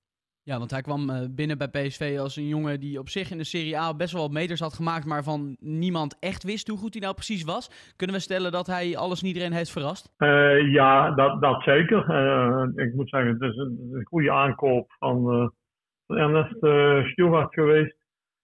Ja, 0.49 0.58
want 0.58 0.71
hij 0.71 0.81
kwam 0.81 1.10
eh, 1.10 1.19
binnen 1.29 1.58
bij 1.58 1.67
PSV 1.67 2.17
als 2.19 2.36
een 2.36 2.47
jongen 2.47 2.79
die 2.79 2.99
op 2.99 3.10
zich 3.10 3.31
in 3.31 3.38
de 3.38 3.43
Serie 3.43 3.77
A 3.77 3.95
best 3.95 4.13
wel 4.13 4.21
wat 4.21 4.31
meters 4.31 4.60
had 4.60 4.73
gemaakt, 4.73 5.05
maar 5.05 5.23
van 5.23 5.55
niemand 5.60 6.17
echt 6.19 6.43
wist 6.43 6.67
hoe 6.67 6.77
goed 6.77 6.93
hij 6.93 7.01
nou 7.01 7.13
precies 7.13 7.43
was. 7.43 7.93
Kunnen 7.95 8.15
we 8.15 8.21
stellen 8.21 8.51
dat 8.51 8.67
hij 8.67 8.97
alles 8.97 9.21
en 9.21 9.27
iedereen 9.27 9.51
heeft 9.53 9.71
verrast? 9.71 10.13
Eh, 10.17 10.71
ja, 10.71 11.12
dat, 11.12 11.41
dat 11.41 11.62
zeker. 11.63 12.10
Eh, 12.10 12.86
ik 12.86 12.93
moet 12.93 13.10
zeggen, 13.10 13.31
het 13.31 13.41
is 13.41 13.58
een, 13.58 14.01
goede 14.03 14.31
aankoop 14.31 14.91
van, 14.99 15.23
van 16.08 16.17
Ernest 16.17 16.55
Stewart 17.12 17.53
geweest. 17.53 17.95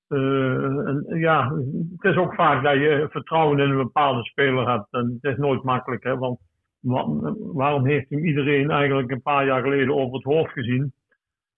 En, 0.08 1.06
ja, 1.08 1.52
het 1.98 2.12
is 2.12 2.18
ook 2.18 2.34
vaak 2.36 2.64
dat 2.64 2.74
je 2.74 3.08
vertrouwen 3.10 3.60
in 3.60 3.70
een 3.70 3.78
bepaalde 3.78 4.24
speler 4.24 4.70
hebt. 4.70 4.88
En 4.92 5.20
het 5.22 5.32
is 5.32 5.38
nooit 5.38 5.64
makkelijk, 5.64 6.04
hè, 6.04 6.18
want 6.18 6.40
wa- 6.80 7.34
waarom 7.54 7.86
heeft 7.86 8.10
hem 8.10 8.26
iedereen 8.26 8.72
eigenlijk 8.72 9.12
een 9.12 9.22
paar 9.22 9.46
jaar 9.46 9.62
geleden 9.62 9.96
over 9.96 10.14
het 10.16 10.24
hoofd 10.24 10.52
gezien? 10.52 10.94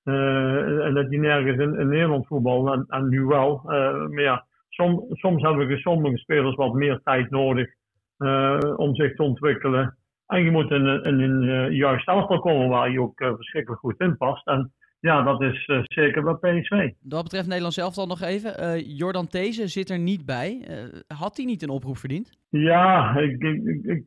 Eh, 0.03 0.85
en 0.85 0.93
dat 0.93 1.07
hij 1.09 1.17
nergens 1.17 1.57
in, 1.59 1.79
in 1.79 1.87
Nederland 1.87 2.27
voetbal 2.27 2.73
en, 2.73 2.85
en 2.87 3.09
nu 3.09 3.25
wel. 3.25 3.61
Eh, 3.65 4.07
maar 4.07 4.21
ja, 4.23 4.45
som, 4.69 5.05
soms 5.09 5.41
hebben 5.41 5.77
sommige 5.77 6.17
spelers 6.17 6.55
wat 6.55 6.73
meer 6.73 6.99
tijd 7.03 7.29
nodig 7.29 7.69
eh, 8.17 8.59
om 8.75 8.95
zich 8.95 9.15
te 9.15 9.23
ontwikkelen. 9.23 9.97
En 10.27 10.43
je 10.43 10.51
moet 10.51 10.71
in, 10.71 10.85
een- 10.85 11.03
in 11.03 11.19
een 11.19 11.73
juist 11.73 12.07
elftal 12.07 12.39
komen 12.39 12.69
waar 12.69 12.91
je 12.91 13.01
ook 13.01 13.13
verschrikkelijk 13.15 13.81
goed 13.81 13.99
in 13.99 14.17
past. 14.17 14.47
En 14.47 14.71
ja, 14.99 15.21
dat 15.23 15.41
is 15.41 15.69
zeker 15.83 16.23
bij 16.23 16.33
PSV. 16.61 16.89
Wat 17.01 17.23
betreft 17.23 17.45
Nederlands 17.47 17.77
elftal 17.77 18.07
nog 18.07 18.21
even. 18.21 18.79
Jordan 18.95 19.27
These 19.27 19.67
zit 19.67 19.89
er 19.89 19.99
niet 19.99 20.25
bij. 20.25 20.67
Had 21.07 21.37
hij 21.37 21.45
niet 21.45 21.61
een 21.63 21.69
oproep 21.69 21.97
verdiend? 21.97 22.37
Ja, 22.49 23.15
ik, 23.17 23.41
ik, 23.43 23.83
ik, 23.83 24.03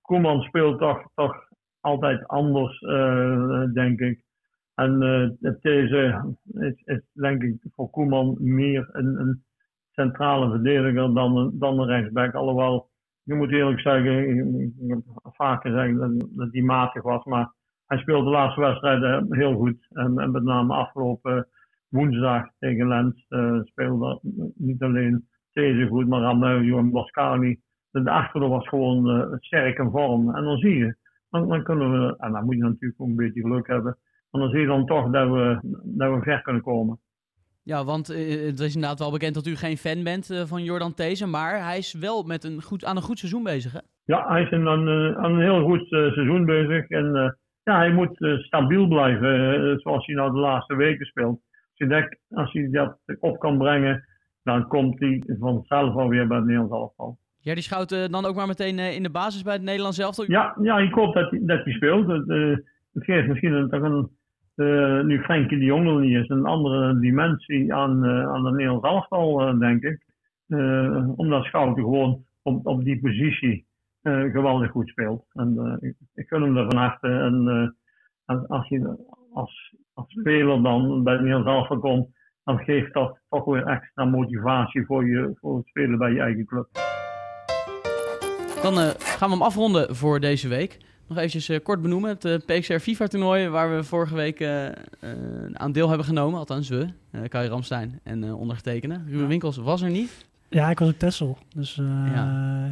Koeman 0.00 0.40
speelt 0.40 0.78
toch, 0.78 1.02
toch 1.14 1.34
altijd 1.80 2.26
anders, 2.26 2.78
denk 3.74 4.00
ik. 4.00 4.23
En 4.74 5.02
eh, 5.02 5.52
deze 5.60 6.34
is, 6.52 6.82
is 6.84 7.00
denk 7.12 7.42
ik 7.42 7.56
voor 7.74 7.90
Koeman 7.90 8.36
meer 8.40 8.88
een, 8.92 9.20
een 9.20 9.44
centrale 9.90 10.50
verdediger 10.50 11.14
dan 11.14 11.36
een, 11.36 11.58
dan 11.58 11.78
een 11.78 11.86
rechtsback. 11.86 12.34
Alhoewel, 12.34 12.90
je 13.22 13.34
moet 13.34 13.50
eerlijk 13.50 13.80
zeggen, 13.80 14.28
ik, 14.60 14.72
heb 14.88 15.00
vaker 15.22 15.70
gezegd 15.70 15.98
dat, 16.36 16.48
hij 16.52 16.62
matig 16.62 17.02
was, 17.02 17.24
maar 17.24 17.52
hij 17.86 17.98
speelde 17.98 18.24
de 18.24 18.30
laatste 18.30 18.60
wedstrijden 18.60 19.26
heel 19.30 19.54
goed. 19.54 19.86
En, 19.90 20.18
en 20.18 20.30
met 20.30 20.42
name 20.42 20.74
afgelopen 20.74 21.48
woensdag 21.88 22.46
tegen 22.58 22.88
Lens 22.88 23.26
eh, 23.28 23.60
speelde 23.62 24.20
niet 24.54 24.82
alleen 24.82 25.28
deze 25.52 25.86
goed, 25.86 26.08
maar 26.08 26.20
Ramelio 26.20 26.78
en 26.78 26.90
Boscani. 26.90 27.60
De 27.90 28.10
achterdoor 28.10 28.48
was 28.48 28.68
gewoon 28.68 29.10
eh, 29.10 29.32
sterk 29.38 29.78
in 29.78 29.90
vorm. 29.90 30.34
En 30.34 30.44
dan 30.44 30.58
zie 30.58 30.76
je, 30.76 30.96
dan, 31.30 31.48
dan 31.48 31.62
kunnen 31.62 31.90
we, 31.90 32.16
en 32.18 32.32
dan 32.32 32.44
moet 32.44 32.56
je 32.56 32.62
natuurlijk 32.62 33.00
ook 33.00 33.08
een 33.08 33.16
beetje 33.16 33.40
geluk 33.40 33.66
hebben. 33.66 33.98
Dan 34.40 34.50
zie 34.50 34.60
je 34.60 34.66
dan 34.66 34.86
toch 34.86 35.10
dat 35.10 35.28
we, 35.30 35.58
dat 35.84 36.14
we 36.14 36.20
ver 36.22 36.42
kunnen 36.42 36.62
komen. 36.62 36.98
Ja, 37.62 37.84
want 37.84 38.08
eh, 38.10 38.44
het 38.46 38.60
is 38.60 38.74
inderdaad 38.74 38.98
wel 38.98 39.10
bekend 39.10 39.34
dat 39.34 39.46
u 39.46 39.56
geen 39.56 39.76
fan 39.76 40.02
bent 40.02 40.30
eh, 40.30 40.42
van 40.44 40.62
Jordan 40.64 40.94
These, 40.94 41.26
maar 41.26 41.64
hij 41.64 41.78
is 41.78 41.92
wel 41.92 42.22
met 42.22 42.44
een 42.44 42.62
goed, 42.62 42.84
aan 42.84 42.96
een 42.96 43.02
goed 43.02 43.18
seizoen 43.18 43.42
bezig, 43.42 43.72
hè? 43.72 43.78
Ja, 44.04 44.28
hij 44.28 44.42
is 44.42 44.50
aan, 44.50 44.66
een- 44.66 45.16
aan 45.16 45.32
een 45.32 45.40
heel 45.40 45.64
goed 45.64 45.80
eh, 45.92 46.12
seizoen 46.12 46.44
bezig. 46.44 46.88
En 46.88 47.16
eh, 47.16 47.30
ja, 47.62 47.76
hij 47.76 47.92
moet 47.92 48.20
eh, 48.20 48.38
stabiel 48.38 48.86
blijven, 48.88 49.54
eh, 49.54 49.76
zoals 49.78 50.06
hij 50.06 50.14
nou 50.14 50.32
de 50.32 50.38
laatste 50.38 50.74
weken 50.76 51.06
speelt. 51.06 51.40
Als 51.76 51.88
hij, 51.88 51.88
dat, 51.88 52.16
als 52.38 52.52
hij 52.52 52.68
dat 52.70 52.98
op 53.20 53.38
kan 53.38 53.58
brengen, 53.58 54.04
dan 54.42 54.66
komt 54.68 55.00
hij 55.00 55.22
vanzelf 55.38 55.94
alweer 55.96 56.26
bij 56.26 56.36
het 56.36 56.46
Nederlands 56.46 56.74
elftal. 56.74 57.18
Ja, 57.38 57.54
die 57.54 57.62
schouwt 57.62 57.92
eh, 57.92 58.04
dan 58.10 58.24
ook 58.24 58.34
maar 58.34 58.46
meteen 58.46 58.78
eh, 58.78 58.94
in 58.94 59.02
de 59.02 59.10
basis 59.10 59.42
bij 59.42 59.52
het 59.52 59.62
Nederlands 59.62 59.98
elftal. 59.98 60.24
Ja, 60.30 60.56
ja, 60.62 60.78
ik 60.78 60.92
hoop 60.94 61.14
dat 61.14 61.30
hij, 61.30 61.40
dat 61.42 61.64
hij 61.64 61.72
speelt. 61.72 62.06
Het, 62.06 62.28
eh, 62.30 62.56
het 62.92 63.04
geeft 63.04 63.28
misschien 63.28 63.52
een, 63.52 63.68
toch 63.68 63.82
een, 63.82 64.08
eh, 64.54 65.00
nu 65.00 65.22
Frenkie 65.22 65.58
de 65.58 65.64
Jong 65.64 66.00
niet 66.00 66.22
is, 66.22 66.28
een 66.28 66.46
andere 66.46 66.98
dimensie 66.98 67.74
aan, 67.74 68.04
eh, 68.04 68.28
aan 68.28 68.44
het 68.44 68.54
Nederlands 68.54 68.86
elftal, 68.86 69.40
eh, 69.40 69.58
denk 69.58 69.82
ik. 69.82 70.02
Omdat 71.16 71.44
Schouten 71.44 71.82
gewoon 71.82 72.24
op, 72.42 72.66
op 72.66 72.84
die 72.84 73.00
positie 73.00 73.66
geweldig 74.02 74.70
goed 74.70 74.88
speelt. 74.88 75.24
En 75.32 75.78
ik, 75.80 75.94
ik 76.14 76.28
gun 76.28 76.42
hem 76.42 76.56
er 76.56 76.64
van 76.64 76.76
harte. 76.76 77.08
En 77.08 77.76
als, 78.48 78.68
je 78.68 79.06
als, 79.32 79.74
als 79.92 80.06
speler 80.08 80.62
dan 80.62 81.02
bij 81.02 81.12
het 81.12 81.22
Nederlands 81.22 81.50
elftal 81.50 81.78
komt, 81.78 82.08
dan 82.44 82.58
geeft 82.58 82.92
dat 82.92 83.18
toch 83.28 83.44
weer 83.44 83.66
extra 83.66 84.04
motivatie 84.04 84.84
voor, 84.84 85.06
je, 85.06 85.30
voor 85.40 85.56
het 85.56 85.66
spelen 85.66 85.98
bij 85.98 86.12
je 86.12 86.20
eigen 86.20 86.44
club. 86.44 86.68
Dan 88.62 88.74
gaan 88.98 89.28
we 89.28 89.34
hem 89.34 89.42
afronden 89.42 89.96
voor 89.96 90.20
deze 90.20 90.48
week. 90.48 90.78
Nog 91.06 91.16
eventjes 91.16 91.48
eh, 91.48 91.62
kort 91.62 91.82
benoemen. 91.82 92.10
Het 92.10 92.24
eh, 92.24 92.36
PXR 92.58 92.78
FIFA 92.78 93.06
toernooi 93.06 93.48
waar 93.48 93.76
we 93.76 93.84
vorige 93.84 94.14
week 94.14 94.40
eh, 94.40 94.66
eh, 94.66 94.74
aan 95.52 95.72
deel 95.72 95.88
hebben 95.88 96.06
genomen. 96.06 96.38
Althans 96.38 96.68
we, 96.68 96.86
uh, 97.10 97.20
Kai 97.28 97.48
Ramstein 97.48 98.00
en 98.02 98.34
ondergetekende. 98.34 99.00
Ruben 99.06 99.28
Winkels 99.28 99.56
was 99.56 99.82
er 99.82 99.90
niet. 99.90 100.26
Ja, 100.54 100.70
ik 100.70 100.78
was 100.78 100.88
op 100.88 100.98
Texel, 100.98 101.38
dus 101.54 101.78
eh, 101.78 101.84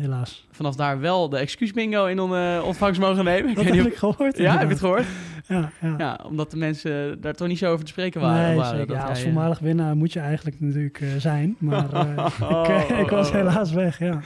helaas. 0.01 0.47
Vanaf 0.51 0.77
daar 0.77 1.01
wel 1.01 1.29
de 1.29 1.37
excuusbingo 1.37 2.07
in 2.07 2.21
on, 2.21 2.37
eh, 2.37 2.63
ontvangst 2.65 3.01
mogen 3.01 3.25
nemen. 3.25 3.55
Dat 3.55 3.65
weet 3.65 3.75
heb 3.75 3.85
niet 3.85 3.93
ik 3.93 3.99
gehoord, 3.99 4.39
Ja, 4.39 4.53
heb 4.53 4.63
je 4.63 4.69
het 4.69 4.79
gehoord? 4.79 5.07
Ja, 5.49 5.71
ja. 5.81 5.95
ja, 5.99 6.21
omdat 6.25 6.51
de 6.51 6.57
mensen 6.57 7.21
daar 7.21 7.35
toch 7.35 7.49
niet 7.49 7.59
zo 7.59 7.73
over 7.73 7.85
te 7.85 7.91
spreken 7.91 8.21
waren. 8.21 8.47
Nee, 8.47 8.57
waren 8.57 8.79
zeker. 8.79 8.87
dat 8.87 8.97
Ja, 8.97 9.03
als 9.03 9.19
hij, 9.19 9.27
eh, 9.27 9.33
voormalig 9.33 9.59
winnaar 9.59 9.97
moet 9.97 10.13
je 10.13 10.21
eigenlijk 10.21 10.61
natuurlijk 10.61 11.01
eh, 11.01 11.09
zijn. 11.19 11.57
Maar 11.59 11.93
eh, 11.93 12.27
Oh, 12.43 12.63
ik, 12.83 12.89
eh, 12.89 12.99
ik 12.99 13.11
was 13.11 13.29
oh. 13.29 13.35
helaas 13.35 13.73
weg, 13.73 13.99
ja. 13.99 14.21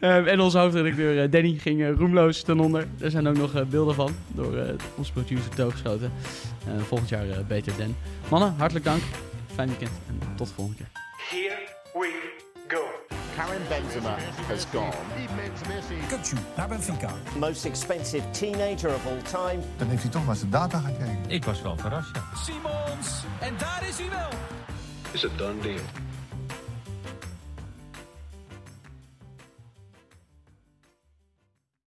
En 0.32 0.40
onze 0.40 0.58
hoofdredacteur 0.58 1.30
Danny 1.30 1.54
ging 1.58 1.96
roemloos 1.98 2.42
ten 2.42 2.60
onder. 2.60 2.86
Er 3.00 3.10
zijn 3.10 3.26
ook 3.26 3.36
nog 3.36 3.68
beelden 3.68 3.94
van 3.94 4.10
door 4.34 4.56
eh 4.56 4.74
onze 4.96 5.12
producer 5.12 5.54
toegeschoten. 5.54 6.10
Eh 6.66 6.82
volgend 6.82 7.08
jaar 7.08 7.28
eh, 7.28 7.36
beter 7.48 7.72
Dan. 7.78 7.94
Mannen, 8.30 8.54
hartelijk 8.56 8.84
dank. 8.84 9.02
Fijn 9.54 9.68
weekend 9.68 9.90
en 10.08 10.18
tot 10.36 10.48
de 10.48 10.54
volgende 10.54 10.78
keer. 10.78 10.88
Here 11.30 11.56
we 11.92 12.08
go. 12.22 12.35
Karim 13.36 13.62
Benzema 13.68 14.16
has 14.48 14.66
gone. 14.72 14.92
Kutsu 16.08 16.36
naar 16.56 16.68
Benfica. 16.68 17.10
Most 17.38 17.64
expensive 17.64 18.30
teenager 18.30 18.94
of 18.94 19.06
all 19.06 19.22
time. 19.22 19.62
Dan 19.76 19.88
heeft 19.88 20.02
hij 20.02 20.10
toch 20.10 20.26
maar 20.26 20.36
zijn 20.36 20.50
data 20.50 20.78
gekeken. 20.78 21.18
Ik 21.28 21.44
was 21.44 21.62
wel 21.62 21.76
verrast, 21.76 22.10
ja. 22.14 22.22
Simons, 22.42 23.24
en 23.40 23.54
daar 23.58 23.88
is 23.88 23.98
hij 23.98 24.08
wel. 24.10 24.28
Is 25.12 25.24
a 25.24 25.28
done 25.36 25.60
deal. 25.60 25.80